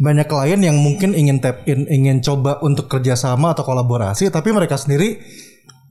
banyak 0.01 0.25
klien 0.25 0.61
yang 0.65 0.81
mungkin 0.81 1.13
ingin 1.13 1.39
tap 1.45 1.69
in, 1.69 1.85
ingin 1.85 2.25
coba 2.25 2.59
untuk 2.65 2.89
kerjasama 2.89 3.53
atau 3.53 3.63
kolaborasi, 3.63 4.33
tapi 4.33 4.51
mereka 4.57 4.81
sendiri 4.81 5.21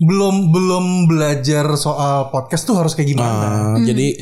belum 0.01 0.49
belum 0.49 0.85
belajar 1.05 1.69
soal 1.77 2.33
podcast 2.33 2.65
tuh 2.65 2.81
harus 2.81 2.97
kayak 2.97 3.13
gimana. 3.13 3.77
Ah, 3.77 3.77
Jadi 3.77 4.17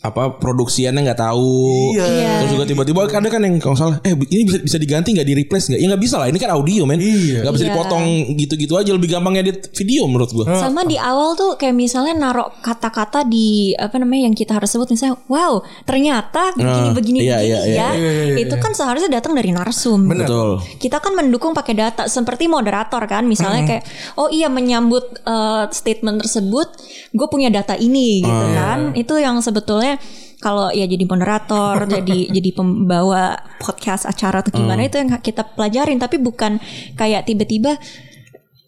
apa 0.00 0.40
produksiannya 0.40 1.04
nggak 1.04 1.20
tahu. 1.20 1.92
Iya. 1.92 2.40
Terus 2.40 2.50
juga 2.56 2.64
tiba-tiba 2.64 3.04
ada 3.04 3.28
kan 3.28 3.40
yang 3.44 3.60
kalau 3.60 3.76
salah, 3.76 4.00
eh 4.00 4.16
ini 4.16 4.48
bisa 4.48 4.58
bisa 4.64 4.76
diganti 4.80 5.12
nggak 5.12 5.28
di 5.28 5.34
replace 5.36 5.68
nggak? 5.68 5.80
Ya 5.80 5.86
nggak 5.92 6.02
bisa 6.08 6.16
lah. 6.16 6.32
Ini 6.32 6.38
kan 6.40 6.50
audio 6.56 6.88
men. 6.88 6.96
Iya. 7.04 7.44
Nggak 7.44 7.54
bisa 7.60 7.64
Iya. 7.68 7.72
dipotong 7.76 8.04
gitu-gitu 8.32 8.72
aja. 8.80 8.90
Lebih 8.96 9.12
gampang 9.12 9.36
edit 9.36 9.68
video 9.76 10.08
menurut 10.08 10.32
gua. 10.32 10.56
Sama 10.56 10.88
di 10.88 10.96
awal 10.96 11.36
tuh 11.36 11.60
kayak 11.60 11.76
misalnya 11.76 12.16
narok 12.16 12.64
kata-kata 12.64 13.28
di 13.28 13.76
apa 13.76 14.00
namanya 14.00 14.32
yang 14.32 14.36
kita 14.36 14.56
harus 14.56 14.72
sebut 14.72 14.88
misalnya, 14.88 15.20
wow 15.28 15.60
ternyata 15.84 16.56
begini 16.56 16.88
Ah, 16.88 16.94
begini 16.96 17.18
iya, 17.20 17.36
begini 17.36 17.52
iya, 17.52 17.60
iya, 17.68 17.88
ya. 18.32 18.38
Itu 18.40 18.56
kan 18.56 18.72
seharusnya 18.72 19.12
datang 19.12 19.36
dari 19.36 19.52
narsum. 19.52 20.08
Betul. 20.08 20.64
Kita 20.80 20.96
kan 21.04 21.12
mendukung 21.12 21.52
pakai 21.52 21.76
data 21.76 22.08
seperti 22.08 22.48
moderator 22.48 23.04
kan, 23.04 23.28
misalnya 23.28 23.68
kayak 23.68 23.84
oh 24.16 24.32
iya 24.32 24.48
menyambut 24.48 25.04
eh, 25.28 25.64
statement 25.76 26.24
tersebut, 26.24 26.72
gue 27.10 27.26
punya 27.30 27.50
data 27.50 27.74
ini 27.74 28.22
gitu 28.22 28.46
kan. 28.54 28.94
Itu 28.94 29.18
yang 29.18 29.42
sebetulnya 29.42 29.98
kalau 30.40 30.72
ya 30.72 30.86
jadi 30.86 31.04
moderator, 31.04 31.84
jadi 32.00 32.18
jadi 32.30 32.50
pembawa 32.54 33.36
podcast 33.60 34.06
acara 34.06 34.40
atau 34.40 34.54
gimana 34.54 34.86
itu 34.86 34.96
yang 34.98 35.10
kita 35.20 35.42
pelajarin, 35.54 35.98
tapi 35.98 36.16
bukan 36.16 36.56
kayak 36.94 37.26
tiba-tiba 37.26 37.76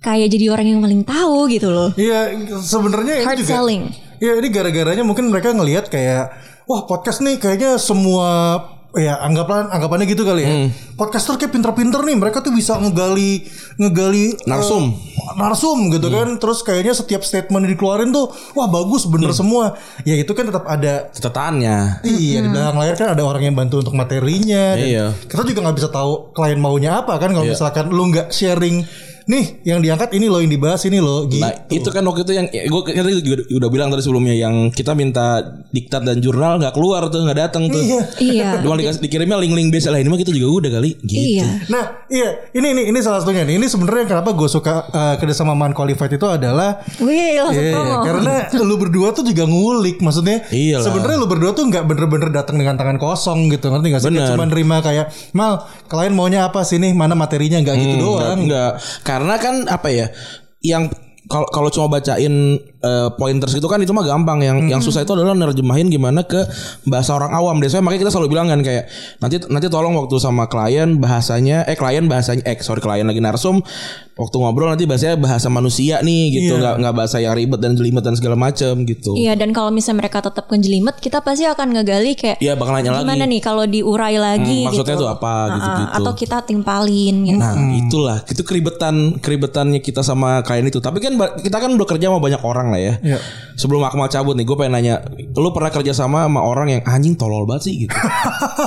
kayak 0.03 0.29
jadi 0.35 0.51
orang 0.51 0.67
yang 0.67 0.81
paling 0.83 1.03
tahu 1.07 1.47
gitu 1.49 1.71
loh. 1.71 1.91
Iya, 1.95 2.35
sebenarnya 2.59 3.23
ini 3.23 3.27
Hard 3.27 3.39
juga. 3.39 3.53
selling. 3.55 3.83
Iya, 4.19 4.33
ini 4.39 4.49
gara-garanya 4.51 5.05
mungkin 5.07 5.31
mereka 5.31 5.55
ngelihat 5.55 5.87
kayak 5.91 6.35
wah 6.67 6.83
podcast 6.87 7.23
nih 7.23 7.39
kayaknya 7.39 7.79
semua 7.79 8.59
ya 8.93 9.17
anggapan 9.25 9.73
anggapannya 9.73 10.05
gitu 10.05 10.23
kali 10.25 10.43
ya. 10.45 10.53
Podcaster 10.97 11.41
kayak 11.41 11.57
pinter-pinter 11.57 12.05
nih, 12.05 12.17
mereka 12.17 12.45
tuh 12.45 12.53
bisa 12.53 12.77
ngegali 12.77 13.49
ngegali 13.81 14.37
Narsum. 14.45 14.93
narsum 15.41 15.89
gitu 15.89 16.13
kan. 16.13 16.37
Terus 16.37 16.61
kayaknya 16.61 16.93
setiap 16.93 17.25
statement 17.25 17.65
yang 17.65 17.73
dikeluarin 17.77 18.13
tuh 18.13 18.29
wah 18.53 18.69
bagus 18.69 19.09
bener 19.09 19.33
semua. 19.33 19.81
Ya 20.05 20.17
itu 20.21 20.31
kan 20.37 20.49
tetap 20.49 20.69
ada 20.69 21.09
Catatannya. 21.13 22.05
Iya 22.05 22.39
di 22.45 22.49
belakang 22.53 22.79
layar 22.79 22.97
kan 23.01 23.09
ada 23.17 23.23
orang 23.25 23.43
yang 23.49 23.57
bantu 23.57 23.81
untuk 23.81 23.97
materinya. 23.97 24.77
Iya. 24.77 25.17
Kita 25.25 25.45
juga 25.47 25.65
nggak 25.65 25.77
bisa 25.81 25.89
tahu 25.89 26.35
klien 26.37 26.61
maunya 26.61 27.01
apa 27.01 27.17
kan 27.17 27.33
kalau 27.33 27.49
misalkan 27.49 27.89
lu 27.89 28.13
nggak 28.13 28.29
sharing 28.29 28.85
nih 29.25 29.63
yang 29.63 29.79
diangkat 29.79 30.11
ini 30.13 30.27
loh 30.27 30.41
yang 30.43 30.51
dibahas 30.51 30.83
ini 30.85 30.99
loh 30.99 31.27
gitu. 31.27 31.43
Nah 31.43 31.53
itu 31.69 31.89
kan 31.89 32.03
waktu 32.03 32.21
itu 32.23 32.33
yang 32.35 32.47
gue 32.49 32.81
tadi 32.87 33.13
juga 33.21 33.37
udah 33.53 33.69
bilang 33.69 33.89
tadi 33.89 34.03
sebelumnya 34.03 34.35
yang 34.35 34.69
kita 34.69 34.93
minta 34.93 35.41
diktat 35.71 36.03
dan 36.03 36.19
jurnal 36.19 36.59
nggak 36.59 36.75
keluar 36.75 37.07
tuh 37.07 37.23
nggak 37.23 37.39
datang 37.39 37.69
tuh. 37.69 37.79
Iya. 37.79 38.01
Iya. 38.19 38.49
Cuma 38.63 38.75
dikasih 38.75 39.01
dikirimnya 39.01 39.39
link-link 39.39 39.71
biasa 39.71 39.91
lah 39.91 40.01
ini 40.01 40.09
mah 40.09 40.19
kita 40.19 40.31
juga 40.31 40.49
udah 40.59 40.71
kali 40.73 40.91
gitu. 41.03 41.23
Iya. 41.39 41.47
Nah, 41.69 41.85
iya, 42.09 42.29
ini 42.53 42.67
ini 42.73 42.83
ini 42.91 42.99
salah 42.99 43.23
satunya 43.23 43.47
nih. 43.47 43.57
Ini 43.59 43.67
sebenarnya 43.67 44.05
kenapa 44.09 44.35
gue 44.35 44.49
suka 44.49 44.87
uh, 44.91 45.15
kerjasama 45.17 45.55
Man 45.55 45.73
Qualified 45.73 46.13
itu 46.13 46.27
adalah 46.27 46.83
Wih, 46.99 47.39
Iya, 47.39 47.73
promo. 47.75 48.03
karena 48.03 48.35
lu 48.69 48.75
berdua 48.77 49.15
tuh 49.15 49.23
juga 49.23 49.47
ngulik, 49.47 49.99
maksudnya 50.01 50.45
Iyalah. 50.49 50.85
sebenarnya 50.85 51.19
lu 51.19 51.29
berdua 51.31 51.51
tuh 51.53 51.65
nggak 51.67 51.85
bener-bener 51.87 52.31
datang 52.31 52.57
dengan 52.59 52.75
tangan 52.77 52.99
kosong 52.99 53.51
gitu, 53.51 53.71
ngerti 53.71 53.87
nggak 53.91 54.03
sih? 54.03 54.11
Bener. 54.11 54.29
Cuma 54.35 54.45
nerima 54.47 54.77
kayak 54.81 55.11
mal, 55.33 55.67
kalian 55.89 56.13
maunya 56.15 56.47
apa 56.47 56.63
sih 56.63 56.79
nih? 56.79 56.93
Mana 56.93 57.15
materinya 57.15 57.59
nggak 57.61 57.77
gitu 57.77 57.95
doang. 57.99 58.39
Enggak, 58.47 58.79
karena 59.13 59.35
kan 59.37 59.55
apa 59.69 59.89
ya? 59.93 60.07
Yang 60.65 60.97
kalau 61.33 61.49
kalau 61.49 61.69
cuma 61.69 61.89
bacain 61.91 62.35
eh, 62.61 63.09
pointers 63.13 63.51
gitu 63.51 63.65
kan 63.65 63.81
itu 63.81 63.89
mah 63.91 64.05
gampang 64.05 64.39
yang 64.39 64.59
yang 64.69 64.79
susah 64.79 65.01
itu 65.01 65.11
adalah 65.11 65.33
nerjemahin 65.33 65.89
gimana 65.89 66.21
ke 66.23 66.45
bahasa 66.85 67.17
orang 67.17 67.33
awam 67.33 67.57
deh. 67.57 67.67
Saya 67.67 67.81
makanya 67.81 68.05
kita 68.05 68.13
selalu 68.13 68.29
bilang 68.31 68.47
kan 68.47 68.61
kayak 68.61 68.85
nanti 69.19 69.41
nanti 69.49 69.67
tolong 69.67 69.97
waktu 69.97 70.13
sama 70.19 70.45
klien 70.45 70.99
bahasanya 70.99 71.65
eh 71.65 71.73
klien 71.73 72.05
bahasanya 72.05 72.45
eh 72.45 72.61
sorry 72.61 72.79
klien 72.79 73.03
lagi 73.03 73.19
narsum 73.19 73.65
waktu 74.13 74.37
ngobrol 74.37 74.69
nanti 74.69 74.85
bahasanya 74.85 75.17
bahasa 75.17 75.49
manusia 75.49 75.99
nih 75.99 76.23
gitu 76.31 76.53
nggak 76.55 76.75
nggak 76.79 76.95
bahasa 76.95 77.17
yang 77.17 77.33
ribet 77.33 77.57
dan 77.59 77.73
jelimet 77.73 78.03
dan 78.03 78.13
segala 78.13 78.37
macam 78.37 78.85
gitu. 78.85 79.17
Iya 79.17 79.33
dan 79.33 79.51
kalau 79.51 79.71
misalnya 79.71 80.03
mereka 80.03 80.21
tetap 80.21 80.47
ngejelimet 80.47 80.99
kita 80.99 81.19
pasti 81.19 81.49
akan 81.49 81.73
ngegali 81.73 82.13
kayak 82.13 82.37
Iya 82.37 82.53
bakal 82.55 82.77
nanya 82.77 82.93
lagi. 82.93 83.03
gimana 83.03 83.25
nih 83.25 83.41
kalau 83.41 83.65
diurai 83.65 84.19
lagi 84.19 84.59
Hmm, 84.59 84.69
maksudnya 84.69 84.95
gitu. 84.95 85.03
tuh 85.03 85.11
apa, 85.11 85.33
Ah, 85.33 85.47
gitu-gitu. 85.49 85.93
Atau 85.97 86.13
kita 86.15 86.37
timpalin 86.43 87.17
gitu. 87.25 87.39
Nah 87.39 87.55
itulah 87.79 88.19
itu 88.23 88.43
keribetan 88.43 88.95
keribetannya 89.17 89.81
kita 89.81 90.03
sama 90.03 90.43
klien 90.43 90.65
itu. 90.65 90.77
Tapi 90.77 90.99
kan 90.99 91.15
kita 91.39 91.57
kan 91.63 91.71
udah 91.75 91.87
kerja 91.87 92.07
sama 92.11 92.19
banyak 92.19 92.43
orang 92.43 92.73
lah 92.75 92.81
ya. 92.81 92.95
Iya. 93.03 93.19
Sebelum 93.55 93.85
Akmal 93.85 94.09
cabut 94.09 94.35
nih, 94.35 94.47
gue 94.49 94.57
pengen 94.57 94.73
nanya, 94.75 94.95
lu 95.37 95.53
pernah 95.53 95.71
kerja 95.71 95.93
sama 95.93 96.25
sama 96.27 96.41
orang 96.41 96.79
yang 96.79 96.83
anjing 96.89 97.15
tolol 97.15 97.45
banget 97.45 97.71
sih 97.71 97.75
gitu? 97.87 97.95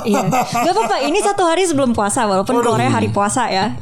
Iya. 0.06 0.30
Gak 0.30 0.72
apa-apa. 0.72 0.96
Ini 1.04 1.18
satu 1.20 1.42
hari 1.44 1.66
sebelum 1.66 1.92
puasa 1.92 2.24
walaupun 2.24 2.62
keluarnya 2.62 2.92
hari 2.94 3.10
puasa 3.10 3.50
ya. 3.50 3.74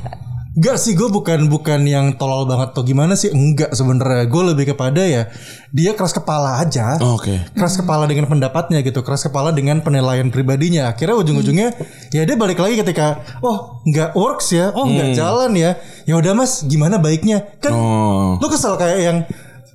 Enggak 0.55 0.79
sih 0.79 0.95
gue 0.95 1.11
bukan 1.11 1.51
bukan 1.51 1.83
yang 1.83 2.15
tolol 2.15 2.47
banget 2.47 2.71
atau 2.71 2.87
gimana 2.87 3.19
sih. 3.19 3.35
Enggak 3.35 3.75
sebenarnya. 3.75 4.31
Gue 4.31 4.43
lebih 4.55 4.71
kepada 4.71 5.03
ya 5.03 5.27
dia 5.75 5.99
keras 5.99 6.15
kepala 6.15 6.63
aja. 6.63 6.95
Oke. 7.03 7.43
keras 7.59 7.75
kepala 7.75 8.07
dengan 8.07 8.31
pendapatnya 8.31 8.79
gitu. 8.87 9.03
Keras 9.03 9.27
kepala 9.27 9.51
dengan 9.51 9.83
penilaian 9.83 10.31
pribadinya. 10.31 10.95
Akhirnya 10.95 11.19
ujung-ujungnya 11.19 11.75
ya 12.15 12.23
dia 12.23 12.37
balik 12.39 12.63
lagi 12.63 12.79
ketika 12.79 13.19
oh 13.43 13.83
nggak 13.83 14.15
works 14.15 14.55
ya. 14.55 14.71
Oh 14.71 14.87
nggak 14.87 15.19
jalan 15.19 15.59
ya. 15.59 15.75
Ya 16.07 16.15
udah 16.15 16.39
mas 16.39 16.63
gimana 16.63 17.03
baiknya? 17.03 17.59
Kan 17.59 17.75
Oh. 17.75 18.39
lu 18.39 18.47
kesel 18.47 18.79
kayak 18.79 18.99
yang 19.03 19.19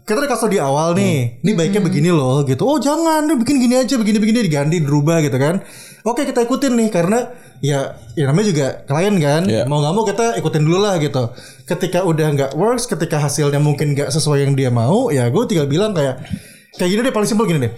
kita 0.10 0.26
udah 0.26 0.32
kasih 0.34 0.42
tau 0.42 0.50
di 0.50 0.58
awal 0.58 0.98
nih, 0.98 1.38
ini 1.46 1.52
baiknya 1.54 1.86
begini 1.86 2.10
loh 2.10 2.42
gitu. 2.42 2.66
Oh 2.66 2.82
jangan, 2.82 3.30
ini 3.30 3.38
bikin 3.46 3.62
gini 3.62 3.78
aja, 3.78 3.94
begini-begini 3.94 4.42
diganti, 4.42 4.82
dirubah 4.82 5.22
gitu 5.22 5.38
kan. 5.38 5.62
Oke 6.08 6.24
kita 6.24 6.48
ikutin 6.48 6.74
nih 6.80 6.90
karena 6.92 7.32
ya, 7.60 8.00
ya 8.16 8.24
namanya 8.32 8.48
juga 8.52 8.68
klien 8.88 9.16
kan. 9.20 9.44
Iya. 9.48 9.64
Mau 9.68 9.84
nggak 9.84 9.94
mau 9.96 10.06
kita 10.08 10.26
ikutin 10.40 10.64
dulu 10.64 10.80
lah 10.80 10.96
gitu. 11.00 11.36
Ketika 11.68 12.08
udah 12.08 12.28
nggak 12.36 12.52
works, 12.56 12.88
ketika 12.88 13.20
hasilnya 13.20 13.60
mungkin 13.60 13.96
nggak 13.96 14.10
sesuai 14.12 14.48
yang 14.48 14.54
dia 14.56 14.72
mau, 14.72 15.12
ya 15.12 15.28
gue 15.28 15.44
tinggal 15.46 15.68
bilang 15.68 15.92
kayak 15.92 16.24
kayak 16.70 16.90
gini 16.92 17.02
deh 17.02 17.10
paling 17.10 17.26
simpel 17.26 17.46
gini 17.46 17.60
deh. 17.62 17.74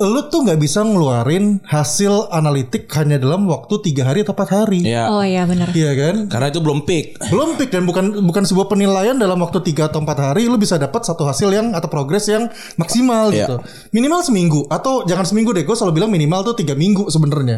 Lu 0.00 0.26
tuh 0.26 0.42
nggak 0.42 0.56
bisa 0.56 0.82
ngeluarin 0.82 1.60
hasil 1.62 2.26
analitik 2.28 2.88
hanya 2.92 3.14
dalam 3.14 3.44
waktu 3.44 3.78
tiga 3.80 4.08
hari 4.08 4.24
atau 4.24 4.32
empat 4.32 4.50
hari. 4.50 4.80
Ya. 4.82 5.06
Oh 5.06 5.20
iya 5.20 5.44
benar. 5.44 5.70
Iya 5.70 5.92
kan? 5.92 6.16
Karena 6.26 6.46
itu 6.48 6.58
belum 6.58 6.82
peak. 6.82 7.20
belum 7.24 7.54
pick 7.54 7.70
dan 7.70 7.84
bukan 7.84 8.04
bukan 8.20 8.42
sebuah 8.42 8.66
penilaian 8.66 9.14
dalam 9.14 9.38
waktu 9.38 9.62
3 9.62 9.86
atau 9.86 10.00
4 10.00 10.08
hari 10.24 10.42
lu 10.44 10.56
bisa 10.56 10.74
dapat 10.76 11.02
satu 11.02 11.22
hasil 11.22 11.46
yang 11.48 11.72
atau 11.72 11.86
progres 11.86 12.26
yang 12.26 12.48
maksimal 12.74 13.30
Iya. 13.30 13.46
gitu. 13.46 13.56
Minimal 13.92 14.20
seminggu 14.22 14.60
atau 14.66 15.04
jangan 15.04 15.24
seminggu 15.24 15.52
deh. 15.52 15.62
Gue 15.62 15.74
selalu 15.74 16.02
bilang 16.02 16.10
minimal 16.10 16.42
tuh 16.44 16.54
tiga 16.56 16.74
minggu 16.74 17.06
sebenarnya. 17.06 17.54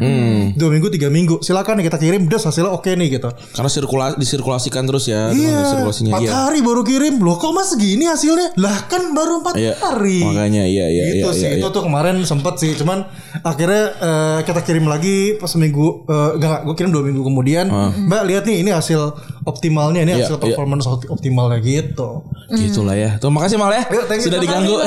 Dua 0.53 0.69
minggu 0.69 0.87
tiga 0.89 1.07
minggu. 1.07 1.41
Silakan 1.41 1.81
nih 1.81 1.85
kita 1.87 1.97
kirim 1.97 2.21
des 2.25 2.43
hasilnya 2.43 2.69
oke 2.69 2.89
nih 2.89 3.17
gitu. 3.17 3.29
Karena 3.55 3.69
sirkulasi 3.69 4.15
disirkulasikan 4.17 4.83
terus 4.85 5.09
ya. 5.09 5.31
Iya. 5.31 5.87
Empat 5.87 6.21
Iya. 6.21 6.31
hari 6.47 6.59
baru 6.61 6.81
kirim. 6.81 7.17
Loh 7.17 7.37
kok 7.37 7.49
mas 7.51 7.73
segini 7.73 8.05
hasilnya? 8.05 8.53
Lah 8.59 8.85
kan 8.85 9.09
baru 9.11 9.41
empat 9.41 9.53
Iya. 9.57 9.73
hari. 9.79 10.21
Makanya 10.21 10.63
iya 10.67 10.76
iya 10.85 11.03
gitu 11.17 11.29
iya. 11.29 11.33
sih 11.33 11.47
iya, 11.49 11.57
itu 11.57 11.65
iya. 11.65 11.73
tuh 11.73 11.81
kemarin 11.81 12.21
sempet 12.21 12.53
sih 12.61 12.77
cuman 12.77 13.09
akhirnya 13.41 13.83
eh, 13.97 14.39
kita 14.45 14.61
kirim 14.61 14.85
lagi 14.85 15.33
pas 15.41 15.49
seminggu 15.49 16.05
eh, 16.05 16.37
enggak 16.37 16.61
gue 16.61 16.75
kirim 16.77 16.93
dua 16.93 17.01
minggu 17.01 17.25
kemudian 17.25 17.65
mbak 18.05 18.21
lihat 18.29 18.45
nih 18.45 18.61
ini 18.61 18.69
hasil 18.69 19.17
optimalnya 19.41 20.05
ini 20.05 20.13
Iya, 20.13 20.29
hasil 20.29 20.37
iya. 20.37 20.43
performance 20.45 20.85
opt- 20.85 21.09
optimalnya 21.09 21.57
gitu 21.57 22.21
Gitulah 22.47 22.95
ya. 22.95 23.09
Tuh 23.19 23.27
makasih 23.27 23.59
Mal 23.59 23.75
ya. 23.75 23.83
Ayo, 23.91 24.07
thank 24.07 24.23
you. 24.23 24.31
Sudah 24.31 24.39
diganggu. 24.39 24.79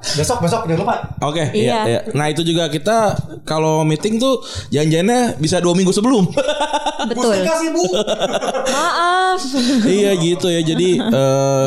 besok 0.00 0.42
besok 0.42 0.64
jangan 0.66 0.80
lupa 0.82 0.96
Oke, 1.22 1.44
iya. 1.52 1.60
Iya. 1.60 1.80
iya. 1.86 2.00
Nah 2.16 2.26
itu 2.32 2.40
juga 2.42 2.66
kita 2.66 3.14
kalau 3.44 3.84
meeting 3.84 4.16
tuh 4.16 4.40
janjiannya 4.72 5.36
bisa 5.36 5.60
dua 5.60 5.76
minggu 5.76 5.92
sebelum. 5.92 6.24
Betul. 7.04 7.36
kasih 7.44 7.68
bu 7.70 7.84
Maaf. 8.74 9.38
iya 9.86 10.16
gitu 10.16 10.48
ya. 10.48 10.64
Jadi 10.64 10.98
eh 11.20 11.66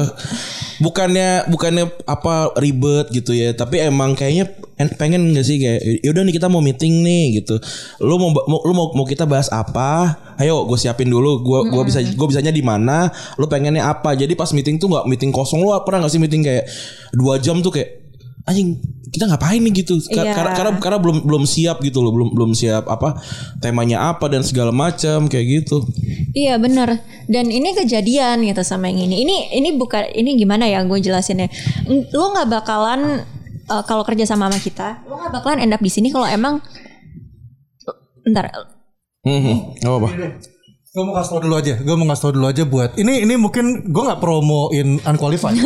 bukannya 0.84 1.48
bukannya 1.48 1.88
apa 2.04 2.52
ribet 2.60 3.08
gitu 3.10 3.32
ya, 3.32 3.56
tapi 3.56 3.80
emang 3.80 4.14
kayaknya 4.14 4.52
en- 4.76 4.92
pengen 4.94 5.32
gak 5.32 5.48
sih 5.48 5.56
kayak 5.56 6.04
yaudah 6.04 6.22
nih 6.22 6.36
kita 6.36 6.52
mau 6.52 6.60
meeting 6.60 7.00
nih 7.00 7.40
gitu. 7.40 7.56
Lu 8.04 8.20
mau, 8.20 8.36
mau 8.36 8.60
lu 8.62 8.74
mau 8.76 8.92
mau 8.92 9.08
kita 9.08 9.24
bahas 9.24 9.48
apa? 9.48 10.20
Ayo 10.36 10.68
gue 10.68 10.76
siapin 10.76 11.08
dulu. 11.08 11.40
Gua 11.40 11.64
gua 11.64 11.88
bisa 11.88 12.04
gue 12.04 12.28
bisanya 12.28 12.52
di 12.52 12.60
mana? 12.60 13.08
Lu 13.40 13.48
pengennya 13.48 13.88
apa? 13.88 14.12
Jadi 14.14 14.36
pas 14.36 14.52
meeting 14.52 14.76
tuh 14.76 14.92
nggak 14.92 15.08
meeting 15.08 15.32
kosong 15.32 15.64
lu 15.64 15.72
pernah 15.82 16.04
gak 16.04 16.12
sih 16.12 16.20
meeting 16.20 16.44
kayak 16.44 16.68
dua 17.16 17.40
jam 17.40 17.64
tuh 17.64 17.72
kayak 17.72 18.04
anjing 18.44 18.76
kita 19.08 19.30
ngapain 19.30 19.62
nih 19.62 19.86
gitu 19.86 19.96
Iya. 20.10 20.34
karena 20.36 20.52
karena 20.52 20.72
karena 20.82 20.98
belum 21.00 21.18
belum 21.24 21.44
siap 21.46 21.80
gitu 21.80 22.02
loh 22.02 22.12
belum 22.12 22.34
belum 22.34 22.52
siap 22.52 22.90
apa 22.90 23.22
temanya 23.62 24.10
apa 24.10 24.26
dan 24.28 24.42
segala 24.42 24.74
macam 24.74 25.30
kayak 25.30 25.64
gitu 25.64 25.86
Iya 26.34 26.58
benar. 26.58 26.98
Dan 27.30 27.54
ini 27.54 27.78
kejadian 27.78 28.42
gitu 28.42 28.66
sama 28.66 28.90
yang 28.90 29.06
ini. 29.06 29.22
Ini 29.22 29.36
ini 29.54 29.70
bukan 29.78 30.10
ini 30.18 30.34
gimana 30.34 30.66
ya 30.66 30.82
gue 30.82 30.98
jelasinnya. 30.98 31.48
Lo 32.10 32.34
nggak 32.34 32.50
bakalan 32.50 33.22
eh, 33.70 33.84
kalau 33.86 34.02
kerja 34.02 34.26
sama 34.26 34.50
sama 34.50 34.58
kita, 34.58 35.06
lo 35.06 35.22
nggak 35.22 35.34
bakalan 35.40 35.62
end 35.62 35.74
up 35.78 35.82
di 35.82 35.94
sini 35.94 36.10
kalau 36.10 36.26
emang 36.26 36.58
Ntar 38.24 38.48
Hmm, 39.24 39.80
nggak 39.80 39.88
apa-apa. 39.88 40.10
gue 40.94 41.02
mau 41.02 41.16
kasih 41.18 41.32
tau 41.34 41.42
dulu 41.42 41.56
aja 41.58 41.74
gue 41.82 41.96
mau 41.98 42.06
kasih 42.06 42.22
tau 42.22 42.34
dulu 42.38 42.46
aja 42.54 42.64
buat 42.70 42.94
ini 43.02 43.26
ini 43.26 43.34
mungkin 43.34 43.90
gue 43.90 44.04
nggak 44.06 44.22
promoin 44.22 45.02
unqualified 45.02 45.58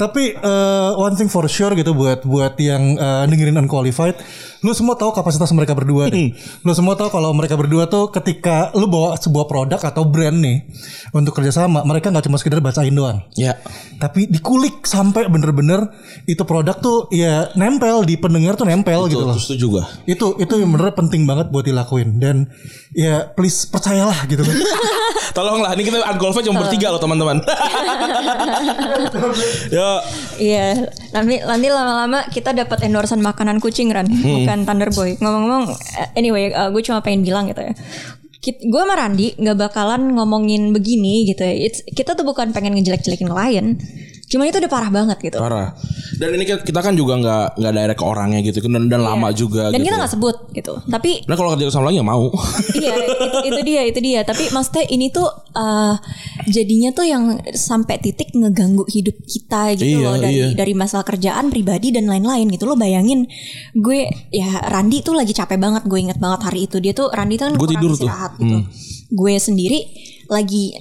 tapi 0.00 0.32
eh, 0.32 0.90
one 0.96 1.12
thing 1.20 1.28
for 1.28 1.44
sure 1.52 1.76
gitu 1.76 1.92
buat 1.92 2.24
buat 2.24 2.56
yang 2.56 2.96
eh, 2.96 3.24
dengerin 3.28 3.60
unqualified 3.60 4.16
lu 4.64 4.72
semua 4.72 4.96
tahu 4.96 5.12
kapasitas 5.12 5.52
mereka 5.52 5.70
berdua 5.72 6.08
deh. 6.08 6.32
lu 6.58 6.72
semua 6.72 6.96
tahu 6.96 7.12
kalau 7.12 7.30
mereka 7.30 7.52
berdua 7.52 7.84
tuh 7.84 8.08
ketika 8.08 8.72
lu 8.72 8.88
bawa 8.88 9.14
sebuah 9.14 9.44
produk 9.44 9.76
atau 9.78 10.02
brand 10.02 10.34
nih 10.34 10.64
untuk 11.12 11.36
kerjasama 11.36 11.84
mereka 11.84 12.08
nggak 12.08 12.24
cuma 12.24 12.40
sekedar 12.40 12.58
bacain 12.58 12.90
doang 12.90 13.20
Ya. 13.34 13.60
tapi 13.96 14.24
dikulik 14.24 14.82
sampai 14.82 15.28
bener-bener 15.28 15.92
itu 16.24 16.40
produk 16.42 16.74
tuh 16.74 17.06
ya 17.10 17.52
nempel 17.52 18.02
di 18.02 18.16
pendengar 18.16 18.54
tuh 18.54 18.64
nempel 18.64 19.04
gitu 19.06 19.20
Itu, 19.20 19.26
loh 19.26 19.36
terus 19.36 19.46
itu 19.46 19.56
juga. 19.60 19.82
itu 20.04 20.26
itu 20.38 20.54
yang 20.56 20.72
bener 20.72 20.90
penting 20.92 21.22
banget 21.24 21.52
buat 21.52 21.62
dilakuin 21.62 22.16
dan 22.16 22.48
ya 22.90 23.28
please 23.28 23.68
percayalah 23.68 24.24
gitu 24.24 24.40
kan 24.40 24.56
Tolonglah, 25.34 25.74
ini 25.74 25.82
kita 25.82 25.98
unqualified 26.06 26.46
cuma 26.46 26.62
bertiga 26.62 26.94
loh 26.94 27.02
teman-teman. 27.02 27.42
Yo, 29.74 29.90
Iya, 30.38 30.86
nanti 31.10 31.42
nanti 31.42 31.66
lama-lama 31.70 32.22
kita 32.30 32.54
dapat 32.54 32.86
endorsan 32.86 33.18
makanan 33.18 33.58
kucing 33.58 33.90
Ran, 33.90 34.06
bukan 34.06 34.62
Thunder 34.62 34.94
Boy. 34.94 35.18
Ngomong-ngomong, 35.18 35.74
anyway, 36.14 36.54
gue 36.54 36.82
cuma 36.86 37.02
pengen 37.02 37.26
bilang 37.26 37.50
gitu 37.50 37.66
ya. 37.66 37.74
Gue 38.44 38.80
sama 38.84 38.94
Randi 38.94 39.34
nggak 39.40 39.56
bakalan 39.56 40.14
ngomongin 40.14 40.70
begini 40.70 41.24
gitu 41.26 41.42
ya. 41.42 41.54
It's, 41.66 41.82
kita 41.82 42.14
tuh 42.14 42.28
bukan 42.28 42.52
pengen 42.52 42.76
ngejelek-jelekin 42.76 43.26
klien, 43.26 43.80
cuma 44.34 44.44
itu 44.44 44.58
udah 44.58 44.66
parah 44.68 44.90
banget 44.90 45.18
gitu. 45.20 45.38
parah. 45.38 45.70
Dan 46.14 46.30
ini 46.32 46.44
kan- 46.44 46.60
kita 46.60 46.80
kan 46.80 46.92
juga 46.92 47.14
nggak 47.16 47.46
nggak 47.56 47.72
direct 47.72 47.96
ke 47.96 48.04
orangnya 48.04 48.38
gitu 48.40 48.58
dan, 48.60 48.86
dan 48.86 49.00
lama 49.00 49.30
juga 49.30 49.68
Dan 49.68 49.78
gitu. 49.78 49.86
kita 49.88 49.96
nggak 49.96 50.12
sebut 50.12 50.36
gitu. 50.50 50.74
Tapi 50.84 51.22
Nah 51.24 51.34
kalau 51.34 51.54
kerja 51.54 51.70
sama 51.70 51.88
lagi 51.88 51.96
nggak 51.96 52.06
mau. 52.08 52.26
iya 52.76 52.94
itu, 52.96 53.12
itu 53.44 53.60
dia 53.62 53.82
itu 53.84 54.00
dia 54.00 54.20
tapi 54.22 54.46
maksudnya 54.48 54.84
ini 54.86 55.06
tuh 55.08 55.26
eh, 55.50 55.94
jadinya 56.46 56.90
tuh 56.90 57.04
yang 57.04 57.24
sampai 57.48 57.96
titik 57.96 58.30
ngeganggu 58.32 58.82
hidup 58.86 59.14
kita 59.22 59.74
gitu 59.74 59.86
Iya, 59.94 59.98
loh 60.02 60.14
dari 60.16 60.34
iya. 60.34 60.46
dari 60.52 60.72
masalah 60.72 61.04
kerjaan 61.04 61.48
pribadi 61.48 61.90
dan 61.90 62.04
lain-lain 62.04 62.48
gitu 62.48 62.64
lo 62.64 62.74
bayangin 62.74 63.26
gue 63.72 64.00
ya 64.28 64.48
Randi 64.64 65.00
tuh 65.00 65.14
lagi 65.14 65.30
capek 65.30 65.54
banget 65.56 65.84
gue 65.84 65.98
inget 66.00 66.16
banget 66.16 66.40
hari 66.42 66.64
itu 66.64 66.78
dia 66.78 66.90
tuh 66.90 67.08
Randi 67.08 67.36
tuh 67.36 67.46
kan 67.46 67.54
Gue 67.54 67.68
tidur 67.68 67.90
tuh. 67.90 67.94
Hmm. 67.94 68.02
istirahat 68.02 68.32
gitu 68.36 68.58
gue 69.10 69.34
sendiri 69.36 69.78
lagi 70.26 70.74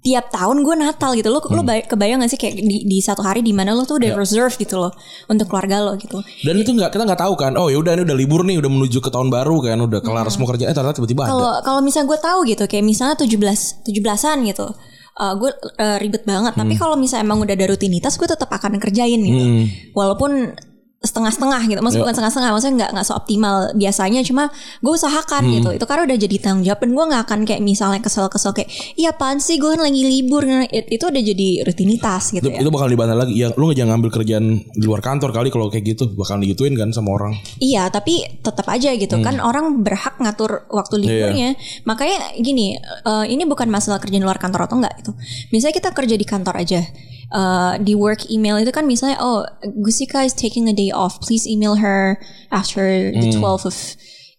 tiap 0.00 0.28
tahun 0.28 0.60
gue 0.60 0.74
Natal 0.74 1.12
gitu 1.12 1.28
lo 1.28 1.38
Hmm. 1.38 1.52
lo 1.52 1.62
bay- 1.62 1.84
kebayang 1.84 2.20
gak 2.20 2.30
sih 2.30 2.36
kayak 2.36 2.56
di, 2.56 2.84
di 2.84 2.98
satu 2.98 3.20
hari 3.20 3.40
di 3.40 3.52
mana 3.52 3.70
lo 3.70 3.84
tuh 3.84 3.96
udah 3.96 4.12
reserve 4.14 4.52
gitu 4.54 4.76
loh 4.76 4.88
untuk 5.26 5.44
keluarga 5.46 5.76
lo 5.78 5.92
gitu 5.94 6.24
Dan 6.40 6.56
itu 6.56 6.70
nggak 6.70 6.88
kita 6.90 7.04
nggak 7.04 7.20
tahu 7.20 7.34
kan. 7.34 7.52
Oh 7.54 7.68
ya 7.68 7.76
udah 7.76 7.92
ini 7.92 8.02
udah 8.02 8.14
libur 8.14 8.40
nih, 8.42 8.56
udah 8.56 8.70
menuju 8.70 8.98
ke 8.98 9.08
tahun 9.08 9.28
baru 9.28 9.60
kan, 9.60 9.76
udah 9.78 10.00
kelar 10.00 10.24
semua 10.28 10.48
kerjaan. 10.48 10.68
Eh 10.68 10.74
ternyata 10.74 10.96
tiba-tiba 10.96 11.22
ada. 11.22 11.30
Kalau 11.30 11.50
kalau 11.62 11.80
misalnya 11.80 12.08
gue 12.08 12.18
tahu 12.18 12.38
gitu 12.44 12.64
kayak 12.64 12.80
misalnya 12.82 13.14
17 13.14 13.84
17-an 13.84 14.38
gitu. 14.46 14.68
eh, 15.12 15.34
gue 15.36 15.50
eh, 15.76 15.96
ribet 15.98 16.24
banget, 16.24 16.54
tapi 16.54 16.72
Hmm. 16.72 16.80
kalau 16.80 16.96
misalnya 16.96 17.26
emang 17.26 17.38
udah 17.38 17.52
ada 17.52 17.66
rutinitas 17.68 18.16
gue 18.16 18.24
tetap 18.24 18.48
akan 18.48 18.80
kerjain 18.80 19.20
gitu. 19.20 19.44
Walaupun 19.92 20.56
setengah-setengah 21.00 21.60
gitu. 21.64 21.80
Ya. 21.80 21.82
Maksudnya 21.82 22.04
bukan 22.04 22.14
setengah-setengah, 22.14 22.50
maksudnya 22.52 22.74
nggak 22.76 22.90
nggak 22.92 23.06
seoptimal 23.08 23.56
biasanya 23.72 24.20
cuma 24.20 24.52
gue 24.78 24.92
usahakan 24.92 25.42
Hmm. 25.42 25.52
gitu. 25.56 25.68
Itu 25.72 25.84
karena 25.88 26.04
udah 26.04 26.18
jadi 26.20 26.36
tanggung 26.36 26.60
jawab 26.62 26.78
dan 26.78 26.90
gue 26.92 27.04
nggak 27.08 27.22
akan 27.24 27.38
kayak 27.48 27.60
misalnya 27.60 28.00
kesel-kesel 28.00 28.52
kayak 28.52 28.68
iya 28.94 29.10
apaan 29.10 29.40
sih 29.40 29.56
gue 29.56 29.64
kan 29.66 29.80
lagi 29.80 30.02
libur. 30.02 30.44
Nah, 30.44 30.68
it- 30.68 30.92
itu 30.92 31.00
udah 31.00 31.22
jadi 31.24 31.48
rutinitas 31.64 32.22
gitu 32.30 32.44
itu, 32.44 32.52
ya. 32.52 32.60
itu 32.60 32.68
bakal 32.68 32.92
dibantah 32.92 33.16
lagi. 33.16 33.32
Ya 33.32 33.48
lu 33.50 33.64
nggak 33.64 33.78
jangan 33.80 33.94
ambil 33.96 34.10
kerjaan 34.12 34.44
di 34.68 34.84
luar 34.84 35.00
kantor 35.00 35.30
kali 35.32 35.48
kalau 35.48 35.72
kayak 35.72 35.84
gitu 35.88 36.04
bakal 36.12 36.36
digituin 36.36 36.76
kan 36.76 36.92
sama 36.92 37.16
orang. 37.16 37.32
Iya, 37.56 37.88
tapi 37.88 38.20
tetap 38.36 38.68
aja 38.68 38.92
gitu 38.92 39.16
Hmm. 39.16 39.24
kan 39.24 39.34
orang 39.40 39.80
berhak 39.80 40.20
ngatur 40.20 40.68
waktu 40.68 41.00
Iya. 41.00 41.04
liburnya. 41.08 41.48
Makanya 41.88 42.36
gini, 42.36 42.76
eh, 42.76 43.24
ini 43.26 43.48
bukan 43.48 43.72
masalah 43.72 43.96
kerja 43.96 44.20
di 44.20 44.24
luar 44.24 44.36
kantor 44.36 44.68
atau 44.68 44.76
enggak 44.76 45.00
gitu. 45.00 45.16
Misalnya 45.48 45.74
kita 45.74 45.90
kerja 45.96 46.12
di 46.12 46.26
kantor 46.28 46.60
aja. 46.60 46.84
Uh, 47.30 47.74
di 47.76 47.92
work 47.92 48.28
email 48.28 48.56
itu 48.56 48.70
kan 48.70 48.84
misalnya 48.84 49.18
oh 49.18 49.42
Gusika 49.76 50.22
is 50.22 50.32
taking 50.32 50.66
a 50.66 50.72
day 50.72 50.90
off 50.90 51.18
please 51.18 51.44
email 51.44 51.76
her 51.76 52.18
after 52.48 52.82
the 53.10 53.30
12th 53.32 53.64
of 53.64 53.76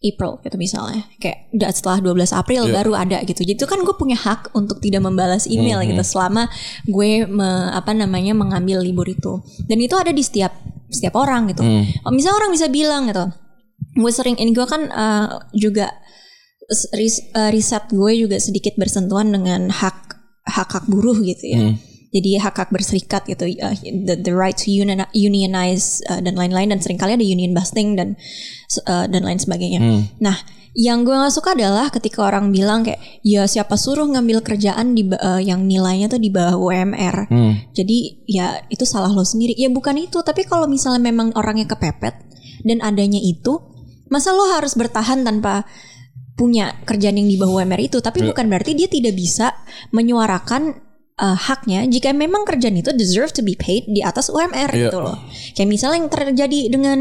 April 0.01 0.41
gitu 0.41 0.57
misalnya. 0.57 1.05
Kayak 1.17 1.53
udah 1.53 1.69
setelah 1.69 1.97
12 2.01 2.33
April 2.33 2.61
baru 2.73 2.93
ada 2.95 3.21
gitu. 3.21 3.45
Jadi 3.45 3.53
itu 3.53 3.65
kan 3.65 3.79
gue 3.79 3.93
punya 3.93 4.17
hak 4.17 4.49
untuk 4.51 4.81
tidak 4.81 5.01
membalas 5.01 5.45
email 5.45 5.77
gitu 5.85 6.01
selama 6.03 6.49
gue 6.83 7.09
me- 7.23 7.69
apa 7.69 7.93
namanya 7.93 8.33
mengambil 8.33 8.81
libur 8.81 9.05
itu. 9.05 9.37
Dan 9.61 9.77
itu 9.77 9.93
ada 9.93 10.09
di 10.09 10.19
setiap 10.19 10.57
setiap 10.89 11.13
orang 11.15 11.47
gitu. 11.47 11.61
Oh, 12.01 12.09
misalnya 12.09 12.33
orang 12.35 12.51
bisa 12.51 12.65
bilang 12.67 13.05
gitu 13.05 13.29
gue 13.91 14.07
sering 14.09 14.35
ini 14.35 14.51
gue 14.51 14.63
kan 14.63 14.87
uh, 14.87 15.27
juga 15.51 15.91
ris- 16.91 17.27
uh, 17.31 17.49
riset 17.49 17.91
gue 17.91 18.11
juga 18.17 18.39
sedikit 18.39 18.73
bersentuhan 18.73 19.29
dengan 19.29 19.67
hak 19.67 19.97
hak 20.47 20.69
hak 20.71 20.85
buruh 20.87 21.19
gitu 21.19 21.45
ya 21.45 21.59
jadi 22.11 22.43
hak 22.43 22.59
hak 22.59 22.69
berserikat 22.75 23.23
gitu 23.23 23.47
uh, 23.63 23.75
the, 23.83 24.19
the 24.19 24.35
right 24.35 24.59
to 24.59 24.67
union, 24.67 24.99
unionize 25.15 26.03
uh, 26.11 26.19
dan 26.19 26.35
lain-lain 26.35 26.75
dan 26.75 26.83
sering 26.83 26.99
kali 26.99 27.15
ada 27.15 27.23
union 27.23 27.55
busting 27.55 27.95
dan 27.95 28.19
uh, 28.87 29.07
dan 29.07 29.23
lain 29.23 29.39
sebagainya. 29.39 29.79
Nah 30.19 30.35
yang 30.71 31.03
gue 31.03 31.11
gak 31.11 31.35
suka 31.35 31.51
adalah 31.51 31.91
ketika 31.91 32.23
orang 32.23 32.55
bilang 32.55 32.87
kayak 32.87 32.99
ya 33.27 33.43
siapa 33.43 33.75
suruh 33.75 34.07
ngambil 34.07 34.39
kerjaan 34.39 34.95
di 34.95 35.03
uh, 35.03 35.39
yang 35.39 35.67
nilainya 35.67 36.07
tuh 36.07 36.19
di 36.19 36.31
bawah 36.31 36.55
UMR 36.55 37.27
jadi 37.75 37.97
ya 38.27 38.47
itu 38.67 38.83
salah 38.83 39.11
lo 39.11 39.23
sendiri. 39.23 39.55
Ya 39.55 39.71
bukan 39.71 39.95
itu. 39.99 40.19
Tapi 40.19 40.43
kalau 40.47 40.67
misalnya 40.67 41.03
memang 41.03 41.31
orangnya 41.35 41.67
kepepet 41.71 42.15
dan 42.67 42.77
adanya 42.83 43.19
itu 43.19 43.59
masa 44.11 44.35
lo 44.35 44.51
harus 44.51 44.75
bertahan 44.75 45.23
tanpa 45.23 45.63
punya 46.35 46.75
kerjaan 46.83 47.19
yang 47.19 47.29
di 47.31 47.39
bawah 47.39 47.63
UMR 47.63 47.79
itu? 47.79 48.03
Tapi 48.03 48.27
bukan 48.27 48.51
berarti 48.51 48.75
dia 48.75 48.91
tidak 48.91 49.15
bisa 49.15 49.55
menyuarakan 49.95 50.90
uh, 51.21 51.37
haknya 51.37 51.85
jika 51.85 52.09
memang 52.11 52.43
kerjaan 52.43 52.75
itu 52.75 52.89
deserve 52.91 53.29
to 53.29 53.39
be 53.39 53.53
paid 53.53 53.85
di 53.85 54.01
atas 54.01 54.27
UMR 54.27 54.73
Iya. 54.73 54.89
gitu 54.89 54.97
loh. 54.99 55.17
Kayak 55.53 55.69
misalnya 55.69 55.97
yang 56.01 56.09
terjadi 56.09 56.59
dengan 56.67 56.99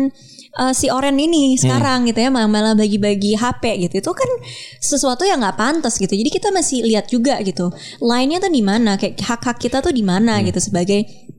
uh, 0.60 0.72
si 0.72 0.92
Oren 0.92 1.16
ini 1.16 1.56
sekarang 1.56 2.04
gitu 2.04 2.20
ya 2.20 2.28
malah- 2.28 2.76
bagi-bagi 2.76 3.34
HP 3.34 3.88
gitu 3.88 3.94
itu 3.98 4.12
kan 4.12 4.30
sesuatu 4.78 5.24
yang 5.24 5.40
nggak 5.40 5.56
pantas 5.56 5.96
gitu. 5.96 6.12
Jadi 6.12 6.28
kita 6.28 6.52
masih 6.52 6.84
lihat 6.84 7.08
juga 7.08 7.40
gitu 7.40 7.72
lainnya 7.98 8.38
tuh 8.38 8.52
di 8.52 8.60
mana 8.60 9.00
kayak 9.00 9.16
hak-hak 9.18 9.56
kita 9.56 9.80
tuh 9.80 9.90
di 9.90 10.04
mana 10.04 10.38
gitu 10.44 10.60
sebagai 10.60 11.29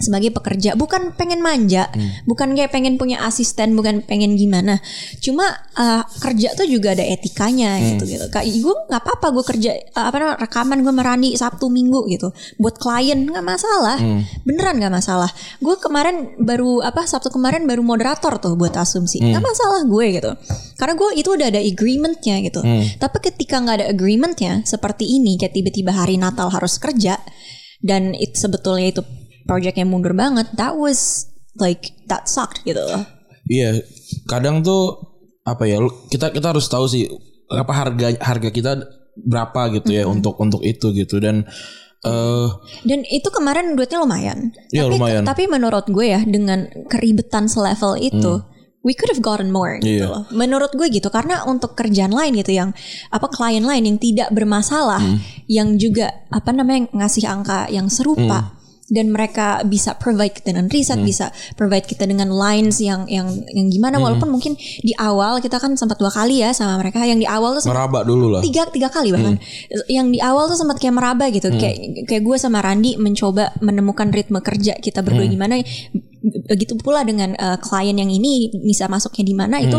sebagai 0.00 0.32
pekerja 0.32 0.74
bukan 0.74 1.12
pengen 1.14 1.44
manja 1.44 1.92
bukan 2.24 2.56
kayak 2.56 2.72
pengen 2.72 2.96
punya 2.96 3.20
asisten 3.22 3.76
bukan 3.76 4.00
pengen 4.02 4.34
gimana. 4.34 4.80
Cuma 5.20 5.44
uh, 5.76 6.02
kerja 6.24 6.56
tuh 6.56 6.64
juga 6.64 6.96
ada 6.96 7.04
etikanya 7.04 7.76
gitu 7.78 8.08
gitu. 8.08 8.26
Kayak 8.32 8.48
gue 8.50 8.74
nggak 8.88 9.02
apa-apa 9.04 9.26
gue 9.36 9.44
kerja 9.44 9.70
uh, 9.94 10.08
apa 10.08 10.16
namanya 10.16 10.38
rekaman 10.40 10.78
gue 10.80 10.94
merani 10.94 11.28
sabtu 11.36 11.68
minggu 11.68 12.08
gitu. 12.08 12.32
Buat 12.56 12.80
klien 12.80 13.28
nggak 13.28 13.44
masalah. 13.44 14.00
Beneran 14.42 14.80
nggak 14.80 14.94
masalah. 14.96 15.30
Gue 15.60 15.76
kemarin 15.76 16.34
baru 16.40 16.80
apa 16.80 17.04
sabtu 17.04 17.28
kemarin 17.28 17.68
baru 17.68 17.84
moderator 17.84 18.40
tuh 18.40 18.56
buat 18.56 18.72
asumsi. 18.72 19.20
Nggak 19.20 19.44
masalah 19.44 19.84
gue 19.84 20.06
gitu. 20.16 20.30
Karena 20.80 20.94
gue 20.96 21.08
itu 21.20 21.28
udah 21.28 21.46
ada 21.52 21.60
agreementnya 21.60 22.36
gitu. 22.40 22.60
Tapi 22.96 23.16
ketika 23.20 23.60
nggak 23.60 23.76
ada 23.84 23.86
agreementnya 23.92 24.64
seperti 24.64 25.04
ini 25.04 25.36
kayak 25.36 25.52
tiba-tiba 25.52 25.92
hari 25.92 26.16
Natal 26.16 26.48
harus 26.48 26.80
kerja 26.80 27.20
dan 27.80 28.12
itu 28.12 28.36
sebetulnya 28.36 28.92
itu 28.92 29.02
project 29.50 29.74
yang 29.74 29.90
mundur 29.90 30.14
banget 30.14 30.46
that 30.54 30.78
was 30.78 31.26
like 31.58 31.90
that 32.06 32.30
sucked 32.30 32.62
gitu. 32.62 32.78
Loh 32.78 33.02
Iya, 33.50 33.82
kadang 34.30 34.62
tuh 34.62 34.94
apa 35.42 35.66
ya? 35.66 35.82
Kita 36.06 36.30
kita 36.30 36.54
harus 36.54 36.70
tahu 36.70 36.86
sih 36.86 37.10
apa 37.50 37.72
harga 37.74 38.14
harga 38.22 38.54
kita 38.54 38.78
berapa 39.18 39.74
gitu 39.74 39.90
ya 39.90 40.06
untuk 40.06 40.38
untuk 40.38 40.62
itu 40.62 40.94
gitu. 40.94 41.18
Dan 41.18 41.42
eh 42.00 42.48
dan 42.86 43.02
itu 43.10 43.26
kemarin 43.28 43.74
duitnya 43.74 43.98
lumayan. 43.98 44.54
Iya, 44.70 44.86
tapi 44.86 44.94
lumayan. 44.94 45.22
tapi 45.26 45.42
menurut 45.50 45.90
gue 45.90 46.06
ya 46.14 46.22
dengan 46.22 46.70
keribetan 46.86 47.50
selevel 47.50 47.98
itu 47.98 48.38
we 48.86 48.94
could 48.94 49.10
have 49.10 49.20
gotten 49.20 49.50
more 49.50 49.82
gitu 49.82 50.06
Iya. 50.06 50.06
loh. 50.08 50.24
Menurut 50.30 50.70
gue 50.78 50.86
gitu 50.86 51.10
karena 51.10 51.42
untuk 51.42 51.74
kerjaan 51.74 52.14
lain 52.14 52.38
gitu 52.38 52.54
yang 52.54 52.70
apa 53.10 53.26
klien 53.34 53.66
lain 53.66 53.82
yang 53.82 53.98
tidak 53.98 54.30
bermasalah 54.30 55.02
yang 55.50 55.74
juga 55.74 56.08
apa 56.30 56.54
namanya 56.54 56.86
ngasih 56.94 57.26
angka 57.26 57.66
yang 57.66 57.90
serupa 57.90 58.54
dan 58.90 59.14
mereka 59.14 59.62
bisa 59.62 59.94
provide 59.94 60.34
kita 60.34 60.50
dengan 60.50 60.66
riset, 60.66 60.98
bisa 60.98 61.30
provide 61.54 61.86
kita 61.86 62.04
dengan 62.10 62.28
lines 62.34 62.82
yang 62.82 63.06
yang 63.06 63.30
yang 63.54 63.70
gimana. 63.70 64.02
Walaupun 64.02 64.26
mungkin 64.26 64.58
di 64.58 64.90
awal 64.98 65.38
kita 65.38 65.62
kan 65.62 65.78
sempat 65.78 65.96
dua 66.02 66.10
kali 66.10 66.42
ya 66.42 66.50
sama 66.50 66.82
mereka. 66.82 67.06
Yang 67.06 67.22
di 67.24 67.28
awal 67.30 67.50
tuh 67.62 67.70
meraba 67.70 68.02
dulu 68.02 68.26
lah. 68.34 68.42
tiga 68.42 68.66
tiga 68.68 68.90
kali 68.90 69.14
bahkan. 69.14 69.38
Yang 69.86 70.06
di 70.18 70.20
awal 70.20 70.50
tuh 70.50 70.58
sempat 70.58 70.82
kayak 70.82 70.94
meraba 70.98 71.30
gitu. 71.30 71.48
Kayak 71.54 72.04
kayak 72.10 72.22
gue 72.26 72.36
sama 72.36 72.58
Randi 72.58 72.98
mencoba 72.98 73.54
menemukan 73.62 74.10
ritme 74.10 74.42
kerja 74.42 74.74
kita 74.82 75.06
berdua 75.06 75.30
gimana. 75.30 75.62
Begitu 76.50 76.74
pula 76.82 77.06
dengan 77.06 77.32
uh, 77.38 77.56
klien 77.62 77.94
yang 77.94 78.10
ini 78.10 78.50
bisa 78.66 78.90
masuknya 78.90 79.24
di 79.24 79.34
mana 79.38 79.56
itu 79.62 79.78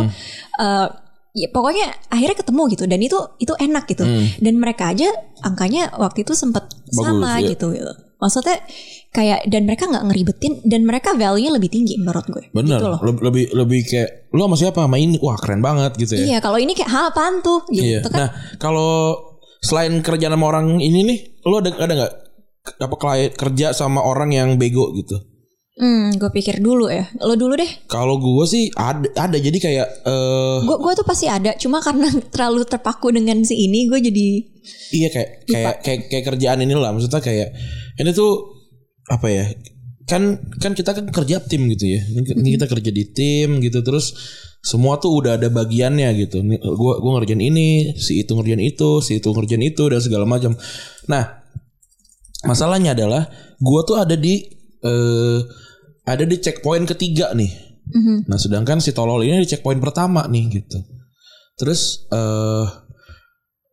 uh, 0.58 0.88
ya 1.36 1.48
pokoknya 1.52 2.08
akhirnya 2.08 2.38
ketemu 2.40 2.62
gitu. 2.80 2.84
Dan 2.88 3.00
itu 3.04 3.20
itu 3.44 3.54
enak 3.60 3.84
gitu. 3.92 4.08
Dan 4.40 4.56
mereka 4.56 4.96
aja 4.96 5.12
angkanya 5.44 5.92
waktu 6.00 6.24
itu 6.24 6.32
sempat 6.32 6.72
sama 6.96 7.44
iya. 7.44 7.52
gitu 7.54 7.76
gitu 7.76 8.11
maksudnya 8.22 8.62
kayak 9.10 9.50
dan 9.50 9.66
mereka 9.66 9.90
nggak 9.90 10.06
ngeribetin 10.06 10.54
dan 10.64 10.82
mereka 10.82 11.12
value-nya 11.12 11.52
lebih 11.52 11.68
tinggi 11.68 11.98
menurut 11.98 12.24
gue. 12.24 12.44
Bener, 12.52 12.78
gitu 12.78 12.88
loh. 12.88 13.00
Leb- 13.02 13.20
lebih 13.20 13.46
lebih 13.52 13.82
kayak 13.84 14.30
lu 14.32 14.46
sama 14.46 14.56
siapa? 14.56 14.80
Sama 14.80 14.96
ini, 14.96 15.18
wah 15.18 15.36
keren 15.36 15.60
banget 15.60 15.98
gitu 15.98 16.16
ya. 16.16 16.24
iya 16.24 16.38
kalau 16.38 16.56
ini 16.56 16.72
kayak 16.72 16.88
hal 16.88 17.04
apaan 17.10 17.42
tuh? 17.42 17.66
Gitu 17.68 17.84
Iya. 17.84 18.00
kan. 18.06 18.14
Nah, 18.16 18.30
kalau 18.56 19.18
selain 19.60 20.00
kerja 20.00 20.30
sama 20.30 20.46
orang 20.48 20.78
ini 20.78 21.02
nih, 21.04 21.20
lu 21.44 21.58
ada 21.58 21.70
ada 21.76 21.94
nggak? 21.98 22.14
Apa 22.78 22.96
klien 22.96 23.34
kerja 23.34 23.74
sama 23.74 24.00
orang 24.00 24.30
yang 24.30 24.50
bego 24.56 24.94
gitu? 24.94 25.18
Hmm 25.80 26.20
gue 26.20 26.30
pikir 26.36 26.60
dulu 26.60 26.92
ya 26.92 27.08
lo 27.24 27.40
dulu 27.40 27.56
deh 27.56 27.72
Kalau 27.88 28.20
gue 28.20 28.46
sih 28.48 28.68
ada 28.76 29.08
ada 29.16 29.38
jadi 29.40 29.56
kayak 29.56 29.88
eh 30.04 30.58
Gue 30.68 30.78
gua 30.78 30.92
tuh 30.92 31.08
pasti 31.08 31.32
ada, 31.32 31.56
cuma 31.56 31.80
karena 31.80 32.12
terlalu 32.34 32.68
terpaku 32.68 33.12
dengan 33.16 33.40
si 33.48 33.56
ini, 33.56 33.88
gue 33.88 34.00
jadi 34.04 34.28
iya 34.92 35.08
kayak 35.10 35.30
kayak 35.48 35.76
kayak 35.82 36.00
kayak 36.12 36.26
kerjaan 36.28 36.60
ini 36.62 36.76
lah 36.76 36.92
maksudnya 36.92 37.24
kayak 37.24 37.56
ini 37.98 38.12
tuh 38.12 38.62
apa 39.10 39.28
ya? 39.32 39.46
Kan 40.06 40.44
kan 40.60 40.76
kita 40.76 40.92
kan 40.92 41.08
kerja 41.08 41.40
tim 41.48 41.72
gitu 41.72 41.98
ya. 41.98 42.02
Ini 42.12 42.50
kita 42.60 42.68
kerja 42.68 42.92
di 42.92 43.04
tim 43.16 43.64
gitu 43.64 43.80
terus 43.82 44.12
semua 44.62 45.02
tuh 45.02 45.18
udah 45.18 45.42
ada 45.42 45.50
bagiannya 45.50 46.10
gitu. 46.22 46.46
Nih, 46.46 46.62
Gua 46.62 47.02
gua 47.02 47.18
ngerjain 47.18 47.42
ini, 47.42 47.98
si 47.98 48.22
itu 48.22 48.38
ngerjain 48.38 48.62
itu, 48.62 49.02
si 49.02 49.18
itu 49.18 49.34
ngerjain 49.34 49.64
itu 49.66 49.84
dan 49.90 50.00
segala 50.04 50.30
macam. 50.30 50.54
Nah, 51.10 51.42
masalahnya 52.46 52.94
adalah 52.94 53.26
gua 53.58 53.82
tuh 53.88 53.98
ada 53.98 54.14
di 54.14 54.61
eh 54.82 55.40
ada 56.06 56.24
di 56.26 56.38
checkpoint 56.42 56.90
ketiga 56.90 57.32
nih. 57.38 57.70
Nah, 58.26 58.40
sedangkan 58.40 58.80
si 58.80 58.96
tolol 58.96 59.26
ini 59.28 59.44
di 59.44 59.50
checkpoint 59.50 59.84
pertama 59.84 60.24
nih 60.30 60.62
gitu. 60.62 60.80
Terus 61.60 62.08
eh 62.10 62.66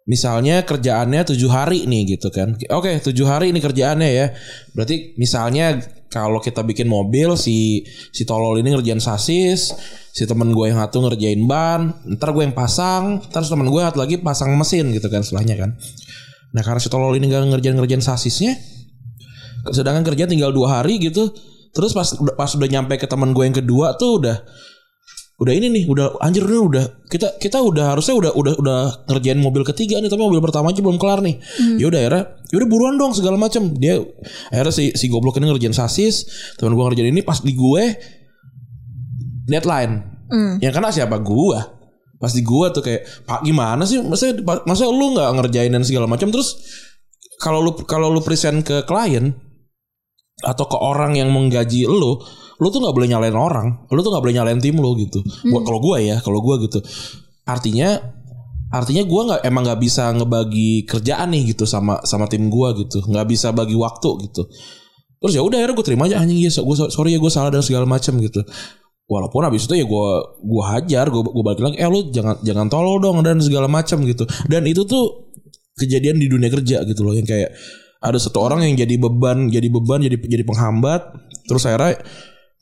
misalnya 0.09 0.65
kerjaannya 0.65 1.21
tujuh 1.29 1.53
hari 1.53 1.85
nih 1.85 2.17
gitu 2.17 2.33
kan. 2.33 2.57
Oke, 2.73 2.97
tujuh 3.05 3.29
hari 3.29 3.53
ini 3.53 3.61
kerjaannya 3.61 4.09
ya. 4.09 4.33
Berarti 4.73 5.15
misalnya 5.21 5.77
kalau 6.09 6.41
kita 6.41 6.65
bikin 6.65 6.89
mobil 6.89 7.37
si 7.37 7.85
si 8.17 8.25
tolol 8.25 8.57
ini 8.57 8.73
ngerjain 8.73 8.99
sasis, 8.99 9.77
si 10.17 10.25
temen 10.25 10.57
gue 10.57 10.73
yang 10.73 10.81
satu 10.81 11.05
ngerjain 11.05 11.45
ban, 11.45 11.93
ntar 12.17 12.33
gue 12.33 12.49
yang 12.49 12.57
pasang, 12.57 13.21
terus 13.29 13.53
temen 13.53 13.69
gue 13.69 13.81
satu 13.85 14.01
lagi 14.01 14.17
pasang 14.17 14.57
mesin 14.57 14.89
gitu 14.97 15.13
kan 15.13 15.21
setelahnya 15.21 15.61
kan. 15.61 15.77
Nah 16.57 16.65
karena 16.65 16.81
si 16.81 16.89
tolol 16.89 17.13
ini 17.13 17.29
gak 17.29 17.45
ngerjain 17.53 17.77
ngerjain 17.77 18.01
sasisnya, 18.01 18.57
sedangkan 19.75 20.05
kerja 20.07 20.31
tinggal 20.31 20.55
dua 20.55 20.81
hari 20.81 20.99
gitu, 21.03 21.31
terus 21.75 21.93
pas 21.97 22.07
pas 22.37 22.51
udah 22.55 22.69
nyampe 22.69 22.95
ke 22.99 23.07
temen 23.07 23.35
gue 23.35 23.45
yang 23.45 23.57
kedua 23.57 23.99
tuh 23.99 24.23
udah 24.23 24.37
udah 25.39 25.55
ini 25.55 25.71
nih 25.71 25.85
udah 25.87 26.19
anjir 26.19 26.43
nih 26.43 26.59
udah 26.59 27.07
kita 27.07 27.39
kita 27.39 27.63
udah 27.63 27.95
harusnya 27.95 28.19
udah 28.19 28.31
udah 28.35 28.55
udah 28.59 28.79
ngerjain 29.07 29.39
mobil 29.39 29.63
ketiga 29.63 30.03
nih 30.03 30.11
tapi 30.11 30.19
mobil 30.19 30.43
pertama 30.43 30.75
aja 30.75 30.83
belum 30.83 30.99
kelar 30.99 31.23
nih. 31.23 31.39
Ya 31.79 31.87
udah 31.87 32.01
akhirnya 32.03 32.23
ya 32.51 32.55
udah 32.59 32.69
buruan 32.69 32.95
dong 32.99 33.15
segala 33.15 33.39
macam 33.39 33.71
dia 33.79 34.03
akhirnya 34.51 34.75
si 34.75 34.91
si 34.99 35.07
goblok 35.07 35.39
ini 35.39 35.47
ngerjain 35.47 35.71
sasis 35.71 36.27
teman 36.59 36.75
gue 36.75 36.83
ngerjain 36.91 37.15
ini 37.15 37.23
pas 37.23 37.39
di 37.39 37.55
gue 37.55 37.83
deadline. 39.47 40.19
Yang 40.59 40.73
kena 40.75 40.91
siapa? 40.91 41.23
Gue 41.23 41.59
pas 42.19 42.35
di 42.35 42.43
gue 42.43 42.67
tuh 42.75 42.83
kayak 42.83 43.07
pak 43.23 43.47
gimana 43.47 43.87
sih? 43.87 44.03
Masa 44.03 44.35
masa 44.67 44.91
lu 44.91 45.15
nggak 45.15 45.39
ngerjain 45.39 45.71
dan 45.71 45.87
segala 45.87 46.11
macam 46.11 46.35
terus 46.35 46.59
kalau 47.39 47.63
lu 47.63 47.79
kalau 47.87 48.11
lu 48.11 48.19
present 48.27 48.67
ke 48.67 48.83
klien 48.91 49.39
atau 50.43 50.65
ke 50.71 50.79
orang 50.79 51.19
yang 51.19 51.35
menggaji 51.35 51.87
lu, 51.89 52.19
lu 52.59 52.67
tuh 52.71 52.81
nggak 52.83 52.95
boleh 52.95 53.09
nyalain 53.11 53.35
orang, 53.35 53.87
lu 53.91 54.01
tuh 54.03 54.11
nggak 54.15 54.23
boleh 54.23 54.37
nyalain 54.39 54.61
tim 54.63 54.79
lu 54.79 54.95
gitu. 54.99 55.23
Buat 55.51 55.63
kalau 55.67 55.81
gue 55.83 55.97
ya, 56.07 56.17
kalau 56.23 56.39
gue 56.43 56.55
gitu, 56.69 56.79
artinya 57.47 57.99
artinya 58.69 59.03
gue 59.03 59.23
nggak 59.33 59.41
emang 59.49 59.63
nggak 59.65 59.81
bisa 59.81 60.13
ngebagi 60.13 60.85
kerjaan 60.85 61.33
nih 61.33 61.57
gitu 61.57 61.65
sama 61.65 62.05
sama 62.07 62.31
tim 62.31 62.47
gue 62.47 62.69
gitu, 62.87 63.03
nggak 63.03 63.27
bisa 63.27 63.51
bagi 63.51 63.75
waktu 63.75 64.31
gitu. 64.31 64.47
Terus 65.19 65.33
ya 65.35 65.43
udah 65.43 65.59
akhirnya 65.59 65.75
gue 65.75 65.87
terima 65.87 66.07
aja 66.07 66.23
anjing 66.23 66.39
ya, 66.39 66.51
gue 66.51 66.77
sorry 66.95 67.17
ya 67.17 67.19
gue 67.19 67.33
salah 67.33 67.51
dan 67.51 67.65
segala 67.65 67.89
macam 67.89 68.15
gitu. 68.23 68.45
Walaupun 69.09 69.41
habis 69.41 69.65
itu 69.65 69.75
ya 69.75 69.89
gue 69.89 70.09
gue 70.45 70.63
hajar, 70.69 71.09
gue 71.11 71.23
gue 71.25 71.45
balik 71.47 71.63
lagi, 71.65 71.77
eh 71.81 71.89
lu 71.89 72.13
jangan 72.13 72.39
jangan 72.45 72.69
tolol 72.71 73.01
dong 73.01 73.25
dan 73.25 73.41
segala 73.41 73.67
macam 73.67 74.05
gitu. 74.05 74.29
Dan 74.47 74.69
itu 74.69 74.85
tuh 74.85 75.33
kejadian 75.79 76.21
di 76.21 76.29
dunia 76.29 76.53
kerja 76.53 76.85
gitu 76.85 77.07
loh 77.07 77.15
yang 77.17 77.25
kayak 77.25 77.51
ada 77.99 78.19
satu 78.19 78.39
orang 78.39 78.63
yang 78.63 78.79
jadi 78.79 78.95
beban, 78.95 79.51
jadi 79.51 79.67
beban, 79.67 79.99
jadi 80.03 80.17
jadi 80.19 80.45
penghambat. 80.47 81.03
Terus 81.51 81.67
akhirnya 81.67 81.99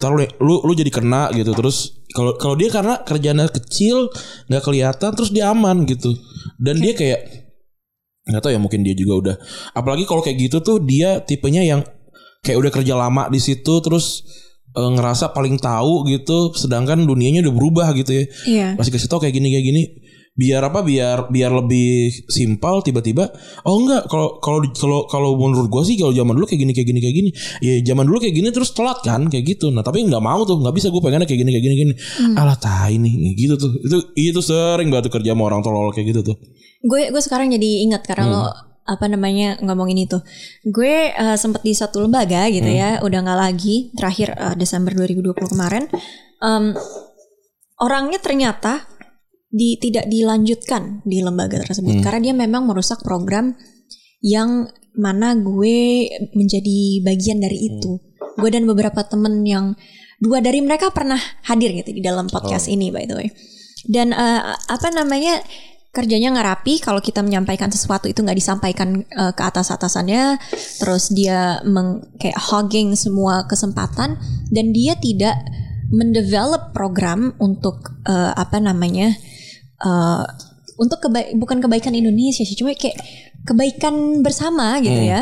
deh, 0.00 0.30
lu 0.40 0.64
lu 0.64 0.72
jadi 0.72 0.88
kena 0.88 1.28
gitu. 1.32 1.52
Terus 1.52 2.04
kalau 2.12 2.36
kalau 2.40 2.56
dia 2.56 2.72
karena 2.72 3.00
kerjanya 3.04 3.48
kecil, 3.48 4.08
nggak 4.48 4.64
kelihatan, 4.64 5.10
terus 5.12 5.28
dia 5.32 5.52
aman 5.52 5.84
gitu. 5.84 6.16
Dan 6.56 6.80
dia 6.80 6.96
kayak 6.96 7.20
nggak 8.26 8.42
tahu 8.42 8.52
ya 8.56 8.60
mungkin 8.60 8.80
dia 8.80 8.96
juga 8.96 9.14
udah. 9.20 9.36
Apalagi 9.76 10.08
kalau 10.08 10.24
kayak 10.24 10.36
gitu 10.40 10.58
tuh 10.64 10.80
dia 10.80 11.20
tipenya 11.20 11.62
yang 11.62 11.80
kayak 12.40 12.56
udah 12.56 12.72
kerja 12.72 12.94
lama 12.96 13.28
di 13.28 13.40
situ, 13.40 13.74
terus 13.84 14.24
eh, 14.72 14.90
ngerasa 14.92 15.36
paling 15.36 15.60
tahu 15.60 16.08
gitu. 16.08 16.56
Sedangkan 16.56 17.04
dunianya 17.04 17.44
udah 17.44 17.54
berubah 17.54 17.88
gitu 17.92 18.12
ya 18.12 18.24
Iya. 18.48 18.68
masih 18.80 18.92
kasih 18.92 19.08
tau 19.12 19.20
kayak 19.20 19.36
gini 19.36 19.52
kayak 19.52 19.66
gini 19.68 19.82
biar 20.36 20.60
apa 20.68 20.84
biar 20.84 21.32
biar 21.32 21.50
lebih 21.64 22.12
simpel 22.28 22.84
tiba-tiba 22.84 23.32
oh 23.64 23.80
enggak 23.80 24.04
kalau 24.06 24.36
kalau 24.38 24.60
kalau 24.76 24.98
kalau 25.08 25.30
menurut 25.40 25.72
gue 25.72 25.82
sih 25.88 25.96
kalau 25.96 26.12
zaman 26.12 26.36
dulu 26.36 26.44
kayak 26.44 26.60
gini 26.62 26.72
kayak 26.76 26.88
gini 26.92 27.00
kayak 27.00 27.16
gini. 27.16 27.30
Ya 27.64 27.74
zaman 27.82 28.04
dulu 28.04 28.20
kayak 28.20 28.36
gini 28.36 28.48
terus 28.52 28.70
telat 28.76 29.00
kan 29.00 29.26
kayak 29.32 29.56
gitu. 29.56 29.72
Nah 29.72 29.80
tapi 29.80 30.04
nggak 30.04 30.22
mau 30.22 30.44
tuh 30.44 30.60
nggak 30.60 30.74
bisa 30.76 30.92
gue 30.92 31.02
pengennya 31.02 31.26
kayak 31.26 31.40
gini 31.40 31.50
kayak 31.56 31.64
gini 31.64 31.74
gini. 31.74 31.92
Alah 32.36 32.56
tai 32.60 33.00
nih 33.00 33.34
gitu 33.34 33.54
tuh. 33.56 33.72
Itu 33.80 33.96
itu 34.14 34.40
sering 34.44 34.92
banget 34.92 35.08
kerja 35.08 35.32
sama 35.32 35.48
orang 35.48 35.64
tolol 35.64 35.90
kayak 35.90 36.12
gitu 36.12 36.20
tuh. 36.32 36.36
Gue 36.84 37.08
gue 37.08 37.22
sekarang 37.24 37.50
jadi 37.50 37.88
ingat 37.88 38.04
karena 38.04 38.28
lo 38.28 38.42
apa 38.86 39.10
namanya 39.10 39.58
ngomongin 39.64 40.06
itu. 40.06 40.20
Gue 40.62 41.10
eh, 41.10 41.36
sempet 41.40 41.66
di 41.66 41.74
satu 41.74 42.06
lembaga 42.06 42.46
gitu 42.52 42.70
ya, 42.70 43.02
udah 43.02 43.18
nggak 43.24 43.40
lagi. 43.40 43.90
Terakhir 43.98 44.28
eh, 44.36 44.54
Desember 44.54 44.94
2020 44.94 45.34
kemarin, 45.50 45.90
Em, 46.36 46.76
orangnya 47.80 48.20
ternyata 48.20 48.84
di 49.46 49.78
tidak 49.78 50.10
dilanjutkan 50.10 51.06
di 51.06 51.22
lembaga 51.22 51.62
tersebut 51.62 52.02
karena 52.02 52.30
dia 52.30 52.34
memang 52.34 52.66
merusak 52.66 53.00
program 53.00 53.54
yang 54.20 54.66
mana 54.96 55.36
gue 55.36 56.08
menjadi 56.32 57.04
bagian 57.04 57.38
dari 57.38 57.70
itu. 57.70 58.00
Gue 58.36 58.50
dan 58.52 58.64
beberapa 58.68 59.04
temen 59.06 59.44
yang 59.46 59.76
dua 60.20 60.40
dari 60.40 60.64
mereka 60.64 60.90
pernah 60.92 61.20
hadir 61.44 61.72
gitu 61.76 61.92
di 61.92 62.00
dalam 62.00 62.26
podcast 62.26 62.66
ini 62.66 62.88
by 62.88 63.04
the 63.04 63.16
way. 63.16 63.28
Dan 63.86 64.10
eh, 64.10 64.42
apa 64.56 64.88
namanya 64.90 65.40
kerjanya 65.96 66.28
nggak 66.36 66.48
rapi 66.52 66.74
kalau 66.84 67.00
kita 67.00 67.24
menyampaikan 67.24 67.72
sesuatu 67.72 68.04
itu 68.04 68.20
nggak 68.20 68.36
disampaikan 68.36 69.00
eh, 69.04 69.32
ke 69.32 69.42
atas 69.44 69.72
atasannya 69.72 70.36
terus 70.80 71.08
dia 71.12 71.64
meng, 71.64 72.04
kayak 72.20 72.36
hogging 72.36 72.92
semua 72.92 73.48
kesempatan 73.48 74.20
dan 74.52 74.66
dia 74.76 74.96
tidak 75.00 75.36
mendevelop 75.88 76.76
program 76.76 77.32
untuk 77.40 77.96
eh, 78.04 78.32
apa 78.36 78.60
namanya 78.60 79.16
eh, 79.78 80.24
untuk 80.76 81.00
keba- 81.00 81.32
bukan 81.34 81.58
kebaikan 81.58 81.92
Indonesia 81.92 82.44
sih 82.44 82.54
cuma 82.54 82.72
kayak 82.72 82.96
kebaikan 83.44 84.20
bersama 84.20 84.76
gitu 84.80 84.92
ya. 85.08 85.20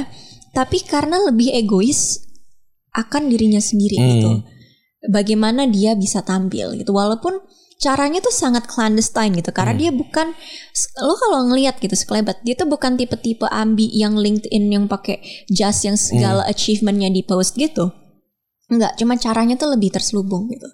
Tapi 0.51 0.83
karena 0.83 1.19
lebih 1.19 1.51
egois 1.51 2.23
akan 2.93 3.27
dirinya 3.27 3.59
sendiri 3.59 3.99
gitu. 4.19 4.31
Bagaimana 5.05 5.67
dia 5.67 5.93
bisa 5.95 6.23
tampil 6.23 6.79
gitu. 6.79 6.91
Walaupun 6.91 7.39
caranya 7.75 8.23
tuh 8.23 8.33
sangat 8.33 8.65
clandestine 8.65 9.35
gitu 9.35 9.51
karena 9.51 9.75
dia 9.77 9.91
bukan 9.93 10.33
lo 11.03 11.15
kalau 11.19 11.51
ngelihat 11.51 11.77
gitu 11.83 11.93
sekelebat 11.93 12.41
dia 12.41 12.55
tuh 12.55 12.65
bukan 12.65 12.95
tipe-tipe 12.97 13.45
ambi 13.45 13.91
yang 13.93 14.15
LinkedIn 14.17 14.73
yang 14.73 14.87
pakai 14.87 15.21
jas 15.51 15.83
yang 15.85 15.99
segala 15.99 16.47
achievementnya 16.49 17.11
di 17.11 17.21
post 17.21 17.59
gitu. 17.59 17.91
Enggak, 18.71 18.97
cuma 18.97 19.19
caranya 19.21 19.59
tuh 19.59 19.75
lebih 19.75 19.93
terselubung 19.93 20.49
gitu. 20.49 20.65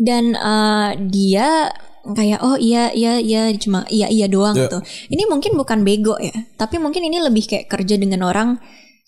Dan 0.00 0.32
eh, 0.32 0.90
dia 1.12 1.68
kayak 2.02 2.40
oh 2.40 2.56
iya 2.56 2.88
iya 2.90 3.16
iya 3.16 3.52
cuma 3.56 3.84
iya 3.88 4.06
iya 4.06 4.26
doang 4.26 4.52
Ya. 4.52 4.66
gitu. 4.66 4.78
Ini 5.08 5.22
mungkin 5.26 5.54
bukan 5.54 5.82
bego 5.82 6.16
ya, 6.16 6.32
tapi 6.54 6.76
mungkin 6.76 7.02
ini 7.02 7.18
lebih 7.18 7.44
kayak 7.44 7.66
kerja 7.66 7.94
dengan 7.94 8.22
orang 8.22 8.56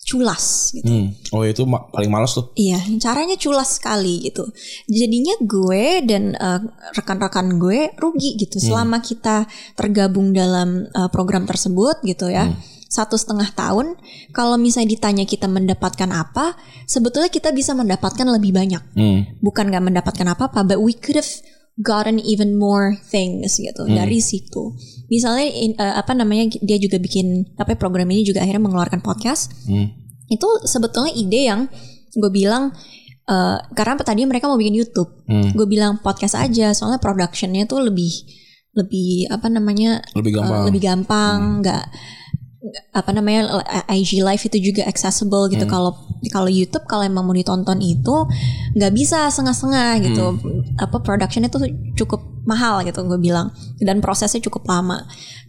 culas 0.03 0.75
gitu. 0.75 0.83
hmm. 0.83 1.31
oh 1.31 1.47
itu 1.47 1.63
ma- 1.63 1.87
paling 1.87 2.11
males 2.11 2.35
tuh 2.35 2.51
Iya, 2.53 2.75
caranya 2.99 3.39
culas 3.39 3.79
sekali 3.79 4.19
gitu. 4.21 4.43
Jadinya 4.85 5.31
gue 5.39 6.03
dan 6.03 6.35
eh, 6.35 6.59
rekan-rekan 6.93 7.55
gue 7.55 7.87
rugi 7.95 8.35
gitu 8.35 8.59
selama 8.59 8.99
kita 8.99 9.47
tergabung 9.73 10.35
dalam 10.35 10.83
eh, 10.85 11.07
program 11.07 11.47
tersebut 11.47 12.03
gitu 12.03 12.27
ya. 12.27 12.51
Satu 12.85 13.17
setengah 13.17 13.49
tahun, 13.49 13.97
kalau 14.29 14.53
misalnya 14.53 14.93
ditanya 14.93 15.25
kita 15.25 15.49
mendapatkan 15.49 16.05
apa, 16.13 16.53
sebetulnya 16.85 17.25
kita 17.25 17.49
bisa 17.49 17.73
mendapatkan 17.73 18.27
lebih 18.27 18.53
banyak. 18.53 18.83
hmm. 18.93 19.41
Bukan 19.41 19.71
nggak 19.71 19.81
mendapatkan 19.83 20.27
apa-apa, 20.29 20.61
but 20.63 20.77
we 20.77 20.93
could 20.93 21.17
have 21.17 21.31
gotten 21.75 22.21
even 22.21 22.53
more 22.53 22.93
things 23.03 23.57
gitu 23.57 23.83
dari 23.87 24.21
situ. 24.21 24.77
Misalnya 25.07 25.47
in- 25.49 25.73
eh, 25.73 25.95
apa 25.95 26.13
namanya 26.13 26.53
dia 26.59 26.77
juga 26.77 26.97
bikin 26.97 27.57
apa 27.57 27.73
program 27.73 28.05
ini 28.07 28.21
juga 28.21 28.41
akhirnya 28.41 28.61
mengeluarkan 28.61 28.99
podcast 28.99 29.49
Hmm. 29.65 29.89
itu 30.27 30.47
sebetulnya 30.63 31.13
ide 31.13 31.41
yang 31.45 31.61
gue 32.13 32.31
bilang 32.31 32.69
eh, 33.23 33.57
karena 33.71 33.95
tadi 33.97 34.27
mereka 34.27 34.45
mau 34.45 34.59
bikin 34.59 34.75
YouTube, 34.75 35.25
Hmm. 35.25 35.49
gue 35.49 35.63
bilang 35.63 35.97
podcast 35.97 36.35
aja 36.35 36.75
soalnya 36.75 36.99
productionnya 36.99 37.63
tuh 37.63 37.79
lebih 37.79 38.11
lebih 38.73 39.29
apa 39.29 39.47
namanya 39.47 40.01
lebih 40.13 40.33
eh, 40.33 40.35
gampang 40.37 40.61
lebih 40.67 40.81
gampang 40.81 41.37
nggak 41.61 41.83
nggak- 41.83 41.87
apa 42.95 43.11
namanya 43.11 43.59
IG 43.91 44.23
live 44.23 44.39
itu 44.39 44.57
juga 44.71 44.87
accessible 44.87 45.51
gitu. 45.51 45.67
Kalau 45.67 45.99
kalau 46.31 46.47
YouTube 46.47 46.87
kalau 46.87 47.03
emang 47.03 47.27
mau 47.27 47.35
ditonton 47.35 47.83
itu 47.83 48.15
nggak 48.79 48.91
bisa 48.95 49.27
setengah-setengah 49.27 49.89
gitu. 50.07 50.25
Apa 50.79 51.03
productionnya 51.03 51.51
tuh 51.51 51.67
cukup 51.99 52.23
mahal 52.47 52.83
gitu 52.87 53.03
gue 53.03 53.19
bilang. 53.19 53.51
Dan 53.83 53.99
prosesnya 53.99 54.39
cukup 54.39 54.63
lama. 54.63 55.03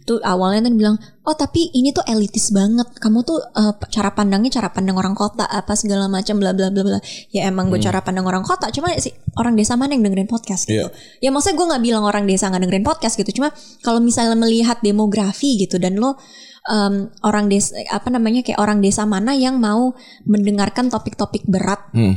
Tuh 0.05 0.21
awalnya 0.21 0.69
tuh 0.69 0.75
bilang 0.75 0.95
oh 1.23 1.33
tapi 1.39 1.71
ini 1.71 1.95
tuh 1.95 2.03
elitis 2.03 2.51
banget. 2.51 2.91
Kamu 2.99 3.23
tuh 3.23 3.39
eh, 3.39 3.73
cara 3.95 4.11
pandangnya 4.11 4.59
cara 4.59 4.67
pandang 4.75 4.99
orang 4.99 5.15
kota 5.15 5.47
apa 5.47 5.71
segala 5.79 6.11
macam 6.11 6.35
bla 6.35 6.51
bla 6.51 6.67
bla 6.67 6.83
bla. 6.83 6.99
Ya 7.31 7.47
emang 7.47 7.71
gue 7.71 7.79
cara 7.79 8.03
pandang 8.03 8.27
orang 8.27 8.43
kota. 8.43 8.67
Cuma 8.75 8.91
si 8.99 9.15
orang 9.39 9.55
desa 9.55 9.79
mana 9.79 9.95
yang 9.95 10.03
dengerin 10.03 10.27
podcast 10.27 10.67
gitu? 10.67 10.91
Ya 11.23 11.31
maksudnya 11.31 11.55
gue 11.63 11.67
nggak 11.71 11.83
bilang 11.87 12.03
orang 12.03 12.27
desa 12.27 12.51
nggak 12.51 12.67
dengerin 12.67 12.85
podcast 12.85 13.15
gitu. 13.15 13.39
Cuma 13.39 13.55
kalau 13.79 14.03
misalnya 14.03 14.35
melihat 14.35 14.83
demografi 14.83 15.55
gitu 15.55 15.79
dan 15.79 15.95
lo 15.95 16.19
em, 16.65 17.09
orang 17.21 17.45
desa 17.47 17.77
apa 17.93 18.09
namanya 18.09 18.41
kayak 18.41 18.59
orang 18.59 18.81
desa 18.81 19.05
mana 19.05 19.37
yang 19.37 19.61
mau 19.61 19.93
mendengarkan 20.25 20.89
topik-topik 20.89 21.45
berat 21.45 21.81
hmm. 21.93 22.15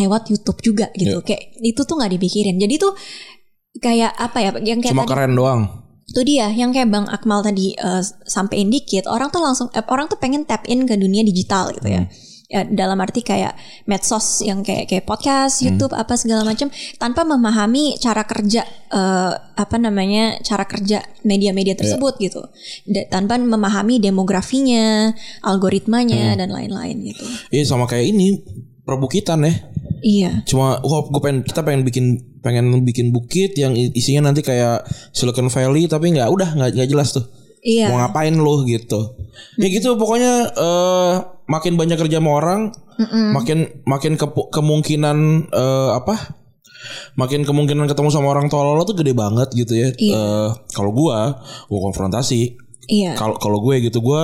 lewat 0.00 0.32
YouTube 0.32 0.58
juga 0.64 0.88
gitu. 0.96 1.20
Kayak 1.20 1.60
itu 1.60 1.80
tuh 1.84 1.94
nggak 2.00 2.12
dipikirin. 2.16 2.56
Jadi 2.56 2.74
tuh 2.80 2.92
kayak 3.80 4.12
apa 4.16 4.38
ya 4.40 4.50
yang 4.60 4.80
kayak 4.80 4.96
cuma 4.96 5.04
tadi- 5.04 5.12
keren 5.12 5.32
doang. 5.36 5.62
Itu 6.02 6.28
dia 6.28 6.50
yang 6.50 6.74
kayak 6.76 6.92
Bang 6.92 7.08
Akmal 7.08 7.40
tadi 7.40 7.72
eh, 7.72 8.02
sampein 8.28 8.68
dikit 8.68 9.08
orang 9.08 9.32
tuh 9.32 9.40
langsung 9.40 9.72
eh, 9.72 9.84
orang 9.86 10.10
tuh 10.10 10.18
pengen 10.20 10.44
tap 10.44 10.66
in 10.68 10.84
ke 10.84 10.98
dunia 10.98 11.24
digital 11.24 11.72
gitu 11.72 11.88
ya. 11.88 12.04
Ya, 12.52 12.68
dalam 12.68 13.00
arti 13.00 13.24
kayak 13.24 13.56
medsos 13.88 14.44
yang 14.44 14.60
kayak 14.60 14.84
kayak 14.84 15.08
podcast, 15.08 15.64
YouTube 15.64 15.96
apa 15.96 16.20
segala 16.20 16.44
macam 16.44 16.68
tanpa 17.00 17.24
memahami 17.24 17.96
cara 17.96 18.28
kerja 18.28 18.60
eh, 18.92 19.32
apa 19.56 19.76
namanya 19.76 20.36
cara 20.44 20.68
kerja 20.68 21.00
media-media 21.24 21.72
tersebut 21.72 22.20
gitu. 22.20 22.44
Da- 22.84 23.08
tanpa 23.08 23.40
memahami 23.40 23.96
demografinya, 23.96 25.16
algoritmanya 25.40 26.36
dan 26.36 26.50
lain-lain 26.50 26.96
gitu. 27.06 27.24
iya 27.48 27.64
sama 27.64 27.86
kayak 27.86 28.06
ini 28.08 28.26
perbukitan 28.82 29.46
ya 29.46 29.54
Iya. 30.02 30.30
cuma 30.42 30.82
wah 30.82 31.06
gue 31.06 31.20
pengen 31.22 31.46
kita 31.46 31.62
pengen 31.62 31.86
bikin 31.86 32.06
pengen 32.42 32.82
bikin 32.82 33.14
bukit 33.14 33.54
yang 33.54 33.70
isinya 33.72 34.28
nanti 34.28 34.42
kayak 34.42 34.82
Silicon 35.14 35.46
Valley 35.46 35.86
tapi 35.86 36.10
nggak 36.10 36.26
udah 36.26 36.48
nggak 36.58 36.90
jelas 36.90 37.14
tuh 37.14 37.22
Iya. 37.62 37.86
mau 37.88 38.02
ngapain 38.02 38.34
lo 38.34 38.66
gitu 38.66 39.14
ya 39.54 39.66
gitu 39.66 39.94
pokoknya 39.94 40.32
eh 40.50 41.14
makin 41.46 41.78
banyak 41.78 41.94
kerja 41.96 42.18
sama 42.18 42.30
orang 42.34 42.60
makin 43.32 43.82
makin 43.84 44.14
kepu- 44.14 44.50
kemungkinan 44.50 45.18
eh, 45.48 45.90
apa 45.94 46.42
makin 47.14 47.42
kemungkinan 47.42 47.86
ketemu 47.86 48.10
sama 48.10 48.30
orang 48.30 48.46
tolol 48.46 48.82
tuh 48.82 48.94
gede 48.94 49.14
banget 49.14 49.48
gitu 49.52 49.72
ya 49.72 49.88
Iya. 49.94 50.12
Eh, 50.12 50.48
kalau 50.70 50.90
gua 50.90 51.38
gua 51.66 51.80
konfrontasi 51.84 52.58
Iya. 52.82 53.14
kalau 53.14 53.38
kalau 53.38 53.62
gue 53.62 53.78
gitu 53.80 54.02
gue 54.02 54.22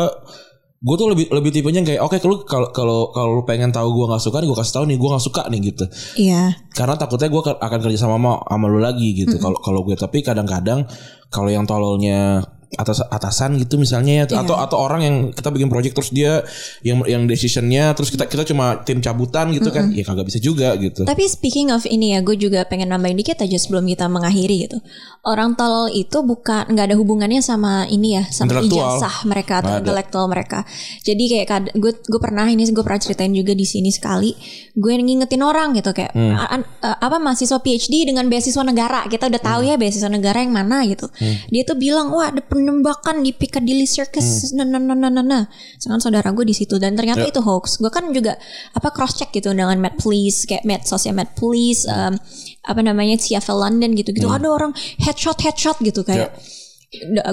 gue 0.78 0.94
tuh 0.94 1.06
lebih 1.06 1.30
lebih 1.30 1.50
tipenya 1.50 1.82
kayak 1.82 2.02
oke 2.02 2.18
kalau 2.18 2.42
kalau 2.42 2.68
kalau 2.70 2.98
kalau 3.10 3.30
lu 3.34 3.42
pengen 3.42 3.70
tahu 3.70 3.90
gue 3.92 4.06
nggak 4.06 4.18
suka 4.20 4.38
nih 4.38 4.46
gue 4.46 4.58
kasih 4.58 4.74
tahu 4.74 4.84
nih 4.86 4.98
gue 4.98 5.08
nggak 5.08 5.24
suka 5.24 5.42
nih 5.46 5.60
gitu 5.64 5.84
Iya. 6.18 6.42
karena 6.70 6.94
takutnya 6.94 7.30
gue 7.30 7.42
akan 7.54 7.78
kerja 7.80 7.98
sama 7.98 8.14
sama, 8.14 8.32
sama 8.42 8.66
lu 8.66 8.78
lagi 8.78 9.14
gitu 9.14 9.38
kalau 9.38 9.58
kalau 9.58 9.82
gue 9.82 9.94
tapi 9.94 10.22
kadang-kadang 10.22 10.86
kalau 11.30 11.46
yang 11.48 11.66
tololnya 11.66 12.42
atas 12.76 13.00
atasan 13.00 13.56
gitu 13.56 13.80
misalnya 13.80 14.28
ya, 14.28 14.44
atau 14.44 14.52
atau 14.52 14.76
orang 14.76 15.00
yang 15.00 15.16
kita 15.32 15.48
bikin 15.48 15.72
project 15.72 15.96
terus 15.96 16.10
dia 16.12 16.44
yang 16.84 17.00
yang 17.08 17.24
decisionnya 17.24 17.96
terus 17.96 18.12
kita 18.12 18.28
kita 18.28 18.44
cuma 18.44 18.84
tim 18.84 19.00
cabutan 19.00 19.48
gitu 19.50 19.72
kan 19.72 19.88
ya 19.88 20.04
kagak 20.04 20.28
bisa 20.28 20.36
juga 20.36 20.76
gitu 20.76 21.08
Tapi 21.08 21.24
speaking 21.24 21.72
of 21.72 21.88
ini 21.88 22.12
ya, 22.12 22.20
gue 22.20 22.36
juga 22.36 22.60
pengen 22.64 22.92
nambahin 22.92 23.16
dikit 23.16 23.40
aja 23.40 23.56
sebelum 23.56 23.86
kita 23.86 24.04
mengakhiri 24.04 24.68
gitu. 24.68 24.76
Orang 25.22 25.54
tolol 25.54 25.88
itu 25.88 26.20
bukan 26.20 26.68
nggak 26.68 26.92
ada 26.92 26.96
hubungannya 26.96 27.40
sama 27.40 27.88
ini 27.88 28.20
ya, 28.20 28.28
sama 28.28 28.60
ijazah 28.60 29.24
mereka 29.24 29.64
atau 29.64 29.80
intelektual 29.80 30.26
mereka. 30.26 30.68
Jadi 31.00 31.24
kayak 31.24 31.72
gue 31.72 31.92
gue 31.94 32.20
pernah 32.20 32.44
ini 32.44 32.68
gue 32.68 32.84
pernah 32.84 32.98
ceritain 32.98 33.32
juga 33.32 33.56
di 33.56 33.64
sini 33.64 33.88
sekali. 33.88 34.36
Gue 34.74 34.92
ngingetin 34.98 35.40
orang 35.40 35.72
gitu 35.72 35.94
kayak 35.94 36.12
Hmm. 36.12 36.34
"A- 36.34 36.50
an- 36.50 36.68
eh, 36.82 36.98
apa 36.98 37.16
mahasiswa 37.16 37.56
PhD 37.58 38.04
dengan 38.04 38.26
beasiswa 38.26 38.60
negara. 38.60 39.06
Kita 39.06 39.30
udah 39.30 39.40
tahu 39.40 39.60
Hmm. 39.62 39.70
ya 39.70 39.74
beasiswa 39.76 40.10
negara 40.10 40.42
yang 40.42 40.52
mana 40.52 40.82
gitu. 40.84 41.06
Dia 41.48 41.62
tuh 41.64 41.78
bilang 41.78 42.10
wah 42.10 42.28
penuh 42.28 42.57
penembakan 42.58 43.22
di 43.22 43.30
Piccadilly 43.30 43.86
Circus. 43.86 44.50
Nah 44.58 44.66
nah 44.66 44.82
nah 44.82 44.98
nah 44.98 45.06
nah 45.06 45.22
nah 45.22 45.44
Sedangkan 45.78 46.02
saudara 46.02 46.34
gue 46.34 46.42
di 46.42 46.52
situ. 46.58 46.74
Dan 46.82 46.98
ternyata 46.98 47.22
Ya. 47.22 47.30
itu 47.30 47.38
hoax. 47.38 47.78
Gue 47.78 47.88
kan 47.94 48.10
juga 48.10 48.34
apa 48.74 48.90
cross 48.90 49.14
check 49.14 49.30
gitu 49.30 49.54
dengan 49.54 49.78
Matt 49.78 50.02
Police 50.02 50.44
kayak 50.50 50.66
medsosnya 50.66 51.14
Matt 51.14 51.38
Police 51.38 51.86
um, 51.86 52.18
apa 52.66 52.80
namanya 52.82 53.14
CFL 53.16 53.58
London 53.62 53.94
gitu 53.94 54.10
gitu 54.10 54.26
ada 54.26 54.50
orang 54.50 54.74
headshot 54.98 55.38
headshot 55.38 55.78
gitu 55.86 56.02
kayak. 56.02 56.34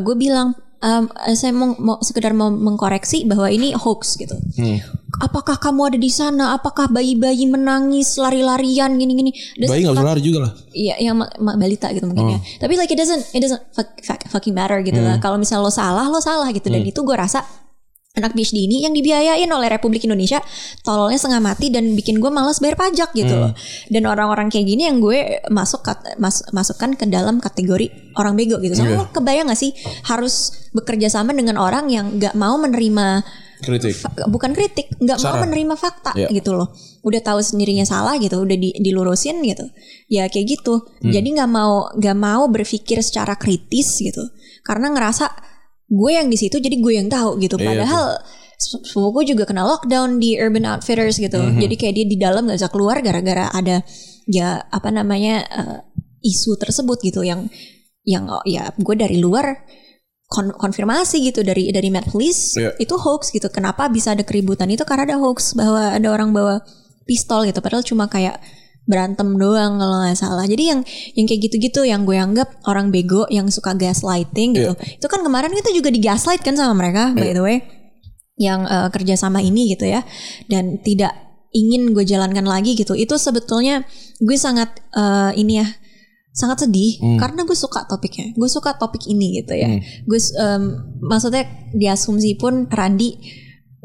Gue 0.05 0.15
bilang 0.15 0.53
um, 0.79 1.03
saya 1.31 1.51
mau, 1.51 1.75
mau 1.75 1.97
sekedar 1.99 2.31
mau 2.31 2.49
mengkoreksi 2.49 3.23
bahwa 3.23 3.47
ini 3.47 3.71
hoax 3.71 4.15
gitu 4.15 4.35
Hmm. 4.55 4.79
apakah 5.15 5.55
kamu 5.55 5.81
ada 5.87 5.97
di 5.97 6.07
sana 6.07 6.51
apakah 6.51 6.87
bayi-bayi 6.87 7.43
menangis 7.45 8.15
lari-larian 8.15 8.91
gini-gini 8.93 9.31
Bayi 9.61 9.83
nggak 9.83 9.95
lari 9.97 10.19
juga 10.19 10.39
lah. 10.43 10.51
Iya, 10.71 10.95
yang 11.01 11.15
balita 11.55 11.87
gitu 11.89 12.03
mungkin 12.03 12.35
ya. 12.35 12.39
Tapi 12.59 12.73
like 12.75 12.91
it 12.91 12.99
doesn't 12.99 13.23
it 13.31 13.39
doesn't 13.39 13.63
fuck, 13.71 13.95
fuck- 13.99 14.27
fucking 14.27 14.51
matter 14.51 14.79
gitu 14.81 14.99
lah. 14.99 15.15
Kalau 15.17 15.35
misalnya 15.35 15.63
lo 15.63 15.71
salah, 15.71 16.03
lo 16.05 16.19
salah 16.19 16.51
gitu. 16.51 16.67
Dan 16.67 16.83
itu 16.83 16.99
gue 16.99 17.15
rasa 17.15 17.43
anak 18.15 18.31
PhD 18.31 18.65
ini 18.65 18.83
yang 18.83 18.91
dibiayain 18.91 19.47
oleh 19.47 19.67
Republik 19.67 20.03
Indonesia 20.03 20.39
tololnya 20.81 21.19
setengah 21.19 21.43
mati 21.43 21.67
dan 21.69 21.91
bikin 21.93 22.17
gue 22.17 22.31
malas 22.31 22.59
bayar 22.59 22.79
pajak 22.79 23.11
gitu 23.11 23.35
loh. 23.35 23.51
Dan 23.87 24.07
orang-orang 24.07 24.47
kayak 24.47 24.65
gini 24.65 24.87
yang 24.87 24.99
gue 24.99 25.43
masuk 25.47 25.83
kat- 25.83 26.15
mas- 26.17 26.47
masukkan 26.49 26.95
ke 26.95 27.05
dalam 27.05 27.37
kategori 27.37 28.15
orang 28.15 28.33
bego 28.33 28.57
gitu. 28.59 28.75
Soalnya 28.75 29.03
lo 29.03 29.11
kebayang 29.11 29.51
gak 29.51 29.59
sih 29.59 29.75
harus 30.07 30.67
bekerja 30.71 31.07
sama 31.07 31.35
dengan 31.35 31.59
orang 31.59 31.91
yang 31.91 32.15
gak 32.17 32.33
mau 32.33 32.55
menerima 32.55 33.23
Kritik. 33.55 33.95
bukan 34.27 34.51
kritik, 34.51 34.91
nggak 34.99 35.15
mau 35.23 35.39
menerima 35.39 35.79
fakta 35.79 36.11
Iya. 36.11 36.27
gitu 36.27 36.51
loh. 36.53 36.75
Udah 37.07 37.23
tahu 37.23 37.39
sendirinya 37.39 37.87
salah 37.87 38.19
gitu, 38.19 38.43
udah 38.43 38.57
di- 38.59 38.75
dilurusin 38.75 39.39
gitu. 39.47 39.63
Ya 40.11 40.27
kayak 40.27 40.59
gitu. 40.59 40.83
Hmm. 40.99 41.09
Jadi 41.09 41.39
nggak 41.39 41.49
mau 41.49 41.87
nggak 41.95 42.17
mau 42.19 42.51
berpikir 42.51 42.99
secara 42.99 43.39
kritis 43.39 44.03
gitu. 44.03 44.27
Karena 44.59 44.91
ngerasa 44.91 45.54
gue 45.85 46.11
yang 46.11 46.27
di 46.27 46.37
situ 46.37 46.57
jadi 46.57 46.75
gue 46.75 46.93
yang 46.95 47.07
tahu 47.07 47.37
gitu. 47.37 47.55
Iya, 47.55 47.65
Padahal 47.69 48.05
se- 48.57 48.81
sepupu 48.83 49.21
gue 49.21 49.35
juga 49.35 49.45
kena 49.45 49.61
lockdown 49.63 50.17
di 50.17 50.33
Urban 50.35 50.65
Outfitters 50.65 51.17
gitu. 51.17 51.37
Hmm. 51.37 51.57
Jadi 51.57 51.75
kayak 51.75 51.93
dia 51.93 52.05
di 52.05 52.17
dalam 52.17 52.45
nggak 52.45 52.57
bisa 52.57 52.69
keluar 52.73 52.99
gara-gara 52.99 53.49
ada 53.49 53.85
ya 54.25 54.57
apa 54.65 54.89
namanya 54.89 55.45
eh, 55.45 55.77
isu 56.25 56.57
tersebut 56.57 56.97
gitu 57.01 57.21
yang 57.21 57.45
yang 58.01 58.25
oh, 58.25 58.41
ya 58.45 58.73
gue 58.73 58.95
dari 58.97 59.21
luar 59.21 59.65
kon- 60.25 60.53
konfirmasi 60.53 61.21
gitu 61.21 61.45
dari 61.45 61.69
dari 61.69 61.93
Met 61.93 62.09
Police 62.09 62.57
Iya. 62.57 62.73
itu 62.77 62.97
hoax 62.97 63.29
gitu. 63.29 63.49
Kenapa 63.53 63.85
bisa 63.87 64.17
ada 64.17 64.25
keributan 64.25 64.69
itu 64.69 64.81
karena 64.85 65.13
ada 65.13 65.17
hoax 65.21 65.53
bahwa 65.53 65.93
ada 65.93 66.07
orang 66.09 66.33
bawa 66.33 66.65
pistol 67.05 67.45
gitu 67.45 67.61
padahal 67.61 67.85
cuma 67.85 68.09
kayak 68.09 68.41
berantem 68.85 69.33
doang 69.33 69.75
kalau 69.75 69.97
nggak 69.99 70.13
salah. 70.13 70.43
Jadi 70.43 70.63
yang 70.67 70.81
yang 71.11 71.25
kayak 71.25 71.41
gitu-gitu 71.43 71.81
yang 71.83 72.03
gue 72.03 72.15
anggap 72.15 72.49
orang 72.63 72.89
bego 72.89 73.25
yang 73.27 73.49
suka 73.49 73.73
gaslighting 73.73 74.53
gitu. 74.55 74.71
Itu 74.95 75.07
kan 75.07 75.19
kemarin 75.19 75.51
kita 75.51 75.69
juga 75.69 75.89
di 75.89 75.99
gaslight 75.99 76.39
kan 76.39 76.53
sama 76.53 76.73
mereka 76.75 77.11
by 77.11 77.31
the 77.31 77.41
way 77.41 77.57
yang 78.35 78.63
eh, 78.63 78.89
kerja 78.89 79.15
sama 79.15 79.39
ini 79.39 79.69
gitu 79.69 79.85
ya 79.85 80.03
dan 80.45 80.77
tidak 80.79 81.15
ingin 81.49 81.91
gue 81.91 82.03
jalankan 82.03 82.43
lagi 82.43 82.73
gitu. 82.73 82.93
Itu 82.93 83.15
sebetulnya 83.15 83.87
gue 84.17 84.35
sangat 84.35 84.69
eh, 84.91 85.31
ini 85.35 85.57
ya 85.57 85.67
sangat 86.31 86.67
sedih 86.67 86.99
karena 87.15 87.41
gue 87.41 87.55
suka 87.55 87.83
topiknya. 87.85 88.31
Gue 88.33 88.47
suka 88.47 88.75
topik 88.75 89.07
ini 89.07 89.39
gitu 89.39 89.55
ya. 89.55 89.71
Gue 90.03 90.19
s- 90.19 90.35
em, 90.35 90.63
maksudnya 91.01 91.47
di 91.71 91.87
asumsi 91.87 92.35
pun 92.35 92.67
Randi 92.67 93.15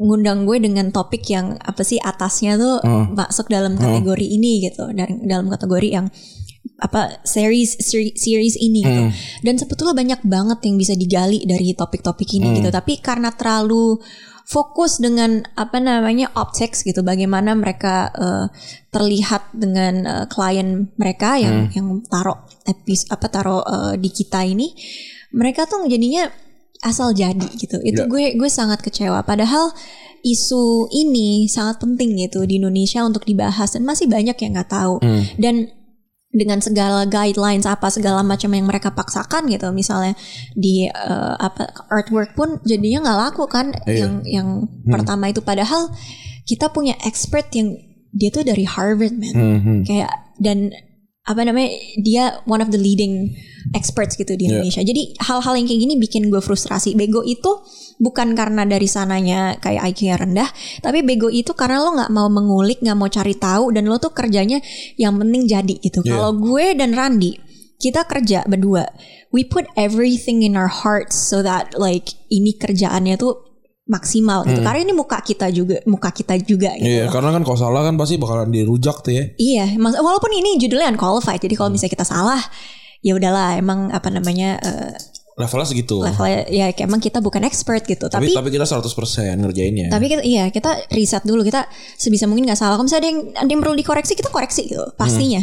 ngundang 0.01 0.49
gue 0.49 0.57
dengan 0.57 0.89
topik 0.89 1.21
yang 1.29 1.61
apa 1.61 1.85
sih 1.85 2.01
atasnya 2.01 2.57
tuh 2.57 2.81
masuk 3.13 3.45
dalam 3.53 3.77
kategori 3.77 4.25
ini 4.25 4.65
gitu 4.65 4.89
dari 4.89 5.13
dalam 5.21 5.45
kategori 5.45 5.89
yang 5.93 6.09
apa 6.81 7.21
series 7.21 7.77
seri- 7.77 8.17
series 8.17 8.57
ini 8.57 8.81
gitu. 8.81 9.01
Dan 9.45 9.61
sebetulnya 9.61 9.93
banyak 9.93 10.21
banget 10.25 10.59
yang 10.65 10.75
bisa 10.81 10.97
digali 10.97 11.45
dari 11.45 11.77
topik-topik 11.77 12.25
ini 12.33 12.57
gitu. 12.57 12.73
Tapi 12.73 12.97
karena 12.97 13.29
terlalu 13.29 14.01
fokus 14.51 14.99
dengan 14.99 15.45
apa 15.55 15.79
namanya 15.79 16.27
optics 16.35 16.83
gitu 16.83 17.05
bagaimana 17.05 17.55
mereka 17.55 18.11
eh, 18.11 18.45
terlihat 18.91 19.53
dengan 19.55 19.93
eh, 20.03 20.25
klien 20.27 20.91
mereka 20.99 21.39
yang 21.39 21.71
yang 21.71 21.87
taruh 22.09 22.41
apa 22.67 23.27
taruh 23.31 23.63
eh, 23.63 23.93
di 24.01 24.09
kita 24.11 24.43
ini 24.43 24.73
mereka 25.31 25.63
tuh 25.69 25.87
jadinya 25.87 26.27
asal 26.81 27.13
jadi 27.13 27.45
gitu. 27.55 27.77
Itu 27.81 28.03
Ya. 28.03 28.09
gue 28.09 28.23
gue 28.35 28.49
sangat 28.49 28.81
kecewa. 28.81 29.21
Padahal 29.21 29.69
isu 30.21 30.85
ini 30.91 31.45
sangat 31.45 31.81
penting 31.81 32.13
gitu 32.17 32.45
di 32.45 32.57
Indonesia 32.57 33.01
untuk 33.01 33.25
dibahas 33.25 33.73
dan 33.73 33.85
masih 33.85 34.05
banyak 34.05 34.35
yang 34.35 34.51
nggak 34.53 34.69
tahu. 34.69 35.01
Dan 35.37 35.69
dengan 36.31 36.63
segala 36.63 37.03
guidelines 37.03 37.67
apa 37.67 37.91
segala 37.91 38.23
macam 38.23 38.47
yang 38.55 38.63
mereka 38.63 38.95
paksakan 38.95 39.51
gitu 39.51 39.67
misalnya 39.75 40.15
di 40.55 40.87
eh, 40.87 41.33
apa 41.35 41.67
artwork 41.91 42.39
pun 42.39 42.55
jadinya 42.63 43.03
nggak 43.03 43.19
laku 43.19 43.43
kan 43.51 43.75
Iya. 43.83 44.07
yang 44.07 44.13
yang 44.23 44.47
pertama 44.85 45.27
itu. 45.27 45.43
Padahal 45.43 45.91
kita 46.47 46.71
punya 46.71 46.95
expert 47.03 47.51
yang 47.51 47.75
dia 48.11 48.27
tuh 48.29 48.43
dari 48.43 48.63
Harvard 48.63 49.15
man. 49.15 49.33
Hmm. 49.35 49.81
kayak 49.83 50.11
dan 50.39 50.71
apa 51.21 51.45
namanya 51.45 51.69
dia 52.01 52.41
one 52.49 52.65
of 52.65 52.73
the 52.73 52.81
leading 52.81 53.29
experts 53.77 54.17
gitu 54.17 54.33
di. 54.33 54.49
Indonesia 54.49 54.81
jadi 54.81 55.13
hal-hal 55.21 55.53
yang 55.53 55.69
kayak 55.69 55.81
gini 55.85 55.93
bikin 56.01 56.33
gue 56.33 56.41
frustrasi 56.41 56.97
bego 56.97 57.21
itu 57.21 57.61
bukan 58.01 58.33
karena 58.33 58.65
dari 58.65 58.89
sananya 58.89 59.53
kayak 59.61 59.93
IQ 59.93 60.17
rendah 60.17 60.49
tapi 60.81 61.05
bego 61.05 61.29
itu 61.29 61.53
karena 61.53 61.77
lo 61.77 61.93
nggak 61.93 62.09
mau 62.09 62.25
mengulik 62.25 62.81
nggak 62.81 62.97
mau 62.97 63.05
cari 63.05 63.37
tahu 63.37 63.69
dan 63.69 63.85
lo 63.85 64.01
tuh 64.01 64.17
kerjanya 64.17 64.57
yang 64.97 65.13
penting 65.21 65.45
jadi 65.45 65.75
gitu 65.77 66.01
Iya. 66.01 66.09
kalau 66.09 66.31
gue 66.41 66.65
dan 66.73 66.97
Randi 66.97 67.37
kita 67.77 68.09
kerja 68.09 68.41
berdua 68.49 68.89
we 69.29 69.45
put 69.45 69.69
everything 69.77 70.41
in 70.41 70.57
our 70.57 70.69
hearts 70.69 71.13
so 71.13 71.45
that 71.45 71.69
like 71.77 72.17
ini 72.33 72.57
kerjaannya 72.57 73.13
tuh 73.21 73.50
maksimal 73.91 74.47
gitu 74.47 74.63
karena 74.63 74.79
ini 74.81 74.93
muka 74.95 75.19
kita 75.19 75.51
juga 75.51 75.83
muka 75.83 76.09
kita 76.09 76.39
juga 76.39 76.71
gitu 76.79 76.87
Hmm. 76.87 76.95
Iya, 76.95 77.05
karena 77.11 77.35
kan 77.35 77.43
kalau 77.43 77.59
salah 77.59 77.83
kan 77.83 77.99
pasti 77.99 78.15
bakalan 78.15 78.47
dirujak 78.47 79.03
tuh 79.03 79.11
ya. 79.11 79.23
Iya, 79.35 79.65
walaupun 79.77 80.31
ini 80.31 80.55
judulnya 80.57 80.87
unqualified, 80.89 81.37
jadi 81.37 81.53
kalau 81.53 81.69
misalnya 81.69 81.93
kita 81.93 82.07
salah, 82.07 82.39
ya 82.99 83.11
udahlah, 83.13 83.59
emang 83.59 83.91
apa 83.91 84.07
namanya 84.07 84.55
eh, 84.57 84.95
Levelnya 85.31 85.67
segitu. 85.67 85.97
levelnya 85.97 86.43
ya 86.47 86.69
kayak 86.69 86.85
emang 86.85 86.99
kita 86.99 87.17
bukan 87.17 87.41
expert 87.43 87.83
gitu. 87.83 88.05
tapi, 88.07 88.29
Tapi 88.29 88.37
tapi 88.37 88.49
kita 88.51 88.63
100% 88.63 89.41
ngerjainnya. 89.41 89.87
tapi 89.89 90.05
kita 90.07 90.21
iya 90.21 90.47
kita 90.47 90.91
riset 90.91 91.23
dulu 91.23 91.41
kita 91.41 91.65
sebisa 91.95 92.27
mungkin 92.27 92.45
nggak 92.45 92.59
salah. 92.59 92.75
Kalau 92.75 92.85
misalnya 92.85 93.01
ada 93.01 93.09
yang 93.09 93.19
ada 93.35 93.49
yang 93.49 93.61
perlu 93.61 93.75
dikoreksi 93.75 94.13
kita 94.13 94.29
koreksi 94.29 94.69
gitu 94.69 94.85
pastinya. 94.95 95.41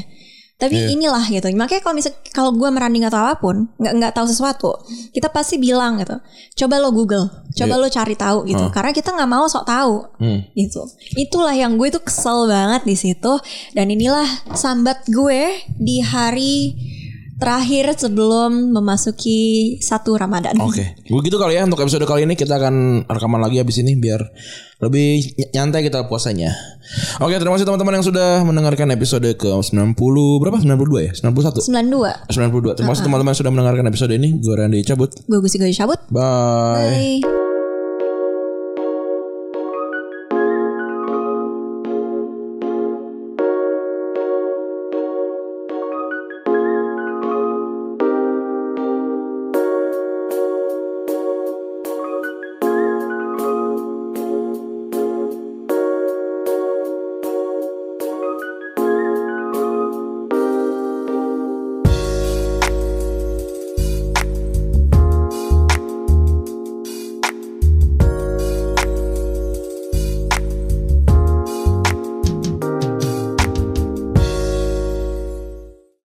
Tapi 0.58 0.74
inilah 0.90 1.22
gitu. 1.30 1.46
Makanya 1.54 1.78
kalau 1.80 1.94
misal 1.94 2.10
kalau 2.34 2.50
gue 2.50 2.66
meranding 2.66 3.06
atau 3.06 3.22
apa 3.22 3.38
pun 3.38 3.70
nggak 3.78 3.92
nggak 3.94 4.12
tahu 4.12 4.26
sesuatu, 4.26 4.74
kita 5.14 5.30
pasti 5.30 5.54
bilang 5.54 6.02
gitu. 6.02 6.18
Coba 6.58 6.82
lo 6.82 6.90
Google, 6.90 7.30
coba 7.54 7.78
lo 7.78 7.86
cari 7.86 8.18
tahu 8.18 8.42
gitu. 8.42 8.66
Karena 8.74 8.90
kita 8.90 9.14
nggak 9.14 9.30
mau 9.30 9.46
sok 9.46 9.62
tahu 9.62 9.94
Hmm. 10.18 10.42
gitu. 10.52 10.82
Itulah 11.14 11.54
yang 11.54 11.78
gue 11.78 11.94
tuh 11.94 12.02
kesel 12.02 12.50
banget 12.50 12.82
di 12.82 12.98
situ. 12.98 13.38
Dan 13.70 13.86
inilah 13.88 14.26
sambat 14.50 15.06
gue 15.06 15.62
di 15.78 16.02
hari 16.02 16.74
terakhir 17.38 17.94
sebelum 17.94 18.74
memasuki 18.74 19.38
satu 19.78 20.18
Ramadan. 20.18 20.58
Oke, 20.58 20.98
begitu 21.06 21.38
kali 21.38 21.54
ya 21.54 21.62
untuk 21.62 21.78
episode 21.78 22.02
kali 22.02 22.26
ini 22.26 22.34
kita 22.34 22.58
akan 22.58 23.06
rekaman 23.06 23.38
lagi 23.38 23.62
habis 23.62 23.78
ini 23.78 23.94
biar 23.94 24.18
lebih 24.78 25.22
ny- 25.34 25.50
nyantai 25.54 25.82
kita 25.82 26.06
puasanya. 26.06 26.50
Oke, 27.18 27.38
terima 27.38 27.54
kasih 27.54 27.66
teman-teman 27.66 27.98
yang 27.98 28.06
sudah 28.06 28.42
mendengarkan 28.42 28.90
episode 28.90 29.26
ke 29.34 29.50
90 29.50 29.94
berapa? 30.38 30.58
92 30.58 31.06
ya? 31.06 31.12
91. 31.14 31.62
92. 31.62 32.26
92. 32.30 32.74
Terima 32.74 32.90
kasih 32.92 33.04
teman-teman 33.06 33.30
yang 33.30 33.40
sudah 33.40 33.52
mendengarkan 33.54 33.84
episode 33.86 34.12
ini. 34.12 34.38
Gue 34.38 34.54
Randy 34.58 34.82
cabut. 34.82 35.10
Gue 35.24 35.38
Gusi 35.38 35.58
Gue 35.58 35.70
cabut. 35.70 35.98
Bye. 36.10 37.22
Bye. 37.22 37.37